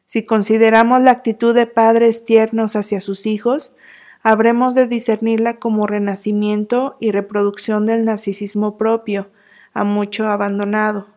Si 0.06 0.24
consideramos 0.24 1.02
la 1.02 1.10
actitud 1.10 1.56
de 1.56 1.66
padres 1.66 2.26
tiernos 2.26 2.76
hacia 2.76 3.02
sus 3.02 3.26
hijos, 3.26 3.76
habremos 4.22 4.76
de 4.76 4.86
discernirla 4.86 5.58
como 5.58 5.88
renacimiento 5.88 6.96
y 7.00 7.10
reproducción 7.10 7.88
del 7.88 8.06
narcisismo 8.06 8.78
propio, 8.78 9.30
a 9.74 9.84
mucho 9.84 10.28
abandonado. 10.28 11.15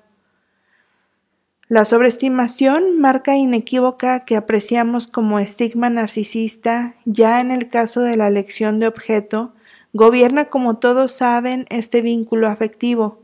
La 1.68 1.84
sobreestimación, 1.84 2.98
marca 2.98 3.36
inequívoca 3.36 4.24
que 4.24 4.36
apreciamos 4.36 5.06
como 5.06 5.38
estigma 5.38 5.90
narcisista, 5.90 6.94
ya 7.04 7.42
en 7.42 7.50
el 7.50 7.68
caso 7.68 8.00
de 8.00 8.16
la 8.16 8.26
elección 8.26 8.78
de 8.78 8.86
objeto, 8.86 9.52
gobierna 9.92 10.46
como 10.46 10.78
todos 10.78 11.12
saben 11.12 11.66
este 11.68 12.00
vínculo 12.00 12.48
afectivo. 12.48 13.18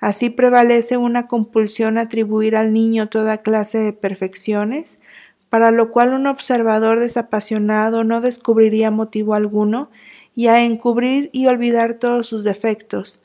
Así 0.00 0.30
prevalece 0.30 0.96
una 0.96 1.26
compulsión 1.26 1.98
a 1.98 2.02
atribuir 2.02 2.56
al 2.56 2.72
niño 2.72 3.10
toda 3.10 3.36
clase 3.36 3.76
de 3.76 3.92
perfecciones, 3.92 4.98
para 5.50 5.70
lo 5.70 5.90
cual 5.90 6.14
un 6.14 6.26
observador 6.26 6.98
desapasionado 6.98 8.04
no 8.04 8.22
descubriría 8.22 8.90
motivo 8.90 9.34
alguno, 9.34 9.90
y 10.34 10.46
a 10.46 10.64
encubrir 10.64 11.28
y 11.34 11.46
olvidar 11.46 11.98
todos 11.98 12.26
sus 12.26 12.42
defectos, 12.42 13.21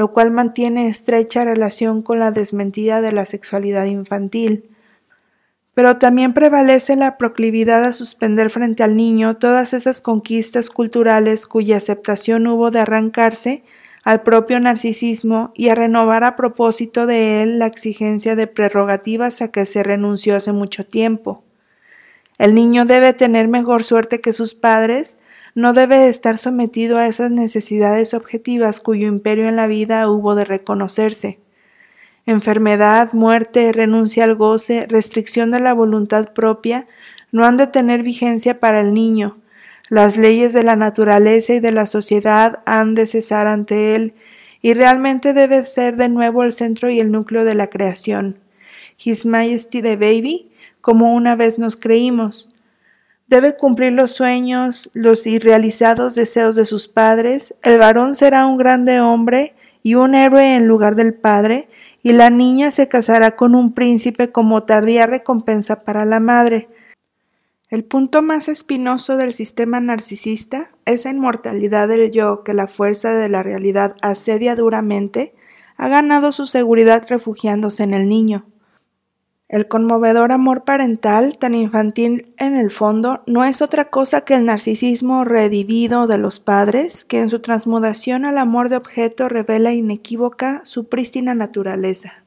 lo 0.00 0.12
cual 0.12 0.30
mantiene 0.30 0.88
estrecha 0.88 1.44
relación 1.44 2.00
con 2.00 2.20
la 2.20 2.30
desmentida 2.30 3.02
de 3.02 3.12
la 3.12 3.26
sexualidad 3.26 3.84
infantil. 3.84 4.64
Pero 5.74 5.98
también 5.98 6.32
prevalece 6.32 6.96
la 6.96 7.18
proclividad 7.18 7.84
a 7.84 7.92
suspender 7.92 8.48
frente 8.48 8.82
al 8.82 8.96
niño 8.96 9.36
todas 9.36 9.74
esas 9.74 10.00
conquistas 10.00 10.70
culturales 10.70 11.46
cuya 11.46 11.76
aceptación 11.76 12.46
hubo 12.46 12.70
de 12.70 12.80
arrancarse 12.80 13.62
al 14.02 14.22
propio 14.22 14.58
narcisismo 14.58 15.52
y 15.54 15.68
a 15.68 15.74
renovar 15.74 16.24
a 16.24 16.34
propósito 16.34 17.04
de 17.04 17.42
él 17.42 17.58
la 17.58 17.66
exigencia 17.66 18.36
de 18.36 18.46
prerrogativas 18.46 19.42
a 19.42 19.48
que 19.48 19.66
se 19.66 19.82
renunció 19.82 20.34
hace 20.34 20.52
mucho 20.52 20.86
tiempo. 20.86 21.44
El 22.38 22.54
niño 22.54 22.86
debe 22.86 23.12
tener 23.12 23.48
mejor 23.48 23.84
suerte 23.84 24.22
que 24.22 24.32
sus 24.32 24.54
padres, 24.54 25.18
no 25.60 25.74
debe 25.74 26.08
estar 26.08 26.38
sometido 26.38 26.96
a 26.96 27.06
esas 27.06 27.30
necesidades 27.30 28.14
objetivas 28.14 28.80
cuyo 28.80 29.06
imperio 29.06 29.46
en 29.46 29.56
la 29.56 29.66
vida 29.66 30.08
hubo 30.08 30.34
de 30.34 30.46
reconocerse. 30.46 31.38
Enfermedad, 32.24 33.12
muerte, 33.12 33.70
renuncia 33.72 34.24
al 34.24 34.36
goce, 34.36 34.86
restricción 34.88 35.50
de 35.50 35.60
la 35.60 35.74
voluntad 35.74 36.32
propia 36.32 36.86
no 37.30 37.44
han 37.44 37.58
de 37.58 37.66
tener 37.66 38.02
vigencia 38.02 38.58
para 38.58 38.80
el 38.80 38.94
niño. 38.94 39.36
Las 39.90 40.16
leyes 40.16 40.52
de 40.52 40.62
la 40.62 40.76
naturaleza 40.76 41.54
y 41.54 41.60
de 41.60 41.72
la 41.72 41.86
sociedad 41.86 42.60
han 42.64 42.94
de 42.94 43.06
cesar 43.06 43.46
ante 43.46 43.94
él, 43.94 44.14
y 44.62 44.74
realmente 44.74 45.32
debe 45.32 45.64
ser 45.64 45.96
de 45.96 46.08
nuevo 46.08 46.42
el 46.42 46.52
centro 46.52 46.90
y 46.90 47.00
el 47.00 47.10
núcleo 47.10 47.44
de 47.44 47.54
la 47.54 47.68
creación. 47.68 48.38
His 49.02 49.26
Majesty 49.26 49.82
the 49.82 49.96
Baby, 49.96 50.50
como 50.80 51.14
una 51.14 51.36
vez 51.36 51.58
nos 51.58 51.76
creímos, 51.76 52.54
debe 53.30 53.56
cumplir 53.56 53.92
los 53.92 54.10
sueños, 54.10 54.90
los 54.92 55.24
irrealizados 55.24 56.16
deseos 56.16 56.56
de 56.56 56.66
sus 56.66 56.88
padres, 56.88 57.54
el 57.62 57.78
varón 57.78 58.16
será 58.16 58.44
un 58.44 58.58
grande 58.58 59.00
hombre 59.00 59.54
y 59.84 59.94
un 59.94 60.16
héroe 60.16 60.56
en 60.56 60.66
lugar 60.66 60.96
del 60.96 61.14
padre, 61.14 61.68
y 62.02 62.12
la 62.12 62.28
niña 62.28 62.72
se 62.72 62.88
casará 62.88 63.36
con 63.36 63.54
un 63.54 63.72
príncipe 63.72 64.32
como 64.32 64.64
tardía 64.64 65.06
recompensa 65.06 65.84
para 65.84 66.04
la 66.04 66.18
madre. 66.18 66.68
El 67.68 67.84
punto 67.84 68.20
más 68.20 68.48
espinoso 68.48 69.16
del 69.16 69.32
sistema 69.32 69.78
narcisista, 69.78 70.72
esa 70.84 71.10
inmortalidad 71.10 71.86
del 71.86 72.10
yo 72.10 72.42
que 72.42 72.52
la 72.52 72.66
fuerza 72.66 73.12
de 73.12 73.28
la 73.28 73.44
realidad 73.44 73.94
asedia 74.02 74.56
duramente, 74.56 75.34
ha 75.76 75.88
ganado 75.88 76.32
su 76.32 76.46
seguridad 76.46 77.06
refugiándose 77.08 77.84
en 77.84 77.94
el 77.94 78.08
niño. 78.08 78.49
El 79.50 79.66
conmovedor 79.66 80.30
amor 80.30 80.62
parental, 80.62 81.36
tan 81.36 81.56
infantil 81.56 82.32
en 82.38 82.56
el 82.56 82.70
fondo, 82.70 83.24
no 83.26 83.44
es 83.44 83.62
otra 83.62 83.86
cosa 83.86 84.20
que 84.20 84.34
el 84.34 84.44
narcisismo 84.44 85.24
redivido 85.24 86.06
de 86.06 86.18
los 86.18 86.38
padres, 86.38 87.04
que 87.04 87.18
en 87.18 87.30
su 87.30 87.40
transmudación 87.40 88.24
al 88.24 88.38
amor 88.38 88.68
de 88.68 88.76
objeto 88.76 89.28
revela 89.28 89.72
inequívoca 89.72 90.60
su 90.62 90.88
prístina 90.88 91.34
naturaleza. 91.34 92.22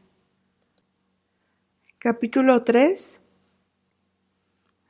Capítulo 1.98 2.64
3 2.64 3.22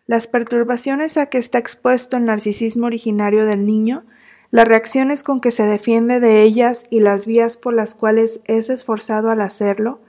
Las 0.08 0.26
perturbaciones 0.26 1.18
a 1.18 1.28
que 1.28 1.38
está 1.38 1.60
expuesto 1.60 2.18
el 2.18 2.26
narcisismo 2.26 2.88
originario 2.88 3.46
del 3.46 3.64
niño, 3.64 4.06
las 4.50 4.68
reacciones 4.68 5.22
con 5.22 5.40
que 5.40 5.52
se 5.52 5.68
defiende 5.68 6.20
de 6.20 6.42
ellas 6.42 6.88
y 6.90 7.02
las 7.02 7.28
vías 7.28 7.58
por 7.58 7.76
las 7.76 7.94
cuales 7.94 8.42
es 8.46 8.72
esforzado 8.72 9.30
al 9.30 9.42
hacerlo, 9.42 10.02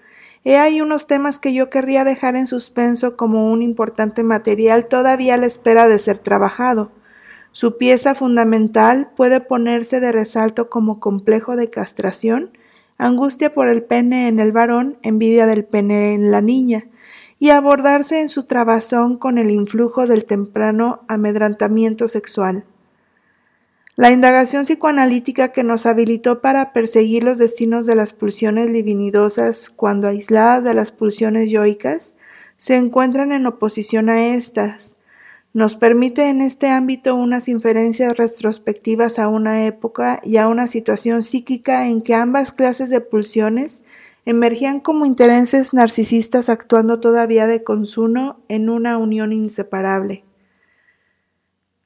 He 0.47 0.59
ahí 0.59 0.83
unos 0.83 1.07
temas 1.07 1.39
que 1.39 1.55
yo 1.55 1.71
querría 1.71 2.05
dejar 2.05 2.37
en 2.37 2.47
suspenso 2.47 3.17
como 3.17 3.51
un 3.51 3.63
importante 3.63 4.23
material 4.23 4.87
todavía 4.87 5.35
a 5.35 5.39
la 5.39 5.47
espera 5.47 5.89
de 5.89 5.99
ser 5.99 6.19
trabajado. 6.19 6.93
Su 7.51 7.79
pieza 7.79 8.15
fundamental 8.15 9.11
puede 9.17 9.41
ponerse 9.41 10.01
de 10.01 10.13
resalto 10.13 10.69
como 10.69 11.01
complejo 11.01 11.57
de 11.57 11.71
castración, 11.71 12.51
angustia 12.99 13.55
por 13.55 13.69
el 13.69 13.85
pene 13.85 14.29
en 14.29 14.39
el 14.39 14.53
varón, 14.53 14.99
envidia 15.03 15.47
del 15.47 15.65
pene 15.65 16.13
en 16.13 16.31
la 16.31 16.43
niña, 16.43 16.89
y 17.39 17.51
abordarse 17.51 18.21
en 18.21 18.29
su 18.29 18.45
trabazón 18.45 19.17
con 19.17 19.39
el 19.39 19.51
influjo 19.51 20.07
del 20.07 20.27
temprano 20.27 21.05
amedrantamiento 21.09 22.07
sexual. 22.07 22.67
La 23.97 24.11
indagación 24.11 24.65
psicoanalítica 24.65 25.53
que 25.53 25.63
nos 25.63 25.87
habilitó 25.87 26.41
para 26.41 26.73
perseguir 26.73 27.23
los 27.23 27.39
destinos 27.39 27.87
de 27.87 27.95
las 27.95 28.13
pulsiones 28.13 28.73
divinidosas 28.73 29.71
cuando 29.71 30.09
aisladas 30.09 30.65
de 30.65 30.75
las 30.75 30.91
pulsiones 30.91 31.49
yoicas 31.49 32.15
se 32.57 32.75
encuentran 32.75 33.31
en 33.31 33.47
oposición 33.47 34.09
a 34.09 34.35
estas. 34.35 34.97
Nos 35.53 35.77
permite 35.77 36.29
en 36.29 36.41
este 36.41 36.71
ámbito 36.71 37.15
unas 37.15 37.47
inferencias 37.47 38.17
retrospectivas 38.17 39.21
a 39.21 39.29
una 39.29 39.65
época 39.65 40.21
y 40.25 40.39
a 40.39 40.49
una 40.49 40.67
situación 40.67 41.23
psíquica 41.23 41.87
en 41.87 42.03
que 42.03 42.17
ambas 42.17 42.53
clases 42.53 42.91
de 42.91 43.01
pulsiones 43.01 43.83
emergían 44.25 44.81
como 44.81 45.07
intereses 45.07 45.73
narcisistas 45.73 46.49
actuando 46.49 46.99
todavía 46.99 47.47
de 47.47 47.63
consuno 47.63 48.41
en 48.49 48.71
una 48.71 48.99
unión 48.99 49.33
inseparable. 49.33 50.25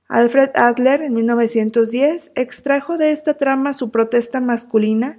Alfred 0.08 0.50
Adler, 0.54 1.02
en 1.02 1.12
1910, 1.12 2.32
extrajo 2.34 2.96
de 2.96 3.12
esta 3.12 3.34
trama 3.34 3.74
su 3.74 3.90
protesta 3.90 4.40
masculina, 4.40 5.18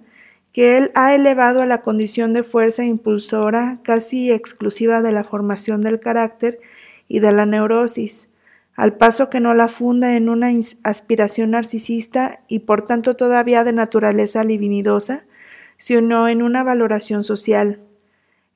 que 0.52 0.78
él 0.78 0.92
ha 0.96 1.14
elevado 1.14 1.62
a 1.62 1.68
la 1.68 1.84
condición 1.84 2.34
de 2.34 2.44
fuerza 2.44 2.84
impulsora 2.84 3.80
casi 3.84 4.32
exclusiva 4.32 5.04
de 5.04 5.12
la 5.12 5.24
formación 5.24 5.82
del 5.82 6.00
carácter 6.00 6.60
y 7.08 7.20
de 7.20 7.32
la 7.32 7.46
neurosis, 7.46 8.30
al 8.76 8.98
paso 8.98 9.30
que 9.30 9.40
no 9.40 9.54
la 9.54 9.68
funda 9.68 10.18
en 10.18 10.28
una 10.28 10.50
aspiración 10.84 11.52
narcisista 11.52 12.40
y 12.48 12.60
por 12.60 12.88
tanto 12.88 13.16
todavía 13.16 13.64
de 13.64 13.74
naturaleza 13.74 14.44
libidinosa, 14.44 15.26
sino 15.78 16.28
en 16.28 16.42
una 16.42 16.64
valoración 16.64 17.24
social. 17.24 17.80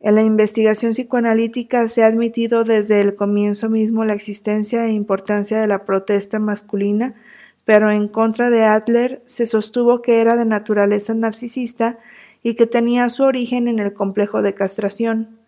En 0.04 0.16
la 0.16 0.22
investigación 0.22 0.92
psicoanalítica 0.92 1.88
se 1.88 2.04
ha 2.04 2.08
admitido 2.08 2.66
desde 2.66 3.00
el 3.00 3.16
comienzo 3.16 3.70
mismo 3.70 4.04
la 4.04 4.14
existencia 4.14 4.86
e 4.86 4.92
importancia 4.92 5.62
de 5.62 5.68
la 5.68 5.86
protesta 5.86 6.40
masculina, 6.40 7.16
pero 7.64 7.90
en 7.90 8.10
contra 8.10 8.50
de 8.50 8.66
Adler 8.66 9.24
se 9.26 9.48
sostuvo 9.48 10.02
que 10.02 10.20
era 10.20 10.36
de 10.36 10.44
naturaleza 10.44 11.14
narcisista 11.14 12.00
y 12.42 12.56
que 12.56 12.68
tenía 12.68 13.10
su 13.10 13.24
origen 13.24 13.70
en 13.70 13.80
el 13.80 13.94
complejo 13.94 14.42
de 14.42 14.54
castración. 14.54 15.40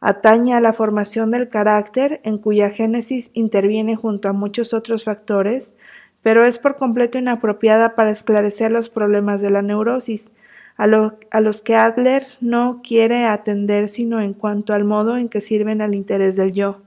Atañe 0.00 0.54
a 0.54 0.60
la 0.60 0.72
formación 0.72 1.30
del 1.30 1.48
carácter, 1.48 2.20
en 2.24 2.38
cuya 2.38 2.70
génesis 2.70 3.30
interviene 3.34 3.94
junto 3.94 4.28
a 4.28 4.32
muchos 4.32 4.74
otros 4.74 5.04
factores, 5.04 5.74
pero 6.24 6.44
es 6.44 6.58
por 6.58 6.76
completo 6.76 7.18
inapropiada 7.18 7.94
para 7.94 8.10
esclarecer 8.10 8.72
los 8.72 8.90
problemas 8.90 9.40
de 9.40 9.50
la 9.50 9.62
neurosis, 9.62 10.32
a, 10.76 11.40
los 11.40 11.62
que 11.62 11.74
Adler 11.74 12.26
no 12.40 12.80
quiere 12.86 13.24
atender 13.24 13.88
sino 13.88 14.20
en 14.20 14.34
cuanto 14.34 14.74
al 14.74 14.84
modo 14.84 15.16
en 15.16 15.28
que 15.28 15.40
sirven 15.40 15.80
al 15.80 15.94
interés 15.94 16.36
del 16.36 16.52
yo. 16.52 16.82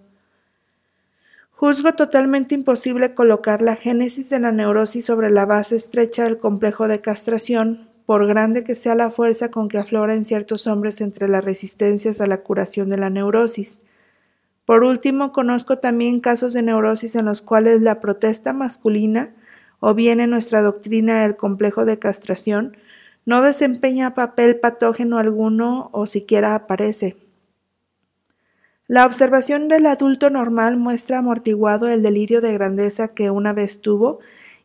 Juzgo 1.52 1.94
totalmente 1.94 2.56
imposible 2.56 3.14
colocar 3.14 3.62
la 3.62 3.76
génesis 3.76 4.30
de 4.30 4.40
la 4.40 4.52
neurosis 4.52 5.06
sobre 5.06 5.30
la 5.30 5.46
base 5.46 5.76
estrecha 5.76 6.24
del 6.24 6.38
complejo 6.38 6.88
de 6.88 7.02
castración, 7.02 7.90
por 8.06 8.26
grande 8.28 8.64
que 8.64 8.76
sea 8.76 8.96
la 8.96 9.12
fuerza 9.12 9.52
con 9.52 9.68
que 9.68 9.78
aflora 9.78 10.16
en 10.16 10.24
ciertos 10.24 10.68
hombres 10.68 11.02
entre 11.02 11.28
las 11.28 11.44
resistencias 11.44 12.22
a 12.22 12.28
la 12.28 12.42
curación 12.42 12.90
de 12.90 12.98
la 12.98 13.10
neurosis. 13.10 13.82
Por 14.66 14.84
último, 14.84 15.32
conozco 15.32 15.80
también 15.80 16.20
casos 16.20 16.54
de 16.54 16.62
neurosis 16.62 17.16
en 17.16 17.26
los 17.26 17.42
cuales 17.42 17.82
la 17.82 18.00
protesta 18.00 18.54
masculina, 18.54 19.32
o 19.80 19.94
bien 19.94 20.20
en 20.20 20.30
nuestra 20.30 20.62
doctrina 20.62 21.24
del 21.24 21.36
complejo 21.36 21.86
de 21.86 22.00
castración, 22.00 22.78
no 23.30 23.44
desempeña 23.44 24.16
papel 24.16 24.60
patógeno 24.60 25.20
alguno 25.20 25.92
o 25.94 26.08
siquiera 26.08 26.56
aparece. 26.56 27.16
La 28.88 29.06
observación 29.06 29.68
del 29.68 29.86
adulto 29.86 30.32
normal 30.32 30.78
muestra 30.78 31.20
amortiguado 31.20 31.88
el 31.90 32.02
delirio 32.02 32.42
de 32.42 32.52
grandeza 32.54 33.10
que 33.10 33.30
una 33.30 33.54
vez 33.54 33.82
tuvo 33.82 34.18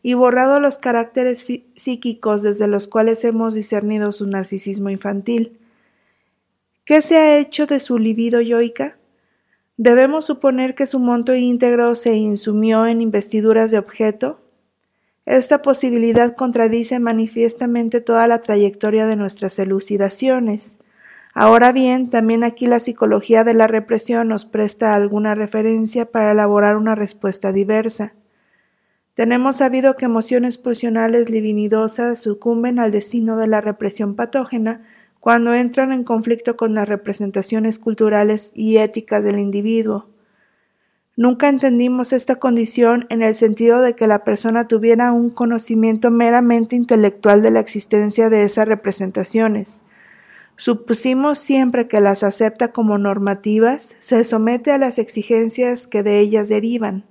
y 0.03 0.15
borrado 0.15 0.61
los 0.61 0.79
caracteres 0.79 1.45
psíquicos 1.75 2.41
desde 2.41 2.67
los 2.67 2.89
cuales 2.89 3.23
hemos 3.25 3.53
discernido 3.53 4.13
su 4.13 4.27
narcisismo 4.27 4.89
infantil. 4.89 5.59
¿Qué 6.87 7.03
se 7.03 7.19
ha 7.19 7.37
hecho 7.37 7.67
de 7.67 7.81
su 7.81 7.99
libido 7.99 8.41
yoica? 8.41 8.97
Debemos 9.77 10.25
suponer 10.25 10.75
que 10.75 10.87
su 10.87 11.01
monto 11.01 11.35
íntegro 11.35 11.95
se 11.97 12.15
insumió 12.15 12.87
en 12.87 13.03
investiduras 13.03 13.71
de 13.71 13.77
objeto, 13.77 14.41
esta 15.27 15.63
posibilidad 15.63 16.35
contradice 16.35 16.99
manifiestamente 16.99 18.01
toda 18.01 18.29
la 18.29 18.41
trayectoria 18.41 19.07
de 19.07 19.17
nuestras 19.17 19.59
elucidaciones. 19.59 20.77
Ahora 21.33 21.73
bien, 21.73 22.11
también 22.11 22.45
aquí 22.45 22.67
la 22.67 22.79
psicología 22.79 23.43
de 23.43 23.55
la 23.55 23.67
represión 23.67 24.29
nos 24.29 24.45
presta 24.45 24.95
alguna 24.95 25.35
referencia 25.35 26.11
para 26.11 26.33
elaborar 26.33 26.77
una 26.77 26.95
respuesta 26.95 27.53
diversa. 27.53 28.15
Tenemos 29.15 29.57
sabido 29.57 29.97
que 29.97 30.05
emociones 30.05 30.59
pulsionales 30.59 31.31
livinidosas 31.31 32.21
sucumben 32.21 32.79
al 32.79 32.93
destino 32.93 33.37
de 33.37 33.47
la 33.47 33.61
represión 33.61 34.17
patógena 34.17 34.83
cuando 35.21 35.55
entran 35.55 35.93
en 35.93 36.05
conflicto 36.05 36.57
con 36.57 36.75
las 36.75 36.89
representaciones 36.89 37.79
culturales 37.79 38.53
y 38.55 38.77
éticas 38.77 39.25
del 39.25 39.39
individuo. 39.39 40.14
Nunca 41.17 41.49
entendimos 41.49 42.13
esta 42.13 42.37
condición 42.37 43.07
en 43.09 43.23
el 43.23 43.35
sentido 43.35 43.81
de 43.83 43.95
que 43.95 44.09
la 44.09 44.25
persona 44.25 44.67
tuviera 44.67 45.13
un 45.13 45.31
conocimiento 45.31 46.11
meramente 46.11 46.75
intelectual 46.75 47.41
de 47.41 47.53
la 47.53 47.61
existencia 47.61 48.31
de 48.31 48.43
esas 48.43 48.67
representaciones. 48.67 49.81
Supusimos 50.57 51.39
siempre 51.39 51.87
que 51.87 52.01
las 52.01 52.25
acepta 52.25 52.73
como 52.73 52.99
normativas, 52.99 53.97
se 54.01 54.25
somete 54.25 54.73
a 54.73 54.79
las 54.79 54.99
exigencias 54.99 55.87
que 55.87 56.03
de 56.03 56.19
ellas 56.19 56.49
derivan. 56.49 57.05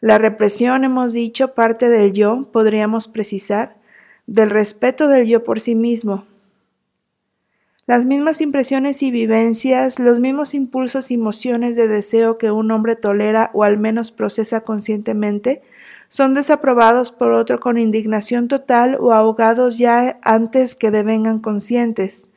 La 0.00 0.18
represión, 0.18 0.82
hemos 0.82 1.12
dicho, 1.12 1.54
parte 1.54 1.88
del 1.88 2.12
yo, 2.12 2.48
podríamos 2.50 3.06
precisar, 3.06 3.76
del 4.26 4.50
respeto 4.50 5.06
del 5.06 5.28
yo 5.28 5.44
por 5.44 5.60
sí 5.60 5.76
mismo, 5.76 6.26
las 7.86 8.04
mismas 8.04 8.40
impresiones 8.40 9.02
y 9.02 9.10
vivencias, 9.10 9.98
los 9.98 10.20
mismos 10.20 10.54
impulsos 10.54 11.10
y 11.10 11.14
emociones 11.14 11.74
de 11.74 11.88
deseo 11.88 12.38
que 12.38 12.50
un 12.50 12.70
hombre 12.70 12.94
tolera 12.94 13.50
o 13.54 13.64
al 13.64 13.78
menos 13.78 14.12
procesa 14.12 14.60
conscientemente, 14.60 15.62
son 16.08 16.34
desaprobados 16.34 17.10
por 17.10 17.32
otro 17.32 17.58
con 17.58 17.78
indignación 17.78 18.46
total 18.46 18.96
o 19.00 19.12
ahogados 19.12 19.78
ya 19.78 20.18
antes 20.22 20.76
que 20.76 20.90
devengan 20.90 21.40
conscientes. 21.40 22.28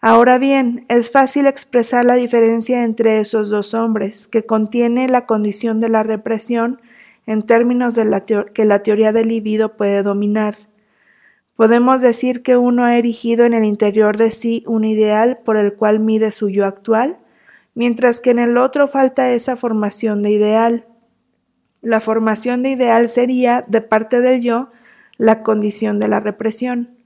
Ahora 0.00 0.38
bien, 0.38 0.84
es 0.88 1.10
fácil 1.10 1.46
expresar 1.46 2.04
la 2.04 2.14
diferencia 2.14 2.84
entre 2.84 3.20
esos 3.20 3.50
dos 3.50 3.74
hombres, 3.74 4.28
que 4.28 4.44
contiene 4.44 5.08
la 5.08 5.26
condición 5.26 5.80
de 5.80 5.88
la 5.88 6.02
represión 6.02 6.80
en 7.26 7.42
términos 7.42 7.94
de 7.94 8.04
la 8.04 8.24
que 8.24 8.64
la 8.64 8.82
teoría 8.82 9.12
del 9.12 9.28
libido 9.28 9.76
puede 9.76 10.02
dominar. 10.02 10.56
Podemos 11.56 12.02
decir 12.02 12.42
que 12.42 12.56
uno 12.56 12.84
ha 12.84 12.98
erigido 12.98 13.46
en 13.46 13.54
el 13.54 13.64
interior 13.64 14.18
de 14.18 14.30
sí 14.30 14.62
un 14.66 14.84
ideal 14.84 15.38
por 15.42 15.56
el 15.56 15.74
cual 15.74 16.00
mide 16.00 16.30
su 16.30 16.50
yo 16.50 16.66
actual, 16.66 17.18
mientras 17.74 18.20
que 18.20 18.30
en 18.30 18.38
el 18.38 18.58
otro 18.58 18.88
falta 18.88 19.32
esa 19.32 19.56
formación 19.56 20.22
de 20.22 20.30
ideal. 20.30 20.86
La 21.80 22.00
formación 22.00 22.62
de 22.62 22.70
ideal 22.70 23.08
sería, 23.08 23.64
de 23.68 23.80
parte 23.80 24.20
del 24.20 24.42
yo, 24.42 24.70
la 25.16 25.42
condición 25.42 25.98
de 25.98 26.08
la 26.08 26.20
represión. 26.20 26.96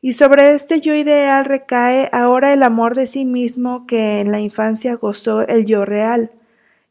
Y 0.00 0.14
sobre 0.14 0.54
este 0.54 0.80
yo 0.80 0.94
ideal 0.94 1.44
recae 1.44 2.08
ahora 2.12 2.52
el 2.52 2.62
amor 2.62 2.94
de 2.94 3.06
sí 3.06 3.24
mismo 3.24 3.86
que 3.86 4.20
en 4.20 4.30
la 4.30 4.40
infancia 4.40 4.94
gozó 4.94 5.42
el 5.42 5.66
yo 5.66 5.84
real. 5.84 6.30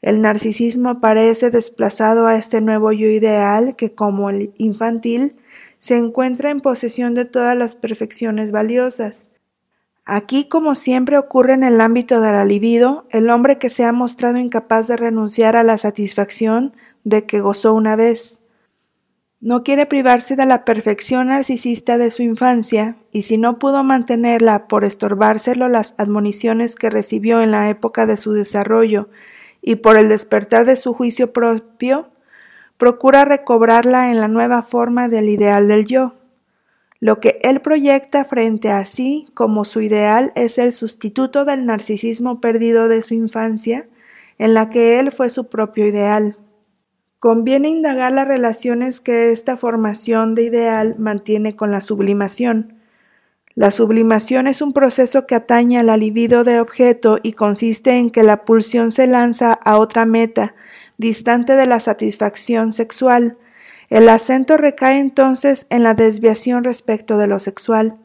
El 0.02 0.22
narcisismo 0.22 1.00
parece 1.00 1.50
desplazado 1.50 2.28
a 2.28 2.36
este 2.38 2.62
nuevo 2.62 2.92
yo 2.92 3.08
ideal 3.08 3.76
que, 3.76 3.96
como 3.96 4.30
el 4.30 4.52
infantil, 4.58 5.38
se 5.80 5.98
encuentra 5.98 6.50
en 6.50 6.62
posesión 6.62 7.14
de 7.14 7.26
todas 7.26 7.58
las 7.58 7.76
perfecciones 7.76 8.52
valiosas. 8.52 9.30
Aquí, 10.06 10.48
como 10.48 10.74
siempre 10.74 11.18
ocurre 11.18 11.54
en 11.54 11.64
el 11.64 11.82
ámbito 11.82 12.22
de 12.22 12.32
la 12.32 12.46
libido, 12.46 13.06
el 13.10 13.30
hombre 13.30 13.58
que 13.58 13.70
se 13.70 13.84
ha 13.84 13.92
mostrado 13.92 14.38
incapaz 14.38 14.88
de 14.88 14.96
renunciar 14.96 15.58
a 15.58 15.64
la 15.64 15.78
satisfacción 15.78 16.74
de 17.04 17.26
que 17.26 17.42
gozó 17.42 17.74
una 17.74 17.96
vez. 17.98 18.40
No 19.40 19.64
quiere 19.64 19.86
privarse 19.86 20.36
de 20.36 20.46
la 20.46 20.66
perfección 20.66 21.28
narcisista 21.28 21.98
de 21.98 22.10
su 22.10 22.24
infancia, 22.24 22.96
y 23.12 23.24
si 23.24 23.38
no 23.38 23.60
pudo 23.60 23.84
mantenerla 23.84 24.68
por 24.68 24.84
estorbárselo 24.84 25.68
las 25.68 25.94
admoniciones 25.98 26.76
que 26.76 26.90
recibió 26.90 27.42
en 27.42 27.52
la 27.52 27.70
época 27.70 28.06
de 28.06 28.18
su 28.18 28.32
desarrollo 28.32 29.10
y 29.62 29.76
por 29.76 29.98
el 29.98 30.10
despertar 30.10 30.66
de 30.66 30.76
su 30.76 30.94
juicio 30.94 31.34
propio, 31.34 32.10
procura 32.78 33.26
recobrarla 33.26 34.12
en 34.12 34.20
la 34.20 34.28
nueva 34.28 34.62
forma 34.62 35.10
del 35.10 35.30
ideal 35.30 35.68
del 35.68 35.86
yo. 35.86 36.14
Lo 37.00 37.20
que 37.20 37.40
él 37.44 37.62
proyecta 37.62 38.26
frente 38.26 38.72
a 38.72 38.86
sí 38.86 39.28
como 39.34 39.66
su 39.66 39.82
ideal 39.82 40.32
es 40.36 40.58
el 40.58 40.74
sustituto 40.74 41.46
del 41.46 41.66
narcisismo 41.66 42.42
perdido 42.42 42.88
de 42.88 43.02
su 43.02 43.14
infancia, 43.14 43.88
en 44.40 44.54
la 44.54 44.70
que 44.70 45.00
él 45.00 45.12
fue 45.12 45.30
su 45.30 45.48
propio 45.48 45.86
ideal. 45.88 46.38
Conviene 47.20 47.70
indagar 47.70 48.12
las 48.12 48.28
relaciones 48.28 49.02
que 49.02 49.32
esta 49.32 49.58
formación 49.58 50.36
de 50.36 50.44
ideal 50.44 50.96
mantiene 51.00 51.56
con 51.56 51.72
la 51.72 51.82
sublimación. 51.82 52.76
La 53.56 53.72
sublimación 53.72 54.46
es 54.48 54.62
un 54.62 54.72
proceso 54.72 55.26
que 55.26 55.34
atañe 55.34 55.80
al 55.80 56.00
libido 56.00 56.44
de 56.44 56.60
objeto 56.60 57.18
y 57.24 57.34
consiste 57.34 57.98
en 57.98 58.12
que 58.12 58.22
la 58.22 58.46
pulsión 58.46 58.92
se 58.92 59.08
lanza 59.08 59.54
a 59.54 59.80
otra 59.80 60.06
meta, 60.06 60.54
distante 60.98 61.56
de 61.56 61.66
la 61.66 61.80
satisfacción 61.80 62.74
sexual. 62.74 63.38
El 63.90 64.10
acento 64.10 64.58
recae 64.58 65.00
entonces 65.00 65.68
en 65.70 65.84
la 65.84 65.94
desviación 65.94 66.64
respecto 66.64 67.18
de 67.18 67.28
lo 67.28 67.40
sexual. 67.40 67.98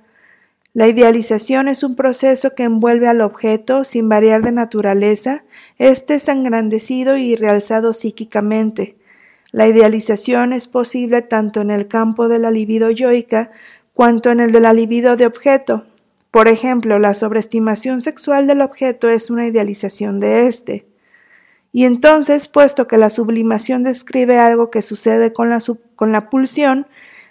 La 0.74 0.88
idealización 0.88 1.68
es 1.68 1.82
un 1.82 1.96
proceso 1.96 2.54
que 2.54 2.62
envuelve 2.62 3.06
al 3.06 3.20
objeto 3.20 3.84
sin 3.84 4.08
variar 4.08 4.42
de 4.42 4.52
naturaleza, 4.52 5.44
éste 5.78 6.14
es 6.14 6.28
engrandecido 6.28 7.18
y 7.18 7.36
realzado 7.36 7.92
psíquicamente. 7.92 8.96
La 9.50 9.66
idealización 9.66 10.54
es 10.54 10.68
posible 10.68 11.20
tanto 11.20 11.60
en 11.60 11.70
el 11.70 11.88
campo 11.88 12.28
de 12.28 12.38
la 12.38 12.50
libido 12.50 12.90
yoica 12.90 13.50
cuanto 13.92 14.30
en 14.30 14.40
el 14.40 14.50
de 14.50 14.60
la 14.60 14.72
libido 14.72 15.16
de 15.16 15.26
objeto. 15.26 15.84
Por 16.30 16.48
ejemplo, 16.48 16.98
la 16.98 17.12
sobreestimación 17.12 18.00
sexual 18.00 18.46
del 18.46 18.62
objeto 18.62 19.10
es 19.10 19.28
una 19.28 19.46
idealización 19.46 20.20
de 20.20 20.46
éste. 20.46 20.86
Y 21.72 21.86
entonces, 21.86 22.48
puesto 22.48 22.86
que 22.86 22.98
la 22.98 23.08
sublimación 23.08 23.82
describe 23.82 24.38
algo 24.38 24.70
que 24.70 24.82
sucede 24.82 25.32
con 25.32 25.48
la, 25.48 25.58
con 25.96 26.12
la 26.12 26.28
pulsión, 26.28 26.86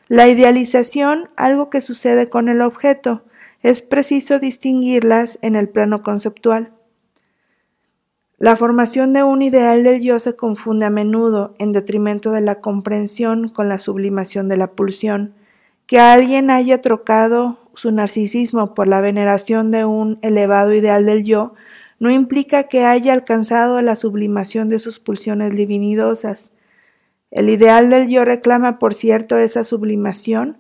La 0.10 0.28
idealización, 0.28 1.30
algo 1.38 1.70
que 1.70 1.80
sucede 1.80 2.28
con 2.28 2.50
el 2.50 2.62
objeto, 2.62 3.24
es 3.62 3.82
preciso 3.82 4.40
distinguirlas 4.40 5.40
en 5.42 5.56
el 5.56 5.70
plano 5.70 6.04
conceptual. 6.04 6.74
La 8.38 8.56
formación 8.56 9.14
de 9.14 9.24
un 9.24 9.44
ideal 9.44 9.84
del 9.84 10.02
yo 10.02 10.20
se 10.20 10.36
confunde 10.36 10.86
a 10.86 10.90
menudo 10.90 11.54
en 11.60 11.72
detrimento 11.72 12.32
de 12.32 12.42
la 12.42 12.56
comprensión 12.56 13.50
con 13.50 13.70
la 13.70 13.78
sublimación 13.78 14.50
de 14.50 14.58
la 14.58 14.72
pulsión. 14.72 15.36
Que 15.86 16.00
alguien 16.00 16.50
haya 16.50 16.82
trocado 16.82 17.60
su 17.76 17.92
narcisismo 17.92 18.74
por 18.74 18.88
la 18.88 19.00
veneración 19.00 19.70
de 19.70 19.86
un 19.86 20.18
elevado 20.24 20.74
ideal 20.74 21.06
del 21.06 21.24
yo 21.24 21.54
no 22.02 22.10
implica 22.10 22.64
que 22.64 22.84
haya 22.84 23.14
alcanzado 23.14 23.80
la 23.84 23.96
sublimación 23.96 24.70
de 24.70 24.80
sus 24.80 24.98
pulsiones 24.98 25.56
divinidosas. 25.56 26.50
El 27.30 27.48
ideal 27.48 27.92
del 27.92 28.10
yo 28.10 28.26
reclama, 28.26 28.80
por 28.80 28.96
cierto, 28.96 29.38
esa 29.38 29.64
sublimación, 29.64 30.58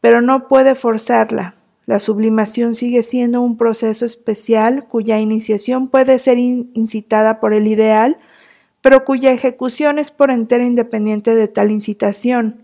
pero 0.00 0.22
no 0.22 0.46
puede 0.46 0.76
forzarla, 0.76 1.56
la 1.84 1.98
sublimación 1.98 2.76
sigue 2.76 3.02
siendo 3.02 3.40
un 3.40 3.56
proceso 3.56 4.06
especial 4.06 4.86
cuya 4.86 5.18
iniciación 5.18 5.88
puede 5.88 6.20
ser 6.20 6.38
incitada 6.38 7.40
por 7.40 7.54
el 7.54 7.66
ideal, 7.66 8.16
pero 8.80 9.04
cuya 9.04 9.32
ejecución 9.32 9.98
es 9.98 10.12
por 10.12 10.30
entero 10.30 10.62
independiente 10.62 11.34
de 11.34 11.48
tal 11.48 11.72
incitación. 11.72 12.62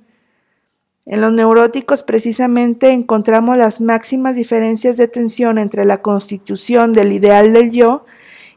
En 1.04 1.20
los 1.20 1.32
neuróticos 1.32 2.04
precisamente 2.04 2.92
encontramos 2.92 3.56
las 3.56 3.80
máximas 3.80 4.36
diferencias 4.36 4.96
de 4.96 5.08
tensión 5.08 5.58
entre 5.58 5.84
la 5.84 6.00
constitución 6.00 6.92
del 6.92 7.12
ideal 7.12 7.52
del 7.52 7.72
yo 7.72 8.04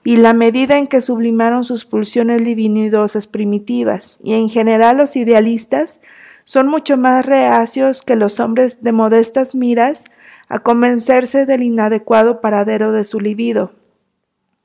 y 0.04 0.18
la 0.18 0.34
medida 0.34 0.78
en 0.78 0.88
que 0.88 1.02
sublimaron 1.02 1.64
sus 1.64 1.86
pulsiones 1.86 2.44
divinidosas 2.44 3.28
primitivas, 3.28 4.18
y 4.22 4.34
en 4.34 4.50
general 4.50 4.98
los 4.98 5.16
idealistas 5.16 6.00
son 6.46 6.68
mucho 6.68 6.98
más 6.98 7.26
reacios 7.26 8.02
que 8.02 8.16
los 8.16 8.40
hombres 8.40 8.84
de 8.84 8.92
modestas 8.92 9.56
miras 9.56 10.04
a 10.50 10.60
convencerse 10.60 11.46
del 11.46 11.64
inadecuado 11.64 12.42
paradero 12.42 12.92
de 12.92 13.06
su 13.06 13.22
libido. 13.22 13.72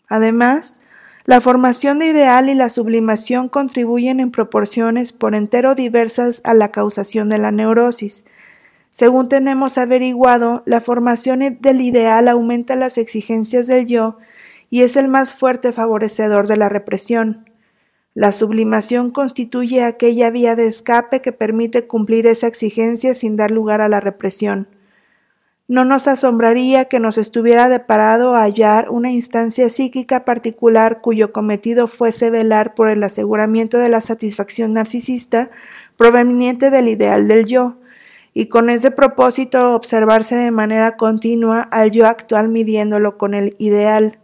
Además, 0.09 0.80
la 1.24 1.41
formación 1.41 1.99
de 1.99 2.07
ideal 2.07 2.49
y 2.49 2.55
la 2.55 2.68
sublimación 2.68 3.49
contribuyen 3.49 4.18
en 4.18 4.30
proporciones 4.30 5.12
por 5.12 5.34
entero 5.34 5.74
diversas 5.74 6.41
a 6.45 6.55
la 6.55 6.72
causación 6.72 7.28
de 7.28 7.39
la 7.39 7.53
neurosis. 7.53 8.24
Según 8.91 9.28
tenemos 9.28 9.78
averiguado, 9.78 10.62
la 10.64 10.80
formación 10.80 11.59
del 11.61 11.80
ideal 11.82 12.28
aumenta 12.28 12.74
las 12.76 12.99
exigencias 12.99 13.66
del 13.66 13.86
yo 13.86 14.16
y 14.71 14.83
es 14.83 14.97
el 14.97 15.09
más 15.09 15.35
fuerte 15.35 15.73
favorecedor 15.73 16.47
de 16.47 16.57
la 16.57 16.69
represión. 16.69 17.49
La 18.14 18.33
sublimación 18.33 19.11
constituye 19.11 19.83
aquella 19.83 20.31
vía 20.31 20.57
de 20.57 20.66
escape 20.66 21.23
que 21.23 21.33
permite 21.33 21.87
cumplir 21.87 22.27
esa 22.27 22.47
exigencia 22.47 23.14
sin 23.14 23.37
dar 23.37 23.51
lugar 23.51 23.81
a 23.81 23.89
la 23.89 24.01
represión. 24.01 24.69
No 25.69 25.85
nos 25.85 26.09
asombraría 26.09 26.87
que 26.87 26.99
nos 26.99 27.19
estuviera 27.19 27.69
deparado 27.69 28.35
hallar 28.35 28.89
una 28.89 29.12
instancia 29.12 29.69
psíquica 29.69 30.25
particular 30.25 31.03
cuyo 31.03 31.31
cometido 31.31 31.87
fuese 31.87 32.31
velar 32.31 32.75
por 32.75 32.89
el 32.89 33.05
aseguramiento 33.05 33.79
de 33.79 33.91
la 33.91 34.01
satisfacción 34.01 34.73
narcisista 34.73 35.51
proveniente 35.99 36.71
del 36.71 36.89
ideal 36.89 37.29
del 37.29 37.45
yo, 37.45 37.77
y 38.33 38.47
con 38.47 38.71
ese 38.71 38.91
propósito 38.91 39.75
observarse 39.75 40.37
de 40.37 40.51
manera 40.51 40.97
continua 40.97 41.61
al 41.61 41.91
yo 41.91 42.07
actual 42.07 42.49
midiéndolo 42.49 43.19
con 43.19 43.35
el 43.35 43.55
ideal. 43.59 44.19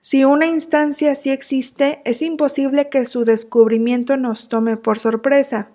Si 0.00 0.24
una 0.24 0.46
instancia 0.46 1.12
así 1.12 1.30
existe, 1.30 2.00
es 2.04 2.22
imposible 2.22 2.88
que 2.88 3.04
su 3.04 3.24
descubrimiento 3.24 4.16
nos 4.16 4.48
tome 4.48 4.76
por 4.76 4.98
sorpresa. 4.98 5.70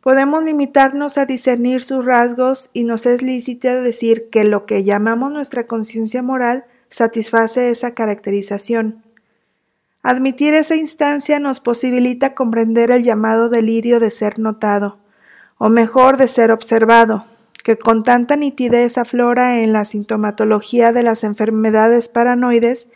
Podemos 0.00 0.42
limitarnos 0.42 1.18
a 1.18 1.26
discernir 1.26 1.80
sus 1.80 2.04
rasgos 2.04 2.70
y 2.72 2.84
nos 2.84 3.06
es 3.06 3.22
lícito 3.22 3.82
decir 3.82 4.28
que 4.30 4.44
lo 4.44 4.66
que 4.66 4.82
llamamos 4.82 5.30
nuestra 5.30 5.66
conciencia 5.66 6.22
moral 6.22 6.64
satisface 6.88 7.70
esa 7.70 7.94
caracterización. 7.94 9.04
Admitir 10.02 10.54
esa 10.54 10.76
instancia 10.76 11.38
nos 11.38 11.60
posibilita 11.60 12.34
comprender 12.34 12.90
el 12.90 13.04
llamado 13.04 13.50
delirio 13.50 14.00
de 14.00 14.10
ser 14.10 14.38
notado, 14.38 14.98
o 15.58 15.68
mejor 15.68 16.16
de 16.16 16.26
ser 16.26 16.50
observado, 16.50 17.26
que 17.62 17.76
con 17.76 18.02
tanta 18.02 18.36
nitidez 18.36 18.96
aflora 18.96 19.60
en 19.60 19.74
la 19.74 19.84
sintomatología 19.84 20.92
de 20.92 21.02
las 21.02 21.22
enfermedades 21.22 22.08
paranoides 22.08 22.88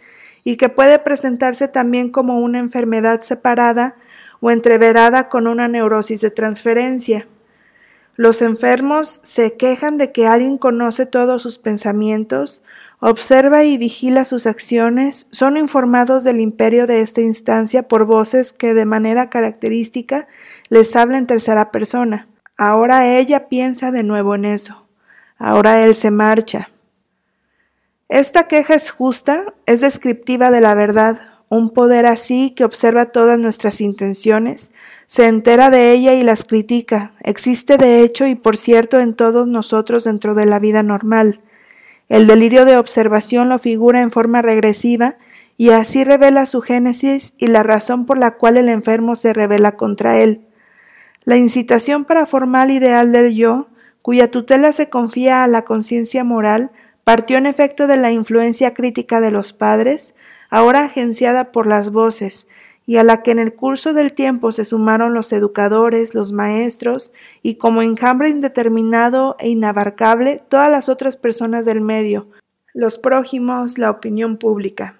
y 0.45 0.57
que 0.57 0.68
puede 0.68 0.99
presentarse 0.99 1.66
también 1.66 2.11
como 2.11 2.38
una 2.38 2.59
enfermedad 2.59 3.22
separada 3.22 3.97
o 4.40 4.51
entreverada 4.51 5.30
con 5.30 5.47
una 5.47 5.68
neurosis 5.68 6.20
de 6.20 6.30
transferencia. 6.30 7.26
Los 8.16 8.42
enfermos 8.42 9.20
se 9.24 9.57
quejan 9.57 9.99
de 9.99 10.12
que 10.12 10.26
alguien 10.26 10.59
conoce 10.59 11.07
todos 11.07 11.42
sus 11.42 11.59
pensamientos, 11.59 12.62
observa 13.01 13.64
y 13.64 13.76
vigila 13.76 14.24
sus 14.24 14.47
acciones, 14.47 15.26
son 15.32 15.57
informados 15.57 16.22
del 16.22 16.40
imperio 16.40 16.86
de 16.86 17.01
esta 17.01 17.22
instancia 17.22 17.88
por 17.88 18.05
voces 18.05 18.53
que 18.53 18.74
de 18.74 18.84
manera 18.84 19.30
característica 19.30 20.28
les 20.68 20.95
habla 20.95 21.18
en 21.18 21.26
tercera 21.26 21.72
persona. 21.72 22.28
Ahora 22.57 23.16
ella 23.18 23.49
piensa 23.49 23.90
de 23.90 24.05
nuevo 24.05 24.36
en 24.36 24.45
eso. 24.45 24.86
Ahora 25.36 25.84
él 25.84 25.97
se 25.97 26.12
marcha. 26.12 26.70
Esta 28.14 28.46
queja 28.46 28.76
es 28.76 28.90
justa, 28.90 29.54
es 29.66 29.80
descriptiva 29.80 30.52
de 30.52 30.60
la 30.60 30.74
verdad, 30.74 31.18
un 31.48 31.70
poder 31.70 32.06
así 32.06 32.52
que 32.52 32.62
observa 32.62 33.06
todas 33.06 33.40
nuestras 33.40 33.80
intenciones, 33.80 34.70
se 35.08 35.26
entera 35.26 35.68
de 35.68 35.90
ella 35.90 36.14
y 36.14 36.22
las 36.22 36.44
critica, 36.44 37.14
existe 37.18 37.76
de 37.76 38.02
hecho 38.02 38.24
y 38.28 38.36
por 38.36 38.56
cierto 38.56 39.00
en 39.00 39.14
todos 39.14 39.48
nosotros 39.48 40.04
dentro 40.04 40.36
de 40.36 40.46
la 40.46 40.60
vida 40.60 40.84
normal. 40.84 41.40
El 42.08 42.28
delirio 42.28 42.64
de 42.64 42.76
observación 42.76 43.48
lo 43.48 43.58
figura 43.58 44.00
en 44.00 44.12
forma 44.12 44.42
regresiva 44.42 45.16
y 45.56 45.70
así 45.70 46.04
revela 46.04 46.46
su 46.46 46.60
génesis 46.60 47.34
y 47.36 47.48
la 47.48 47.64
razón 47.64 48.06
por 48.06 48.16
la 48.16 48.36
cual 48.36 48.58
el 48.58 48.68
enfermo 48.68 49.16
se 49.16 49.32
revela 49.32 49.72
contra 49.72 50.20
él. 50.20 50.46
La 51.24 51.36
incitación 51.36 52.04
para 52.04 52.26
formar 52.26 52.70
ideal 52.70 53.10
del 53.10 53.34
yo, 53.34 53.66
cuya 54.02 54.30
tutela 54.30 54.70
se 54.70 54.88
confía 54.88 55.42
a 55.42 55.48
la 55.48 55.62
conciencia 55.62 56.22
moral, 56.22 56.70
partió 57.05 57.38
en 57.38 57.46
efecto 57.46 57.86
de 57.86 57.96
la 57.96 58.11
influencia 58.11 58.74
crítica 58.74 59.20
de 59.20 59.30
los 59.30 59.52
padres, 59.52 60.14
ahora 60.50 60.84
agenciada 60.84 61.52
por 61.52 61.66
las 61.66 61.90
voces, 61.90 62.46
y 62.86 62.96
a 62.96 63.05
la 63.05 63.22
que 63.22 63.30
en 63.30 63.38
el 63.38 63.55
curso 63.55 63.94
del 63.94 64.12
tiempo 64.12 64.52
se 64.52 64.64
sumaron 64.64 65.14
los 65.14 65.32
educadores, 65.32 66.14
los 66.14 66.32
maestros, 66.32 67.12
y 67.42 67.55
como 67.55 67.82
enjambre 67.82 68.28
indeterminado 68.28 69.36
e 69.38 69.48
inabarcable 69.48 70.42
todas 70.48 70.70
las 70.70 70.88
otras 70.88 71.16
personas 71.16 71.64
del 71.64 71.80
medio, 71.80 72.28
los 72.74 72.98
prójimos, 72.98 73.78
la 73.78 73.90
opinión 73.90 74.36
pública. 74.36 74.98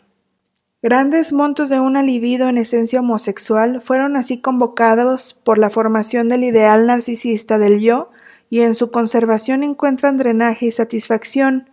Grandes 0.83 1.33
montos 1.33 1.71
de 1.71 1.81
una 1.81 2.03
libido 2.03 2.49
en 2.49 2.59
esencia 2.59 3.01
homosexual 3.01 3.81
fueron 3.81 4.17
así 4.17 4.41
convocados 4.41 5.33
por 5.33 5.57
la 5.59 5.71
formación 5.71 6.29
del 6.29 6.45
ideal 6.45 6.87
narcisista 6.87 7.59
del 7.59 7.81
yo, 7.81 8.11
y 8.51 8.61
en 8.61 8.75
su 8.75 8.91
conservación 8.91 9.63
encuentran 9.63 10.17
drenaje 10.17 10.67
y 10.67 10.73
satisfacción, 10.73 11.71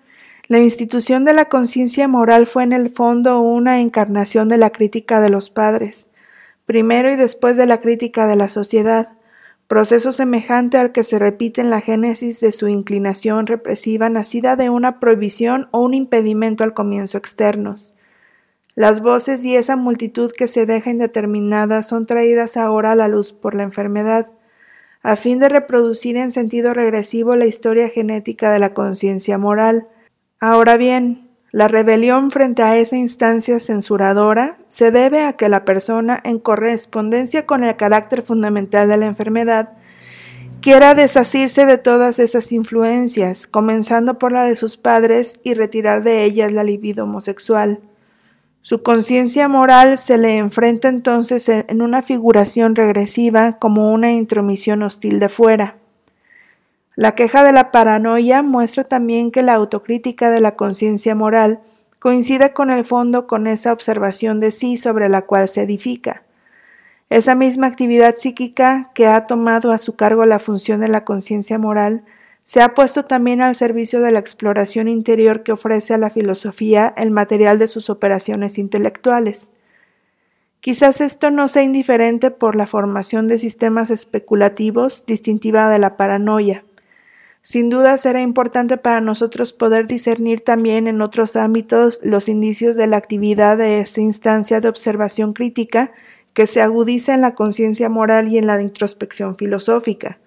la 0.51 0.59
institución 0.59 1.23
de 1.23 1.31
la 1.31 1.45
conciencia 1.45 2.09
moral 2.09 2.45
fue 2.45 2.63
en 2.63 2.73
el 2.73 2.89
fondo 2.89 3.39
una 3.39 3.79
encarnación 3.79 4.49
de 4.49 4.57
la 4.57 4.69
crítica 4.71 5.21
de 5.21 5.29
los 5.29 5.49
padres, 5.49 6.09
primero 6.65 7.09
y 7.09 7.15
después 7.15 7.55
de 7.55 7.65
la 7.65 7.79
crítica 7.79 8.27
de 8.27 8.35
la 8.35 8.49
sociedad, 8.49 9.13
proceso 9.69 10.11
semejante 10.11 10.77
al 10.77 10.91
que 10.91 11.05
se 11.05 11.19
repite 11.19 11.61
en 11.61 11.69
la 11.69 11.79
génesis 11.79 12.41
de 12.41 12.51
su 12.51 12.67
inclinación 12.67 13.47
represiva 13.47 14.09
nacida 14.09 14.57
de 14.57 14.69
una 14.69 14.99
prohibición 14.99 15.69
o 15.71 15.85
un 15.85 15.93
impedimento 15.93 16.65
al 16.65 16.73
comienzo 16.73 17.17
externos. 17.17 17.95
Las 18.75 18.99
voces 19.01 19.45
y 19.45 19.55
esa 19.55 19.77
multitud 19.77 20.33
que 20.33 20.47
se 20.47 20.65
deja 20.65 20.91
indeterminada 20.91 21.81
son 21.81 22.05
traídas 22.05 22.57
ahora 22.57 22.91
a 22.91 22.95
la 22.97 23.07
luz 23.07 23.31
por 23.31 23.55
la 23.55 23.63
enfermedad, 23.63 24.29
a 25.01 25.15
fin 25.15 25.39
de 25.39 25.47
reproducir 25.47 26.17
en 26.17 26.29
sentido 26.29 26.73
regresivo 26.73 27.37
la 27.37 27.45
historia 27.45 27.87
genética 27.87 28.51
de 28.51 28.59
la 28.59 28.73
conciencia 28.73 29.37
moral, 29.37 29.87
Ahora 30.43 30.75
bien, 30.75 31.29
la 31.51 31.67
rebelión 31.67 32.31
frente 32.31 32.63
a 32.63 32.75
esa 32.75 32.97
instancia 32.97 33.59
censuradora 33.59 34.57
se 34.67 34.89
debe 34.89 35.23
a 35.23 35.33
que 35.33 35.49
la 35.49 35.65
persona, 35.65 36.19
en 36.23 36.39
correspondencia 36.39 37.45
con 37.45 37.63
el 37.63 37.75
carácter 37.75 38.23
fundamental 38.23 38.89
de 38.89 38.97
la 38.97 39.05
enfermedad, 39.05 39.73
quiera 40.59 40.95
desasirse 40.95 41.67
de 41.67 41.77
todas 41.77 42.17
esas 42.17 42.51
influencias, 42.51 43.45
comenzando 43.45 44.17
por 44.17 44.31
la 44.31 44.43
de 44.45 44.55
sus 44.55 44.77
padres 44.77 45.39
y 45.43 45.53
retirar 45.53 46.01
de 46.01 46.23
ellas 46.23 46.51
la 46.51 46.63
libido 46.63 47.03
homosexual. 47.03 47.79
Su 48.63 48.81
conciencia 48.81 49.47
moral 49.47 49.99
se 49.99 50.17
le 50.17 50.37
enfrenta 50.37 50.87
entonces 50.87 51.49
en 51.49 51.83
una 51.83 52.01
figuración 52.01 52.75
regresiva 52.75 53.59
como 53.59 53.93
una 53.93 54.11
intromisión 54.11 54.81
hostil 54.81 55.19
de 55.19 55.29
fuera. 55.29 55.80
La 56.95 57.15
queja 57.15 57.45
de 57.45 57.53
la 57.53 57.71
paranoia 57.71 58.41
muestra 58.41 58.83
también 58.83 59.31
que 59.31 59.43
la 59.43 59.53
autocrítica 59.53 60.29
de 60.29 60.41
la 60.41 60.57
conciencia 60.57 61.15
moral 61.15 61.61
coincide 61.99 62.51
con 62.51 62.69
el 62.69 62.83
fondo 62.83 63.27
con 63.27 63.47
esa 63.47 63.71
observación 63.71 64.41
de 64.41 64.51
sí 64.51 64.75
sobre 64.75 65.07
la 65.07 65.21
cual 65.21 65.47
se 65.47 65.61
edifica. 65.61 66.23
Esa 67.09 67.33
misma 67.35 67.67
actividad 67.67 68.15
psíquica 68.17 68.91
que 68.93 69.07
ha 69.07 69.25
tomado 69.25 69.71
a 69.71 69.77
su 69.77 69.95
cargo 69.95 70.25
la 70.25 70.39
función 70.39 70.81
de 70.81 70.89
la 70.89 71.05
conciencia 71.05 71.57
moral 71.57 72.03
se 72.43 72.61
ha 72.61 72.73
puesto 72.73 73.05
también 73.05 73.41
al 73.41 73.55
servicio 73.55 74.01
de 74.01 74.11
la 74.11 74.19
exploración 74.19 74.89
interior 74.89 75.43
que 75.43 75.53
ofrece 75.53 75.93
a 75.93 75.97
la 75.97 76.09
filosofía 76.09 76.93
el 76.97 77.11
material 77.11 77.59
de 77.59 77.67
sus 77.67 77.89
operaciones 77.89 78.57
intelectuales. 78.57 79.47
Quizás 80.59 80.99
esto 80.99 81.31
no 81.31 81.47
sea 81.47 81.63
indiferente 81.63 82.31
por 82.31 82.55
la 82.55 82.67
formación 82.67 83.27
de 83.27 83.37
sistemas 83.37 83.91
especulativos 83.91 85.05
distintiva 85.05 85.69
de 85.69 85.79
la 85.79 85.95
paranoia. 85.97 86.65
Sin 87.43 87.69
duda 87.69 87.97
será 87.97 88.21
importante 88.21 88.77
para 88.77 89.01
nosotros 89.01 89.51
poder 89.51 89.87
discernir 89.87 90.41
también 90.41 90.87
en 90.87 91.01
otros 91.01 91.35
ámbitos 91.35 91.99
los 92.03 92.29
indicios 92.29 92.75
de 92.75 92.85
la 92.85 92.97
actividad 92.97 93.57
de 93.57 93.79
esta 93.79 93.99
instancia 93.99 94.61
de 94.61 94.69
observación 94.69 95.33
crítica 95.33 95.91
que 96.33 96.45
se 96.45 96.61
agudiza 96.61 97.13
en 97.13 97.21
la 97.21 97.33
conciencia 97.33 97.89
moral 97.89 98.27
y 98.27 98.37
en 98.37 98.47
la 98.47 98.61
introspección 98.61 99.37
filosófica. 99.37 100.19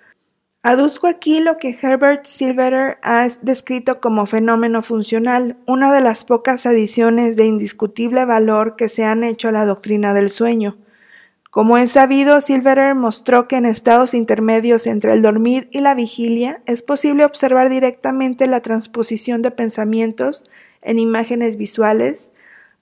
Aduzco 0.63 1.07
aquí 1.07 1.41
lo 1.41 1.59
que 1.59 1.77
Herbert 1.81 2.25
Silverer 2.25 2.97
ha 3.03 3.29
descrito 3.43 4.01
como 4.01 4.27
fenómeno 4.27 4.83
funcional, 4.83 5.59
una 5.67 5.93
de 5.93 6.01
las 6.01 6.25
pocas 6.25 6.65
adiciones 6.65 7.37
de 7.37 7.45
indiscutible 7.45 8.25
valor 8.25 8.75
que 8.75 8.89
se 8.89 9.05
han 9.05 9.25
hecho 9.25 9.49
a 9.49 9.53
la 9.53 9.67
doctrina 9.67 10.15
del 10.15 10.31
sueño. 10.31 10.79
Como 11.55 11.79
es 11.79 11.93
sabido, 11.93 12.41
Silverer 12.41 12.97
mostró 12.97 13.47
que 13.47 13.55
en 13.55 13.65
estados 13.65 14.13
intermedios 14.13 14.89
entre 14.89 15.13
el 15.13 15.23
dormir 15.23 15.69
y 15.71 15.83
la 15.83 15.95
vigilia 15.95 16.61
es 16.67 16.83
posible 16.83 17.25
observar 17.25 17.69
directamente 17.69 18.49
la 18.49 18.61
transposición 18.61 19.41
de 19.41 19.53
pensamientos 19.53 20.43
en 20.83 20.99
imágenes 20.99 21.57
visuales, 21.57 22.33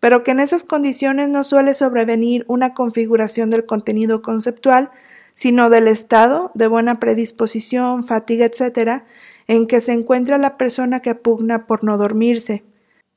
pero 0.00 0.24
que 0.24 0.30
en 0.30 0.40
esas 0.40 0.64
condiciones 0.64 1.28
no 1.28 1.44
suele 1.44 1.74
sobrevenir 1.74 2.46
una 2.48 2.72
configuración 2.72 3.50
del 3.50 3.66
contenido 3.66 4.22
conceptual, 4.22 4.90
sino 5.34 5.68
del 5.68 5.86
estado 5.86 6.50
de 6.54 6.66
buena 6.66 6.98
predisposición, 6.98 8.06
fatiga, 8.06 8.46
etc., 8.46 9.02
en 9.48 9.66
que 9.66 9.82
se 9.82 9.92
encuentra 9.92 10.38
la 10.38 10.56
persona 10.56 11.00
que 11.00 11.14
pugna 11.14 11.66
por 11.66 11.84
no 11.84 11.98
dormirse. 11.98 12.64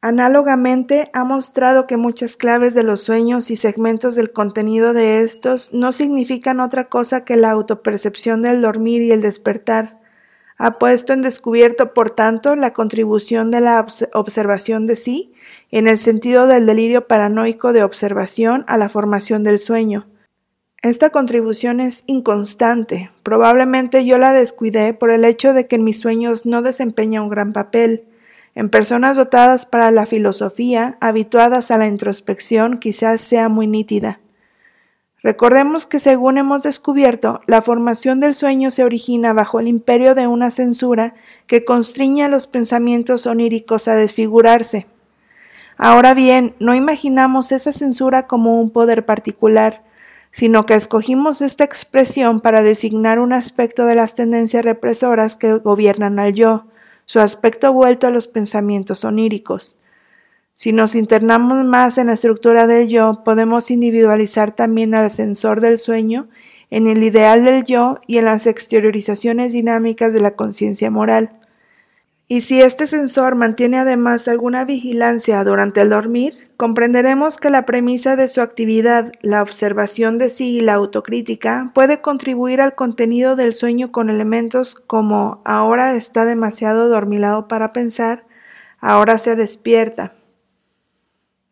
Análogamente, 0.07 1.09
ha 1.13 1.23
mostrado 1.23 1.87
que 1.87 1.97
muchas 1.97 2.37
claves 2.37 2.75
de 2.75 2.83
los 2.83 3.01
sueños 3.01 3.49
y 3.49 3.55
segmentos 3.55 4.13
del 4.13 4.31
contenido 4.31 4.93
de 4.93 5.23
estos 5.23 5.73
no 5.73 5.93
significan 5.93 6.59
otra 6.59 6.89
cosa 6.89 7.25
que 7.25 7.35
la 7.35 7.49
autopercepción 7.49 8.43
del 8.43 8.61
dormir 8.61 9.01
y 9.01 9.11
el 9.11 9.21
despertar. 9.21 9.99
Ha 10.59 10.77
puesto 10.77 11.13
en 11.13 11.23
descubierto, 11.23 11.95
por 11.95 12.11
tanto, 12.11 12.55
la 12.55 12.71
contribución 12.71 13.49
de 13.49 13.61
la 13.61 13.83
observación 14.13 14.85
de 14.85 14.95
sí, 14.95 15.33
en 15.71 15.87
el 15.87 15.97
sentido 15.97 16.45
del 16.45 16.67
delirio 16.67 17.07
paranoico 17.07 17.73
de 17.73 17.81
observación 17.81 18.63
a 18.67 18.77
la 18.77 18.89
formación 18.89 19.43
del 19.43 19.57
sueño. 19.57 20.05
Esta 20.83 21.09
contribución 21.09 21.79
es 21.79 22.03
inconstante. 22.05 23.09
Probablemente 23.23 24.05
yo 24.05 24.19
la 24.19 24.33
descuidé 24.33 24.93
por 24.93 25.09
el 25.09 25.25
hecho 25.25 25.55
de 25.55 25.65
que 25.65 25.77
en 25.77 25.83
mis 25.83 25.99
sueños 25.99 26.45
no 26.45 26.61
desempeña 26.61 27.23
un 27.23 27.29
gran 27.29 27.53
papel. 27.53 28.05
En 28.55 28.69
personas 28.69 29.17
dotadas 29.17 29.65
para 29.65 29.91
la 29.91 30.05
filosofía, 30.05 30.97
habituadas 31.01 31.71
a 31.71 31.77
la 31.77 31.87
introspección, 31.87 32.79
quizás 32.79 33.19
sea 33.19 33.49
muy 33.49 33.67
nítida. 33.67 34.21
Recordemos 35.21 35.85
que 35.85 35.99
según 35.99 36.37
hemos 36.37 36.63
descubierto, 36.63 37.41
la 37.47 37.61
formación 37.61 38.21
del 38.21 38.33
sueño 38.33 38.71
se 38.71 38.85
origina 38.85 39.33
bajo 39.33 39.59
el 39.59 39.67
imperio 39.67 40.15
de 40.15 40.27
una 40.27 40.51
censura 40.51 41.15
que 41.47 41.65
constriña 41.65 42.29
los 42.29 42.47
pensamientos 42.47 43.25
oníricos 43.25 43.89
a 43.89 43.95
desfigurarse. 43.95 44.87
Ahora 45.77 46.13
bien, 46.13 46.55
no 46.59 46.75
imaginamos 46.75 47.51
esa 47.51 47.73
censura 47.73 48.27
como 48.27 48.61
un 48.61 48.69
poder 48.69 49.05
particular, 49.05 49.83
sino 50.31 50.65
que 50.65 50.75
escogimos 50.75 51.41
esta 51.41 51.65
expresión 51.65 52.39
para 52.39 52.61
designar 52.61 53.19
un 53.19 53.33
aspecto 53.33 53.85
de 53.85 53.95
las 53.95 54.15
tendencias 54.15 54.63
represoras 54.63 55.35
que 55.35 55.53
gobiernan 55.57 56.19
al 56.19 56.33
yo, 56.33 56.67
su 57.05 57.19
aspecto 57.19 57.71
vuelto 57.73 58.07
a 58.07 58.11
los 58.11 58.27
pensamientos 58.27 59.03
oníricos. 59.03 59.77
Si 60.53 60.71
nos 60.71 60.95
internamos 60.95 61.65
más 61.65 61.97
en 61.97 62.07
la 62.07 62.13
estructura 62.13 62.65
del 62.65 62.87
yo, 62.87 63.23
podemos 63.23 63.71
individualizar 63.71 64.55
también 64.55 64.95
al 64.95 65.05
ascensor 65.05 65.61
del 65.61 65.77
sueño 65.79 66.29
en 66.71 66.87
el 66.87 67.03
ideal 67.03 67.43
del 67.43 67.63
yo 67.63 67.99
y 68.07 68.17
en 68.17 68.25
las 68.25 68.47
exteriorizaciones 68.47 69.53
dinámicas 69.53 70.13
de 70.13 70.21
la 70.21 70.35
conciencia 70.35 70.89
moral. 70.89 71.39
Y 72.27 72.41
si 72.41 72.59
este 72.59 72.87
sensor 72.87 73.35
mantiene 73.35 73.77
además 73.77 74.27
alguna 74.27 74.65
vigilancia 74.65 75.43
durante 75.43 75.81
el 75.81 75.91
dormir, 75.91 76.49
comprenderemos 76.57 77.37
que 77.37 77.51
la 77.51 77.65
premisa 77.65 78.15
de 78.15 78.27
su 78.27 78.41
actividad, 78.41 79.11
la 79.21 79.43
observación 79.43 80.17
de 80.17 80.31
sí 80.31 80.57
y 80.57 80.59
la 80.61 80.73
autocrítica, 80.73 81.71
puede 81.75 82.01
contribuir 82.01 82.61
al 82.61 82.73
contenido 82.73 83.35
del 83.35 83.53
sueño 83.53 83.91
con 83.91 84.09
elementos 84.09 84.73
como 84.73 85.41
ahora 85.45 85.95
está 85.95 86.25
demasiado 86.25 86.89
dormilado 86.89 87.47
para 87.47 87.73
pensar, 87.73 88.25
ahora 88.79 89.19
se 89.19 89.35
despierta. 89.35 90.15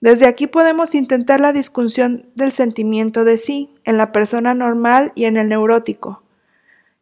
Desde 0.02 0.26
aquí 0.26 0.48
podemos 0.48 0.96
intentar 0.96 1.40
la 1.40 1.54
discusión 1.54 2.30
del 2.36 2.52
sentimiento 2.52 3.24
de 3.26 3.38
sí 3.38 3.76
en 3.84 3.98
la 3.98 4.12
persona 4.12 4.56
normal 4.56 5.12
y 5.16 5.26
en 5.26 5.38
el 5.38 5.50
neurótico. 5.50 6.23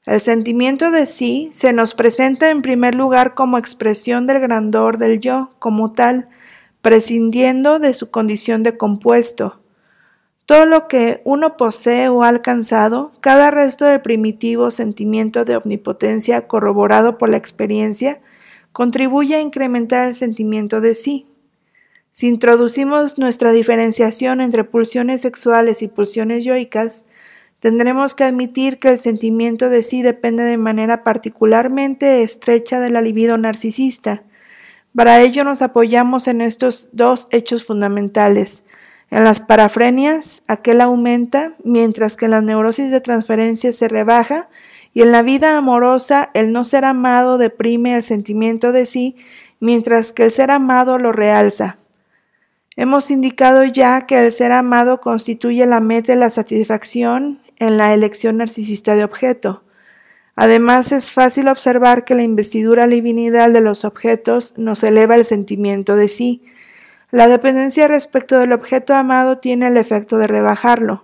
El 0.06 0.20
sentimiento 0.20 0.90
de 0.90 1.06
sí 1.06 1.52
se 1.54 1.74
nos 1.74 1.94
presenta 1.94 2.50
en 2.50 2.64
primer 2.64 2.96
lugar 2.96 3.36
como 3.36 3.60
expresión 3.60 4.26
del 4.26 4.40
grandor 4.40 4.98
del 4.98 5.20
yo 5.20 5.52
como 5.60 5.92
tal, 5.92 6.28
prescindiendo 6.82 7.78
de 7.78 7.94
su 7.94 8.10
condición 8.10 8.64
de 8.64 8.78
compuesto. 8.78 9.60
Todo 10.48 10.66
lo 10.66 10.88
que 10.88 11.22
uno 11.24 11.56
posee 11.56 12.10
o 12.10 12.24
ha 12.24 12.30
alcanzado, 12.30 13.12
cada 13.22 13.52
resto 13.52 13.86
del 13.86 14.02
primitivo 14.02 14.72
sentimiento 14.72 15.46
de 15.46 15.56
omnipotencia 15.56 16.48
corroborado 16.48 17.20
por 17.20 17.30
la 17.30 17.38
experiencia, 17.38 18.22
contribuye 18.72 19.36
a 19.36 19.42
incrementar 19.42 20.08
el 20.08 20.16
sentimiento 20.16 20.82
de 20.82 20.96
sí. 20.96 21.28
Si 22.12 22.28
introducimos 22.28 23.20
nuestra 23.20 23.52
diferenciación 23.52 24.42
entre 24.42 24.64
pulsiones 24.64 25.22
sexuales 25.22 25.84
y 25.84 25.88
pulsiones 25.88 26.44
yoicas, 26.44 27.06
Tendremos 27.62 28.16
que 28.16 28.24
admitir 28.24 28.80
que 28.80 28.90
el 28.90 28.98
sentimiento 28.98 29.70
de 29.70 29.84
sí 29.84 30.02
depende 30.02 30.42
de 30.42 30.58
manera 30.58 31.04
particularmente 31.04 32.24
estrecha 32.24 32.80
de 32.80 32.90
la 32.90 33.04
libido 33.04 33.38
narcisista. 33.38 34.24
Para 34.96 35.22
ello 35.22 35.44
nos 35.44 35.62
apoyamos 35.62 36.28
en 36.28 36.42
estos 36.42 36.90
dos 36.92 37.28
hechos 37.30 37.64
fundamentales. 37.64 38.64
En 39.12 39.24
las 39.26 39.42
parafrenias, 39.42 40.42
aquel 40.48 40.82
aumenta, 40.82 41.54
mientras 41.64 42.18
que 42.18 42.26
en 42.26 42.32
la 42.32 42.42
neurosis 42.42 42.90
de 42.90 43.00
transferencia 43.00 43.72
se 43.74 43.88
rebaja, 43.88 44.50
y 44.92 45.04
en 45.04 45.12
la 45.12 45.22
vida 45.22 45.56
amorosa, 45.56 46.32
el 46.34 46.52
no 46.52 46.64
ser 46.64 46.84
amado 46.84 47.38
deprime 47.38 47.96
el 47.96 48.02
sentimiento 48.02 48.72
de 48.72 48.88
sí, 48.88 49.18
mientras 49.60 50.14
que 50.14 50.24
el 50.24 50.32
ser 50.32 50.50
amado 50.50 50.98
lo 50.98 51.12
realza. 51.12 51.78
Hemos 52.76 53.12
indicado 53.12 53.66
ya 53.66 54.08
que 54.08 54.18
el 54.18 54.32
ser 54.32 54.52
amado 54.52 55.00
constituye 55.00 55.68
la 55.68 55.80
meta 55.80 56.14
de 56.14 56.18
la 56.18 56.32
satisfacción 56.32 57.41
en 57.62 57.78
la 57.78 57.94
elección 57.94 58.38
narcisista 58.38 58.96
de 58.96 59.04
objeto. 59.04 59.64
Además, 60.36 60.92
es 60.92 61.12
fácil 61.12 61.48
observar 61.48 62.06
que 62.06 62.16
la 62.16 62.24
investidura 62.24 62.88
divinidad 62.88 63.52
de 63.52 63.62
los 63.62 63.86
objetos 63.86 64.56
nos 64.58 64.84
eleva 64.84 65.14
el 65.16 65.26
sentimiento 65.26 65.96
de 65.96 66.08
sí. 66.08 66.42
La 67.12 67.28
dependencia 67.28 67.88
respecto 67.88 68.40
del 68.40 68.52
objeto 68.52 68.96
amado 68.96 69.38
tiene 69.38 69.68
el 69.68 69.78
efecto 69.78 70.18
de 70.18 70.26
rebajarlo. 70.26 71.04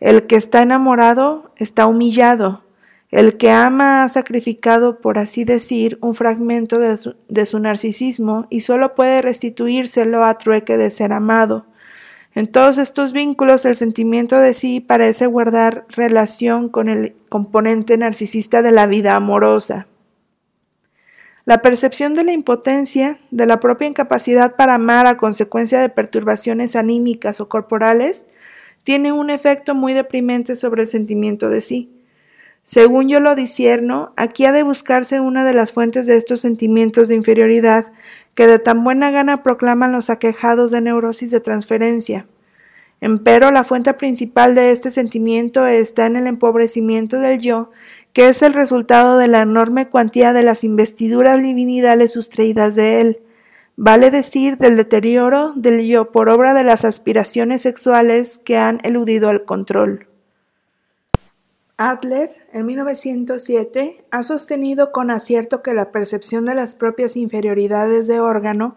El 0.00 0.26
que 0.26 0.36
está 0.36 0.62
enamorado 0.62 1.52
está 1.58 1.86
humillado. 1.86 2.64
El 3.10 3.36
que 3.36 3.50
ama 3.50 4.02
ha 4.02 4.08
sacrificado, 4.08 4.98
por 4.98 5.18
así 5.18 5.44
decir, 5.44 5.98
un 6.00 6.14
fragmento 6.14 6.78
de 6.78 6.96
su, 6.96 7.16
de 7.28 7.44
su 7.44 7.58
narcisismo 7.58 8.46
y 8.48 8.62
solo 8.62 8.94
puede 8.94 9.20
restituírselo 9.20 10.24
a 10.24 10.38
trueque 10.38 10.78
de 10.78 10.90
ser 10.90 11.12
amado. 11.12 11.66
En 12.34 12.46
todos 12.46 12.78
estos 12.78 13.12
vínculos 13.12 13.64
el 13.66 13.74
sentimiento 13.74 14.38
de 14.38 14.54
sí 14.54 14.80
parece 14.80 15.26
guardar 15.26 15.84
relación 15.90 16.70
con 16.70 16.88
el 16.88 17.14
componente 17.28 17.98
narcisista 17.98 18.62
de 18.62 18.72
la 18.72 18.86
vida 18.86 19.14
amorosa. 19.14 19.86
La 21.44 21.60
percepción 21.60 22.14
de 22.14 22.24
la 22.24 22.32
impotencia, 22.32 23.18
de 23.30 23.46
la 23.46 23.60
propia 23.60 23.88
incapacidad 23.88 24.56
para 24.56 24.74
amar 24.74 25.06
a 25.06 25.16
consecuencia 25.18 25.80
de 25.80 25.88
perturbaciones 25.88 26.74
anímicas 26.74 27.40
o 27.40 27.48
corporales, 27.48 28.26
tiene 28.82 29.12
un 29.12 29.28
efecto 29.28 29.74
muy 29.74 29.92
deprimente 29.92 30.56
sobre 30.56 30.82
el 30.82 30.88
sentimiento 30.88 31.50
de 31.50 31.60
sí. 31.60 31.90
Según 32.64 33.08
yo 33.08 33.18
lo 33.18 33.34
discierno, 33.34 34.12
aquí 34.16 34.44
ha 34.44 34.52
de 34.52 34.62
buscarse 34.62 35.20
una 35.20 35.44
de 35.44 35.52
las 35.52 35.72
fuentes 35.72 36.06
de 36.06 36.16
estos 36.16 36.40
sentimientos 36.40 37.08
de 37.08 37.16
inferioridad 37.16 37.92
que 38.34 38.46
de 38.46 38.58
tan 38.58 38.84
buena 38.84 39.10
gana 39.10 39.42
proclaman 39.42 39.92
los 39.92 40.10
aquejados 40.10 40.70
de 40.70 40.80
neurosis 40.80 41.30
de 41.30 41.40
transferencia. 41.40 42.26
Empero 43.00 43.50
la 43.50 43.64
fuente 43.64 43.94
principal 43.94 44.54
de 44.54 44.70
este 44.70 44.90
sentimiento 44.90 45.66
está 45.66 46.06
en 46.06 46.16
el 46.16 46.26
empobrecimiento 46.26 47.18
del 47.18 47.40
yo, 47.40 47.70
que 48.12 48.28
es 48.28 48.42
el 48.42 48.54
resultado 48.54 49.18
de 49.18 49.28
la 49.28 49.42
enorme 49.42 49.88
cuantía 49.88 50.32
de 50.32 50.44
las 50.44 50.62
investiduras 50.62 51.42
divinidades 51.42 52.12
sustraídas 52.12 52.76
de 52.76 53.00
él, 53.00 53.20
vale 53.76 54.10
decir 54.10 54.56
del 54.56 54.76
deterioro 54.76 55.52
del 55.56 55.84
yo 55.86 56.12
por 56.12 56.28
obra 56.28 56.54
de 56.54 56.62
las 56.62 56.84
aspiraciones 56.84 57.62
sexuales 57.62 58.38
que 58.38 58.56
han 58.56 58.78
eludido 58.84 59.30
el 59.30 59.44
control. 59.44 60.06
Adler, 61.90 62.30
en 62.52 62.66
1907, 62.66 64.04
ha 64.12 64.22
sostenido 64.22 64.92
con 64.92 65.10
acierto 65.10 65.62
que 65.62 65.74
la 65.74 65.90
percepción 65.90 66.44
de 66.44 66.54
las 66.54 66.76
propias 66.76 67.16
inferioridades 67.16 68.06
de 68.06 68.20
órgano 68.20 68.76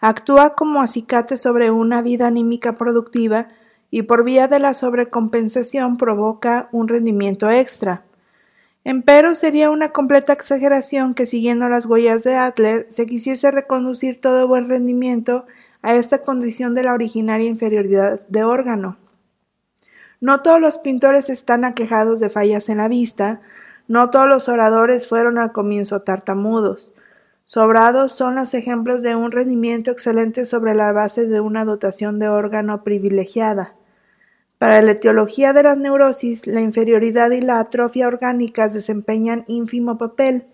actúa 0.00 0.54
como 0.54 0.80
acicate 0.80 1.36
sobre 1.36 1.72
una 1.72 2.00
vida 2.00 2.28
anímica 2.28 2.76
productiva 2.76 3.48
y 3.90 4.02
por 4.02 4.22
vía 4.22 4.46
de 4.46 4.60
la 4.60 4.72
sobrecompensación 4.74 5.96
provoca 5.96 6.68
un 6.70 6.86
rendimiento 6.86 7.50
extra. 7.50 8.04
Empero 8.84 9.34
sería 9.34 9.70
una 9.70 9.88
completa 9.88 10.32
exageración 10.32 11.14
que 11.14 11.26
siguiendo 11.26 11.68
las 11.68 11.86
huellas 11.86 12.22
de 12.22 12.36
Adler 12.36 12.86
se 12.88 13.06
quisiese 13.06 13.50
reconducir 13.50 14.20
todo 14.20 14.46
buen 14.46 14.68
rendimiento 14.68 15.46
a 15.82 15.96
esta 15.96 16.18
condición 16.22 16.74
de 16.74 16.84
la 16.84 16.94
originaria 16.94 17.48
inferioridad 17.48 18.20
de 18.28 18.44
órgano. 18.44 18.96
No 20.24 20.40
todos 20.40 20.58
los 20.58 20.78
pintores 20.78 21.28
están 21.28 21.66
aquejados 21.66 22.18
de 22.18 22.30
fallas 22.30 22.70
en 22.70 22.78
la 22.78 22.88
vista, 22.88 23.42
no 23.88 24.08
todos 24.08 24.26
los 24.26 24.48
oradores 24.48 25.06
fueron 25.06 25.36
al 25.36 25.52
comienzo 25.52 26.00
tartamudos. 26.00 26.94
Sobrados 27.44 28.12
son 28.12 28.36
los 28.36 28.54
ejemplos 28.54 29.02
de 29.02 29.16
un 29.16 29.32
rendimiento 29.32 29.90
excelente 29.90 30.46
sobre 30.46 30.74
la 30.74 30.92
base 30.92 31.26
de 31.26 31.40
una 31.40 31.66
dotación 31.66 32.18
de 32.18 32.30
órgano 32.30 32.82
privilegiada. 32.84 33.76
Para 34.56 34.80
la 34.80 34.92
etiología 34.92 35.52
de 35.52 35.64
las 35.64 35.76
neurosis, 35.76 36.46
la 36.46 36.62
inferioridad 36.62 37.30
y 37.32 37.42
la 37.42 37.58
atrofia 37.58 38.08
orgánicas 38.08 38.72
desempeñan 38.72 39.44
ínfimo 39.46 39.98
papel, 39.98 40.46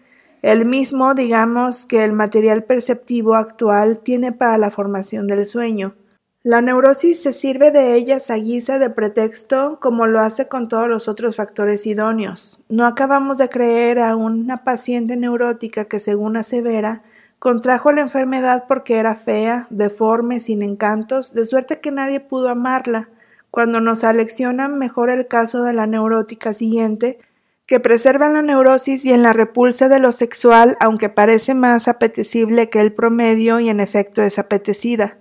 el 0.42 0.66
mismo, 0.66 1.14
digamos, 1.14 1.86
que 1.86 2.04
el 2.04 2.12
material 2.12 2.64
perceptivo 2.64 3.36
actual 3.36 4.00
tiene 4.00 4.32
para 4.32 4.58
la 4.58 4.72
formación 4.72 5.28
del 5.28 5.46
sueño. 5.46 5.94
La 6.42 6.62
neurosis 6.62 7.20
se 7.20 7.34
sirve 7.34 7.70
de 7.70 7.94
ellas 7.96 8.30
a 8.30 8.36
guisa 8.36 8.78
de 8.78 8.88
pretexto 8.88 9.78
como 9.78 10.06
lo 10.06 10.20
hace 10.20 10.48
con 10.48 10.68
todos 10.68 10.88
los 10.88 11.06
otros 11.06 11.36
factores 11.36 11.86
idóneos. 11.86 12.62
No 12.70 12.86
acabamos 12.86 13.36
de 13.36 13.50
creer 13.50 13.98
a 13.98 14.16
una 14.16 14.64
paciente 14.64 15.18
neurótica 15.18 15.84
que, 15.84 16.00
según 16.00 16.38
asevera, 16.38 17.02
contrajo 17.38 17.92
la 17.92 18.00
enfermedad 18.00 18.64
porque 18.66 18.96
era 18.96 19.16
fea, 19.16 19.66
deforme, 19.68 20.40
sin 20.40 20.62
encantos, 20.62 21.34
de 21.34 21.44
suerte 21.44 21.80
que 21.80 21.90
nadie 21.90 22.20
pudo 22.20 22.48
amarla. 22.48 23.10
Cuando 23.50 23.82
nos 23.82 24.02
aleccionan 24.02 24.78
mejor 24.78 25.10
el 25.10 25.28
caso 25.28 25.62
de 25.62 25.74
la 25.74 25.86
neurótica 25.86 26.54
siguiente, 26.54 27.18
que 27.66 27.80
preserva 27.80 28.30
la 28.30 28.40
neurosis 28.40 29.04
y 29.04 29.12
en 29.12 29.22
la 29.22 29.34
repulsa 29.34 29.90
de 29.90 29.98
lo 29.98 30.10
sexual, 30.10 30.78
aunque 30.80 31.10
parece 31.10 31.52
más 31.52 31.86
apetecible 31.86 32.70
que 32.70 32.80
el 32.80 32.94
promedio 32.94 33.60
y 33.60 33.68
en 33.68 33.78
efecto 33.78 34.22
es 34.22 34.38
apetecida. 34.38 35.18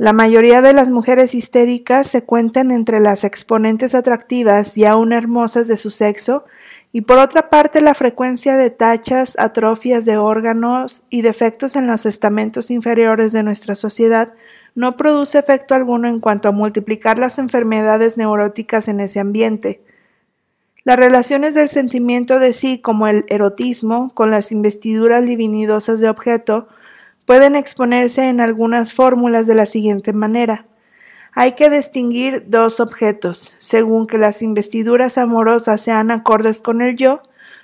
La 0.00 0.14
mayoría 0.14 0.62
de 0.62 0.72
las 0.72 0.88
mujeres 0.88 1.34
histéricas 1.34 2.06
se 2.06 2.24
cuentan 2.24 2.70
entre 2.70 3.00
las 3.00 3.22
exponentes 3.22 3.94
atractivas 3.94 4.78
y 4.78 4.86
aún 4.86 5.12
hermosas 5.12 5.68
de 5.68 5.76
su 5.76 5.90
sexo, 5.90 6.46
y 6.90 7.02
por 7.02 7.18
otra 7.18 7.50
parte 7.50 7.82
la 7.82 7.92
frecuencia 7.92 8.56
de 8.56 8.70
tachas, 8.70 9.38
atrofias 9.38 10.06
de 10.06 10.16
órganos 10.16 11.02
y 11.10 11.20
defectos 11.20 11.76
en 11.76 11.86
los 11.86 12.06
estamentos 12.06 12.70
inferiores 12.70 13.34
de 13.34 13.42
nuestra 13.42 13.74
sociedad 13.74 14.32
no 14.74 14.96
produce 14.96 15.38
efecto 15.38 15.74
alguno 15.74 16.08
en 16.08 16.20
cuanto 16.20 16.48
a 16.48 16.52
multiplicar 16.52 17.18
las 17.18 17.38
enfermedades 17.38 18.16
neuróticas 18.16 18.88
en 18.88 19.00
ese 19.00 19.20
ambiente. 19.20 19.82
Las 20.82 20.96
relaciones 20.96 21.52
del 21.52 21.68
sentimiento 21.68 22.38
de 22.38 22.54
sí, 22.54 22.78
como 22.78 23.06
el 23.06 23.26
erotismo, 23.28 24.12
con 24.14 24.30
las 24.30 24.50
investiduras 24.50 25.26
divinidosas 25.26 26.00
de 26.00 26.08
objeto, 26.08 26.68
pueden 27.30 27.54
exponerse 27.54 28.28
en 28.28 28.40
algunas 28.40 28.92
fórmulas 28.92 29.46
de 29.46 29.54
la 29.54 29.64
siguiente 29.64 30.12
manera. 30.12 30.66
Hay 31.32 31.52
que 31.52 31.70
distinguir 31.70 32.46
dos 32.48 32.80
objetos, 32.80 33.54
según 33.60 34.08
que 34.08 34.18
las 34.18 34.42
investiduras 34.42 35.16
amorosas 35.16 35.80
sean 35.80 36.10
acordes 36.10 36.60
con 36.60 36.82
el 36.82 36.96
yo, 36.96 37.22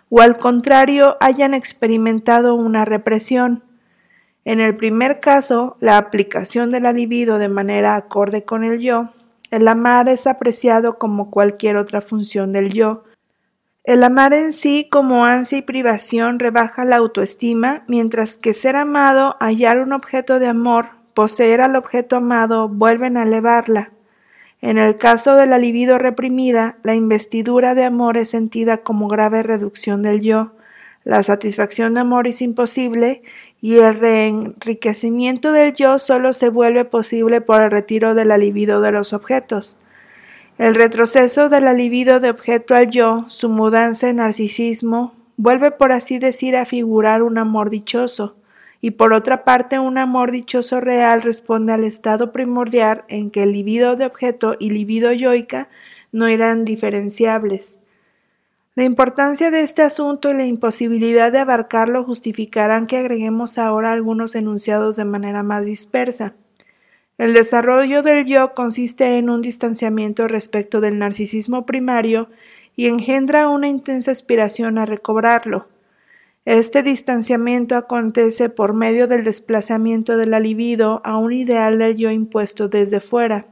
o 0.09 0.21
al 0.21 0.37
contrario 0.37 1.17
hayan 1.19 1.53
experimentado 1.53 2.55
una 2.55 2.85
represión, 2.85 3.65
en 4.45 4.61
el 4.61 4.77
primer 4.77 5.19
caso, 5.19 5.77
la 5.81 5.99
aplicación 5.99 6.71
de 6.71 6.79
la 6.79 6.93
libido 6.93 7.41
de 7.41 7.49
manera 7.49 7.97
acorde 7.97 8.45
con 8.45 8.63
el 8.63 8.79
yo, 8.79 9.09
el 9.51 9.67
amar 9.67 10.09
es 10.09 10.29
apreciado 10.29 10.97
como 10.97 11.33
cualquier 11.33 11.77
otra 11.77 12.01
función 12.01 12.53
del 12.53 12.73
yo. 12.73 13.03
El 13.87 14.03
amar 14.03 14.35
en 14.35 14.53
sí 14.53 14.89
como 14.91 15.27
ansia 15.27 15.59
y 15.59 15.63
privación 15.63 16.41
rebaja 16.41 16.85
la 16.85 16.97
autoestima, 16.97 17.85
mientras 17.87 18.37
que 18.37 18.53
ser 18.53 18.75
amado, 18.75 19.37
hallar 19.39 19.79
un 19.79 19.93
objeto 19.93 20.41
de 20.41 20.49
amor, 20.49 20.89
poseer 21.15 21.61
al 21.61 21.77
objeto 21.77 22.17
amado, 22.17 22.69
vuelven 22.69 23.17
a 23.17 23.23
elevarla. 23.23 23.93
En 24.61 24.77
el 24.77 24.97
caso 24.97 25.37
de 25.37 25.47
la 25.47 25.59
libido 25.59 25.99
reprimida, 25.99 26.79
la 26.83 26.97
investidura 26.97 27.77
de 27.77 27.85
amor 27.85 28.17
es 28.17 28.31
sentida 28.31 28.79
como 28.79 29.07
grave 29.07 29.45
reducción 29.45 30.03
del 30.03 30.21
yo. 30.21 30.51
La 31.05 31.23
satisfacción 31.23 31.95
de 31.95 32.01
amor 32.01 32.27
es 32.27 32.43
imposible 32.43 33.23
y 33.61 33.79
el 33.79 34.01
reenriquecimiento 34.01 35.53
del 35.53 35.75
yo 35.75 36.01
solo 36.01 36.33
se 36.33 36.49
vuelve 36.49 36.87
posible 36.87 37.41
por 37.41 37.63
el 37.63 37.71
retiro 37.71 38.17
de 38.17 38.25
la 38.25 38.37
libido 38.37 38.81
de 38.81 38.91
los 38.91 39.13
objetos. 39.13 39.79
El 40.59 40.75
retroceso 40.75 41.51
de 41.51 41.61
la 41.61 41.75
libido 41.75 42.19
de 42.19 42.31
objeto 42.31 42.75
al 42.75 42.91
yo, 42.91 43.27
su 43.29 43.51
mudanza 43.51 44.09
en 44.09 44.17
narcisismo, 44.17 45.13
vuelve 45.37 45.71
por 45.71 45.93
así 45.93 46.19
decir 46.19 46.57
a 46.57 46.65
figurar 46.65 47.23
un 47.23 47.37
amor 47.37 47.69
dichoso, 47.69 48.37
y 48.81 48.93
por 48.93 49.13
otra 49.13 49.45
parte 49.45 49.79
un 49.79 49.99
amor 49.99 50.31
dichoso 50.31 50.81
real 50.81 51.21
responde 51.21 51.75
al 51.75 51.85
estado 51.85 52.33
primordial 52.33 53.05
en 53.09 53.31
que 53.31 53.43
el 53.43 53.53
libido 53.53 53.97
de 53.97 54.07
objeto 54.07 54.57
y 54.59 54.71
libido 54.71 55.13
yoica 55.13 55.69
no 56.11 56.27
eran 56.27 56.65
diferenciables. 56.65 57.77
La 58.77 58.85
importancia 58.85 59.51
de 59.51 59.61
este 59.61 59.83
asunto 59.83 60.31
y 60.31 60.35
la 60.35 60.47
imposibilidad 60.47 61.33
de 61.33 61.39
abarcarlo 61.39 62.03
justificarán 62.03 62.87
que 62.87 62.97
agreguemos 62.97 63.59
ahora 63.59 63.93
algunos 63.93 64.35
enunciados 64.35 64.97
de 64.97 65.05
manera 65.05 65.43
más 65.43 65.67
dispersa. 65.67 66.35
El 67.19 67.33
desarrollo 67.33 68.03
del 68.03 68.27
yo 68.27 68.53
consiste 68.55 69.17
en 69.17 69.31
un 69.31 69.41
distanciamiento 69.41 70.29
respecto 70.29 70.83
del 70.83 70.99
narcisismo 70.99 71.65
primario 71.65 72.29
y 72.77 72.89
engendra 72.89 73.49
una 73.49 73.69
intensa 73.69 74.11
aspiración 74.11 74.77
a 74.77 74.85
recobrarlo. 74.85 75.67
Este 76.45 76.83
distanciamiento 76.83 77.75
acontece 77.75 78.51
por 78.51 78.75
medio 78.75 79.09
del 79.09 79.25
desplazamiento 79.25 80.17
de 80.17 80.27
la 80.27 80.41
libido 80.41 81.01
a 81.05 81.17
un 81.17 81.33
ideal 81.33 81.79
del 81.79 81.97
yo 81.97 82.11
impuesto 82.11 82.69
desde 82.69 83.01
fuera. 83.01 83.47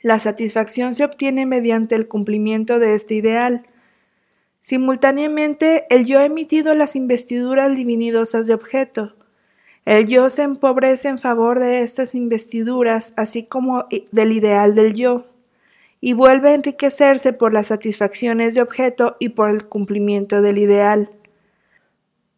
La 0.00 0.18
satisfacción 0.18 0.94
se 0.94 1.04
obtiene 1.04 1.44
mediante 1.44 1.96
el 1.96 2.08
cumplimiento 2.08 2.78
de 2.78 2.94
este 2.94 3.14
ideal. 3.14 3.66
Simultáneamente, 4.60 5.86
el 5.90 6.06
yo 6.06 6.20
ha 6.20 6.24
emitido 6.24 6.74
las 6.74 6.94
investiduras 6.96 7.74
divinidosas 7.76 8.46
de 8.46 8.54
objeto. 8.54 9.14
El 9.84 10.06
yo 10.06 10.30
se 10.30 10.42
empobrece 10.42 11.08
en 11.08 11.18
favor 11.18 11.58
de 11.58 11.82
estas 11.82 12.14
investiduras, 12.14 13.12
así 13.16 13.42
como 13.42 13.86
del 14.12 14.32
ideal 14.32 14.76
del 14.76 14.94
yo, 14.94 15.26
y 16.00 16.12
vuelve 16.12 16.50
a 16.50 16.54
enriquecerse 16.54 17.32
por 17.32 17.52
las 17.52 17.66
satisfacciones 17.66 18.54
de 18.54 18.62
objeto 18.62 19.16
y 19.18 19.30
por 19.30 19.50
el 19.50 19.66
cumplimiento 19.66 20.40
del 20.40 20.58
ideal. 20.58 21.10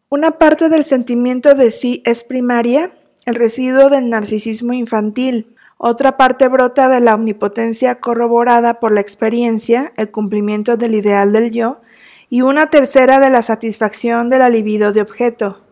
Una 0.09 0.31
parte 0.39 0.69
del 0.69 0.85
sentimiento 0.85 1.53
de 1.53 1.69
sí 1.69 2.01
es 2.05 2.23
primaria, 2.23 2.93
el 3.25 3.35
residuo 3.35 3.89
del 3.89 4.09
narcisismo 4.09 4.73
infantil. 4.73 5.55
Otra 5.77 6.15
parte 6.15 6.47
brota 6.47 6.89
de 6.89 7.01
la 7.01 7.15
omnipotencia 7.15 7.99
corroborada 7.99 8.79
por 8.79 8.91
la 8.93 9.01
experiencia, 9.01 9.93
el 9.97 10.09
cumplimiento 10.09 10.77
del 10.77 10.95
ideal 10.95 11.31
del 11.31 11.51
yo, 11.51 11.81
y 12.29 12.41
una 12.41 12.69
tercera 12.69 13.19
de 13.19 13.29
la 13.29 13.41
satisfacción 13.41 14.29
de 14.29 14.39
la 14.39 14.49
libido 14.49 14.93
de 14.93 15.01
objeto. 15.01 15.64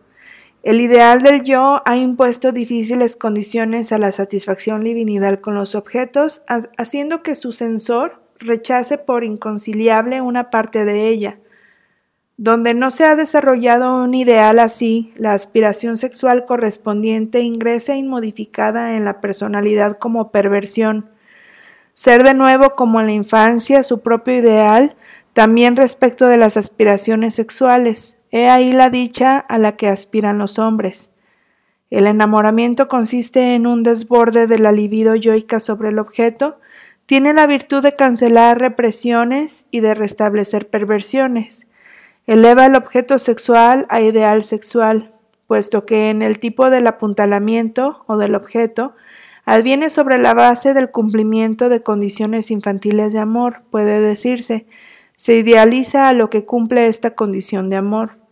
El 0.63 0.79
ideal 0.79 1.21
del 1.21 1.43
yo 1.43 1.81
ha 1.83 1.97
impuesto 1.97 2.53
difíciles 2.53 3.17
condiciones 3.17 3.91
a 3.91 3.97
la 3.97 4.13
satisfacción 4.13 4.85
libidinal 4.85 5.41
con 5.41 5.55
los 5.55 5.75
objetos, 5.75 6.43
haciendo 6.77 7.21
que 7.21 7.35
su 7.35 7.51
sensor 7.51 8.21
rechace 8.39 8.97
por 8.97 9.25
inconciliable 9.25 10.21
una 10.21 10.49
parte 10.49 10.85
de 10.85 11.09
ella. 11.09 11.39
Donde 12.37 12.73
no 12.73 12.91
se 12.91 13.03
ha 13.03 13.15
desarrollado 13.15 14.03
un 14.03 14.15
ideal 14.15 14.57
así, 14.57 15.13
la 15.17 15.33
aspiración 15.33 15.97
sexual 15.97 16.45
correspondiente 16.45 17.41
ingresa 17.41 17.97
inmodificada 17.97 18.95
en 18.95 19.03
la 19.03 19.19
personalidad 19.19 19.97
como 19.97 20.31
perversión. 20.31 21.09
Ser 21.93 22.23
de 22.23 22.33
nuevo 22.33 22.75
como 22.75 23.01
en 23.01 23.07
la 23.07 23.11
infancia 23.11 23.83
su 23.83 23.99
propio 24.01 24.35
ideal 24.35 24.95
también 25.33 25.75
respecto 25.75 26.27
de 26.27 26.37
las 26.37 26.55
aspiraciones 26.55 27.35
sexuales, 27.35 28.17
he 28.33 28.49
ahí 28.49 28.73
la 28.73 28.89
dicha 28.89 29.37
a 29.37 29.59
la 29.59 29.73
que 29.73 29.87
aspiran 29.87 30.39
los 30.39 30.57
hombres. 30.57 31.11
El 31.91 32.07
enamoramiento 32.07 32.87
consiste 32.87 33.53
en 33.53 33.67
un 33.67 33.83
desborde 33.83 34.47
de 34.47 34.57
la 34.57 34.71
libido 34.71 35.13
yoica 35.13 35.59
sobre 35.59 35.89
el 35.89 35.99
objeto, 35.99 36.57
tiene 37.05 37.33
la 37.33 37.45
virtud 37.45 37.83
de 37.83 37.93
cancelar 37.93 38.59
represiones 38.59 39.67
y 39.69 39.81
de 39.81 39.93
restablecer 39.93 40.67
perversiones. 40.67 41.67
Eleva 42.25 42.65
el 42.65 42.75
objeto 42.75 43.19
sexual 43.19 43.85
a 43.89 44.01
ideal 44.01 44.43
sexual, 44.43 45.13
puesto 45.45 45.85
que 45.85 46.09
en 46.09 46.23
el 46.23 46.39
tipo 46.39 46.71
del 46.71 46.87
apuntalamiento 46.87 48.03
o 48.07 48.17
del 48.17 48.33
objeto 48.33 48.95
adviene 49.45 49.91
sobre 49.91 50.17
la 50.17 50.33
base 50.33 50.73
del 50.73 50.89
cumplimiento 50.89 51.69
de 51.69 51.83
condiciones 51.83 52.49
infantiles 52.49 53.13
de 53.13 53.19
amor, 53.19 53.61
puede 53.69 53.99
decirse, 53.99 54.65
se 55.17 55.35
idealiza 55.35 56.09
a 56.09 56.13
lo 56.13 56.31
que 56.31 56.45
cumple 56.45 56.87
esta 56.87 57.11
condición 57.13 57.69
de 57.69 57.75
amor. 57.75 58.22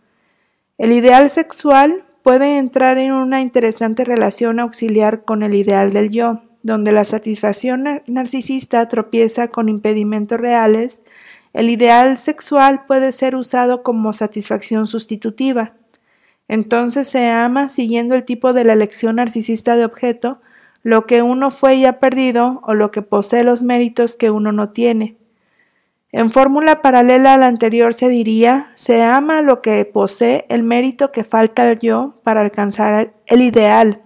El 0.82 0.90
ideal 0.90 1.30
sexual 1.30 2.02
puede 2.24 2.58
entrar 2.58 2.98
en 2.98 3.12
una 3.12 3.40
interesante 3.40 4.04
relación 4.04 4.58
auxiliar 4.58 5.24
con 5.24 5.44
el 5.44 5.54
ideal 5.54 5.92
del 5.92 6.10
yo, 6.10 6.42
donde 6.64 6.90
la 6.90 7.04
satisfacción 7.04 7.84
narcisista 8.08 8.88
tropieza 8.88 9.46
con 9.46 9.68
impedimentos 9.68 10.40
reales, 10.40 11.04
el 11.52 11.70
ideal 11.70 12.18
sexual 12.18 12.84
puede 12.84 13.12
ser 13.12 13.36
usado 13.36 13.84
como 13.84 14.12
satisfacción 14.12 14.88
sustitutiva. 14.88 15.74
Entonces 16.48 17.06
se 17.06 17.28
ama 17.28 17.68
siguiendo 17.68 18.16
el 18.16 18.24
tipo 18.24 18.52
de 18.52 18.64
la 18.64 18.72
elección 18.72 19.14
narcisista 19.16 19.76
de 19.76 19.84
objeto, 19.84 20.40
lo 20.82 21.06
que 21.06 21.22
uno 21.22 21.52
fue 21.52 21.76
y 21.76 21.84
ha 21.84 22.00
perdido 22.00 22.60
o 22.64 22.74
lo 22.74 22.90
que 22.90 23.02
posee 23.02 23.44
los 23.44 23.62
méritos 23.62 24.16
que 24.16 24.32
uno 24.32 24.50
no 24.50 24.70
tiene. 24.70 25.16
En 26.12 26.30
fórmula 26.30 26.82
paralela 26.82 27.32
a 27.32 27.38
la 27.38 27.46
anterior 27.46 27.94
se 27.94 28.10
diría, 28.10 28.70
se 28.74 29.02
ama 29.02 29.40
lo 29.40 29.62
que 29.62 29.82
posee 29.86 30.44
el 30.50 30.62
mérito 30.62 31.10
que 31.10 31.24
falta 31.24 31.62
al 31.62 31.78
yo 31.78 32.20
para 32.22 32.42
alcanzar 32.42 33.14
el 33.26 33.40
ideal. 33.40 34.02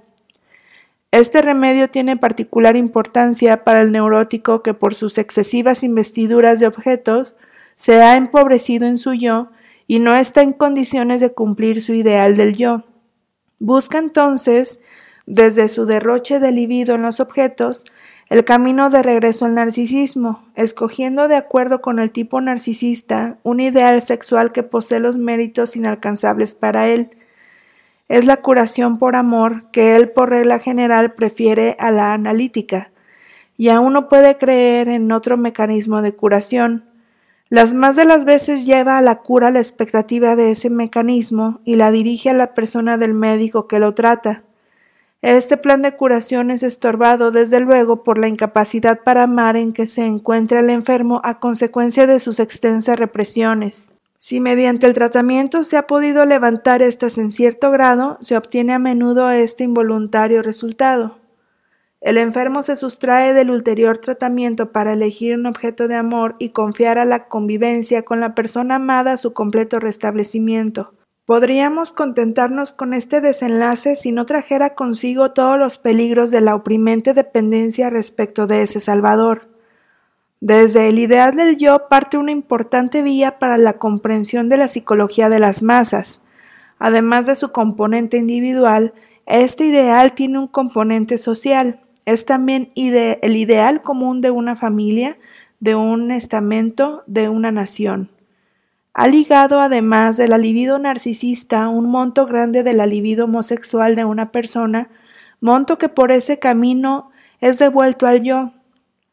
Este 1.10 1.42
remedio 1.42 1.90
tiene 1.90 2.16
particular 2.16 2.76
importancia 2.76 3.64
para 3.64 3.80
el 3.80 3.90
neurótico 3.90 4.62
que 4.62 4.72
por 4.72 4.94
sus 4.94 5.18
excesivas 5.18 5.82
investiduras 5.82 6.60
de 6.60 6.68
objetos 6.68 7.34
se 7.74 8.00
ha 8.02 8.16
empobrecido 8.16 8.86
en 8.86 8.98
su 8.98 9.12
yo 9.12 9.48
y 9.88 9.98
no 9.98 10.14
está 10.14 10.42
en 10.42 10.52
condiciones 10.52 11.20
de 11.20 11.32
cumplir 11.32 11.82
su 11.82 11.92
ideal 11.92 12.36
del 12.36 12.54
yo. 12.54 12.84
Busca 13.58 13.98
entonces, 13.98 14.80
desde 15.26 15.68
su 15.68 15.86
derroche 15.86 16.38
de 16.38 16.52
libido 16.52 16.94
en 16.94 17.02
los 17.02 17.18
objetos, 17.18 17.84
el 18.28 18.44
camino 18.44 18.90
de 18.90 19.02
regreso 19.02 19.44
al 19.44 19.54
narcisismo, 19.54 20.42
escogiendo 20.56 21.28
de 21.28 21.36
acuerdo 21.36 21.80
con 21.80 22.00
el 22.00 22.10
tipo 22.10 22.40
narcisista 22.40 23.38
un 23.44 23.60
ideal 23.60 24.02
sexual 24.02 24.50
que 24.50 24.64
posee 24.64 24.98
los 24.98 25.16
méritos 25.16 25.76
inalcanzables 25.76 26.54
para 26.54 26.88
él. 26.88 27.10
Es 28.08 28.24
la 28.24 28.38
curación 28.38 28.98
por 28.98 29.14
amor 29.14 29.70
que 29.70 29.94
él 29.94 30.10
por 30.10 30.30
regla 30.30 30.58
general 30.58 31.14
prefiere 31.14 31.76
a 31.78 31.92
la 31.92 32.14
analítica, 32.14 32.90
y 33.56 33.68
aún 33.68 33.92
no 33.92 34.08
puede 34.08 34.36
creer 34.36 34.88
en 34.88 35.10
otro 35.12 35.36
mecanismo 35.36 36.02
de 36.02 36.14
curación. 36.14 36.84
Las 37.48 37.74
más 37.74 37.94
de 37.94 38.04
las 38.04 38.24
veces 38.24 38.66
lleva 38.66 38.98
a 38.98 39.02
la 39.02 39.20
cura 39.20 39.52
la 39.52 39.60
expectativa 39.60 40.34
de 40.34 40.50
ese 40.50 40.68
mecanismo 40.68 41.60
y 41.64 41.76
la 41.76 41.92
dirige 41.92 42.30
a 42.30 42.34
la 42.34 42.54
persona 42.54 42.98
del 42.98 43.14
médico 43.14 43.68
que 43.68 43.78
lo 43.78 43.94
trata. 43.94 44.42
Este 45.22 45.56
plan 45.56 45.82
de 45.82 45.96
curación 45.96 46.50
es 46.50 46.62
estorbado 46.62 47.30
desde 47.30 47.60
luego 47.60 48.02
por 48.02 48.18
la 48.18 48.28
incapacidad 48.28 49.00
para 49.02 49.22
amar 49.22 49.56
en 49.56 49.72
que 49.72 49.88
se 49.88 50.04
encuentra 50.04 50.60
el 50.60 50.70
enfermo 50.70 51.20
a 51.24 51.40
consecuencia 51.40 52.06
de 52.06 52.20
sus 52.20 52.38
extensas 52.38 52.98
represiones. 52.98 53.86
Si 54.18 54.40
mediante 54.40 54.86
el 54.86 54.92
tratamiento 54.92 55.62
se 55.62 55.76
ha 55.76 55.86
podido 55.86 56.24
levantar 56.26 56.82
estas 56.82 57.18
en 57.18 57.30
cierto 57.30 57.70
grado, 57.70 58.18
se 58.20 58.36
obtiene 58.36 58.72
a 58.72 58.78
menudo 58.78 59.30
este 59.30 59.64
involuntario 59.64 60.42
resultado. 60.42 61.18
El 62.00 62.18
enfermo 62.18 62.62
se 62.62 62.76
sustrae 62.76 63.34
del 63.34 63.50
ulterior 63.50 63.98
tratamiento 63.98 64.70
para 64.70 64.92
elegir 64.92 65.34
un 65.34 65.46
objeto 65.46 65.88
de 65.88 65.96
amor 65.96 66.36
y 66.38 66.50
confiar 66.50 66.98
a 66.98 67.04
la 67.04 67.26
convivencia 67.26 68.02
con 68.02 68.20
la 68.20 68.34
persona 68.34 68.76
amada 68.76 69.16
su 69.16 69.32
completo 69.32 69.80
restablecimiento. 69.80 70.92
Podríamos 71.26 71.90
contentarnos 71.90 72.72
con 72.72 72.94
este 72.94 73.20
desenlace 73.20 73.96
si 73.96 74.12
no 74.12 74.26
trajera 74.26 74.76
consigo 74.76 75.32
todos 75.32 75.58
los 75.58 75.76
peligros 75.76 76.30
de 76.30 76.40
la 76.40 76.54
oprimente 76.54 77.14
dependencia 77.14 77.90
respecto 77.90 78.46
de 78.46 78.62
ese 78.62 78.78
Salvador. 78.78 79.48
Desde 80.40 80.88
el 80.88 81.00
ideal 81.00 81.34
del 81.34 81.56
yo 81.56 81.88
parte 81.88 82.16
una 82.16 82.30
importante 82.30 83.02
vía 83.02 83.40
para 83.40 83.58
la 83.58 83.72
comprensión 83.72 84.48
de 84.48 84.56
la 84.56 84.68
psicología 84.68 85.28
de 85.28 85.40
las 85.40 85.64
masas. 85.64 86.20
Además 86.78 87.26
de 87.26 87.34
su 87.34 87.50
componente 87.50 88.18
individual, 88.18 88.94
este 89.26 89.64
ideal 89.64 90.12
tiene 90.12 90.38
un 90.38 90.46
componente 90.46 91.18
social. 91.18 91.80
Es 92.04 92.24
también 92.24 92.70
el 92.76 93.36
ideal 93.36 93.82
común 93.82 94.20
de 94.20 94.30
una 94.30 94.54
familia, 94.54 95.18
de 95.58 95.74
un 95.74 96.12
estamento, 96.12 97.02
de 97.08 97.28
una 97.28 97.50
nación. 97.50 98.15
Ha 98.98 99.08
ligado, 99.08 99.60
además 99.60 100.16
de 100.16 100.26
la 100.26 100.38
libido 100.38 100.78
narcisista, 100.78 101.68
un 101.68 101.84
monto 101.84 102.24
grande 102.24 102.62
de 102.62 102.72
la 102.72 102.86
libido 102.86 103.26
homosexual 103.26 103.94
de 103.94 104.06
una 104.06 104.32
persona, 104.32 104.88
monto 105.38 105.76
que 105.76 105.90
por 105.90 106.12
ese 106.12 106.38
camino 106.38 107.10
es 107.42 107.58
devuelto 107.58 108.06
al 108.06 108.22
yo. 108.22 108.52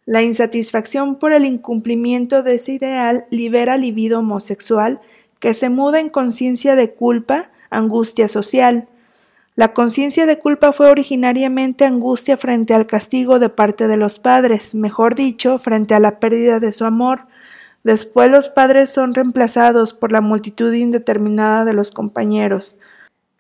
La 0.06 0.22
insatisfacción 0.22 1.18
por 1.18 1.34
el 1.34 1.44
incumplimiento 1.44 2.44
de 2.44 2.56
ese 2.56 2.72
ideal 2.72 3.26
libera 3.30 3.76
libido 3.76 4.20
homosexual 4.20 5.02
que 5.40 5.54
se 5.54 5.70
muda 5.70 6.00
en 6.00 6.08
conciencia 6.08 6.78
de 6.78 6.94
culpa, 6.94 7.50
angustia 7.70 8.30
social. 8.30 8.88
La 9.56 9.74
conciencia 9.74 10.26
de 10.26 10.40
culpa 10.40 10.72
fue 10.72 10.90
originariamente 10.90 11.84
angustia 11.84 12.38
frente 12.38 12.74
al 12.74 12.88
castigo 12.88 13.38
de 13.38 13.50
parte 13.50 13.90
de 13.90 13.98
los 13.98 14.18
padres, 14.18 14.76
mejor 14.76 15.16
dicho, 15.16 15.60
frente 15.60 15.94
a 15.94 16.00
la 16.00 16.22
pérdida 16.22 16.62
de 16.62 16.72
su 16.72 16.86
amor, 16.86 17.28
Después 17.84 18.32
los 18.32 18.50
padres 18.50 18.90
son 18.90 19.14
reemplazados 19.14 19.94
por 19.94 20.12
la 20.12 20.22
multitud 20.22 20.72
indeterminada 20.74 21.66
de 21.66 21.74
los 21.74 21.92
compañeros. 21.92 22.78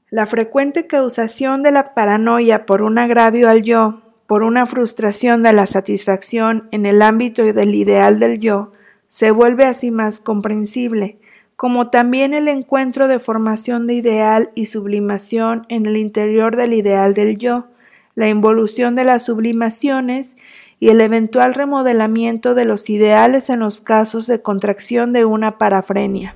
La 0.10 0.26
frecuente 0.26 0.86
causación 0.86 1.64
de 1.64 1.72
la 1.72 1.94
paranoia 1.94 2.66
por 2.66 2.82
un 2.82 2.98
agravio 2.98 3.50
al 3.50 3.62
yo, 3.62 4.02
por 4.28 4.44
una 4.44 4.66
frustración 4.66 5.44
de 5.44 5.54
la 5.54 5.66
satisfacción 5.66 6.68
en 6.72 6.86
el 6.86 7.02
ámbito 7.02 7.44
del 7.44 7.74
ideal 7.74 8.20
del 8.20 8.39
yo, 8.39 8.74
se 9.08 9.32
vuelve 9.32 9.66
así 9.66 9.91
más 9.91 10.20
comprensible, 10.20 11.20
como 11.56 11.89
también 11.89 12.34
el 12.34 12.48
encuentro 12.48 13.08
de 13.08 13.20
formación 13.20 13.88
de 13.88 13.94
ideal 13.94 14.52
y 14.56 14.66
sublimación 14.66 15.66
en 15.70 15.86
el 15.86 15.98
interior 15.98 16.56
del 16.56 16.74
ideal 16.74 17.14
del 17.14 17.38
yo, 17.38 17.68
la 18.16 18.28
involución 18.28 18.96
de 18.96 19.06
las 19.06 19.24
sublimaciones 19.26 20.36
y 20.84 20.90
el 20.90 21.00
eventual 21.00 21.54
remodelamiento 21.54 22.56
de 22.56 22.66
los 22.66 22.90
ideales 22.90 23.50
en 23.50 23.62
los 23.62 23.80
casos 23.80 24.28
de 24.28 24.42
contracción 24.42 25.14
de 25.14 25.24
una 25.24 25.58
parafrenia. 25.58 26.36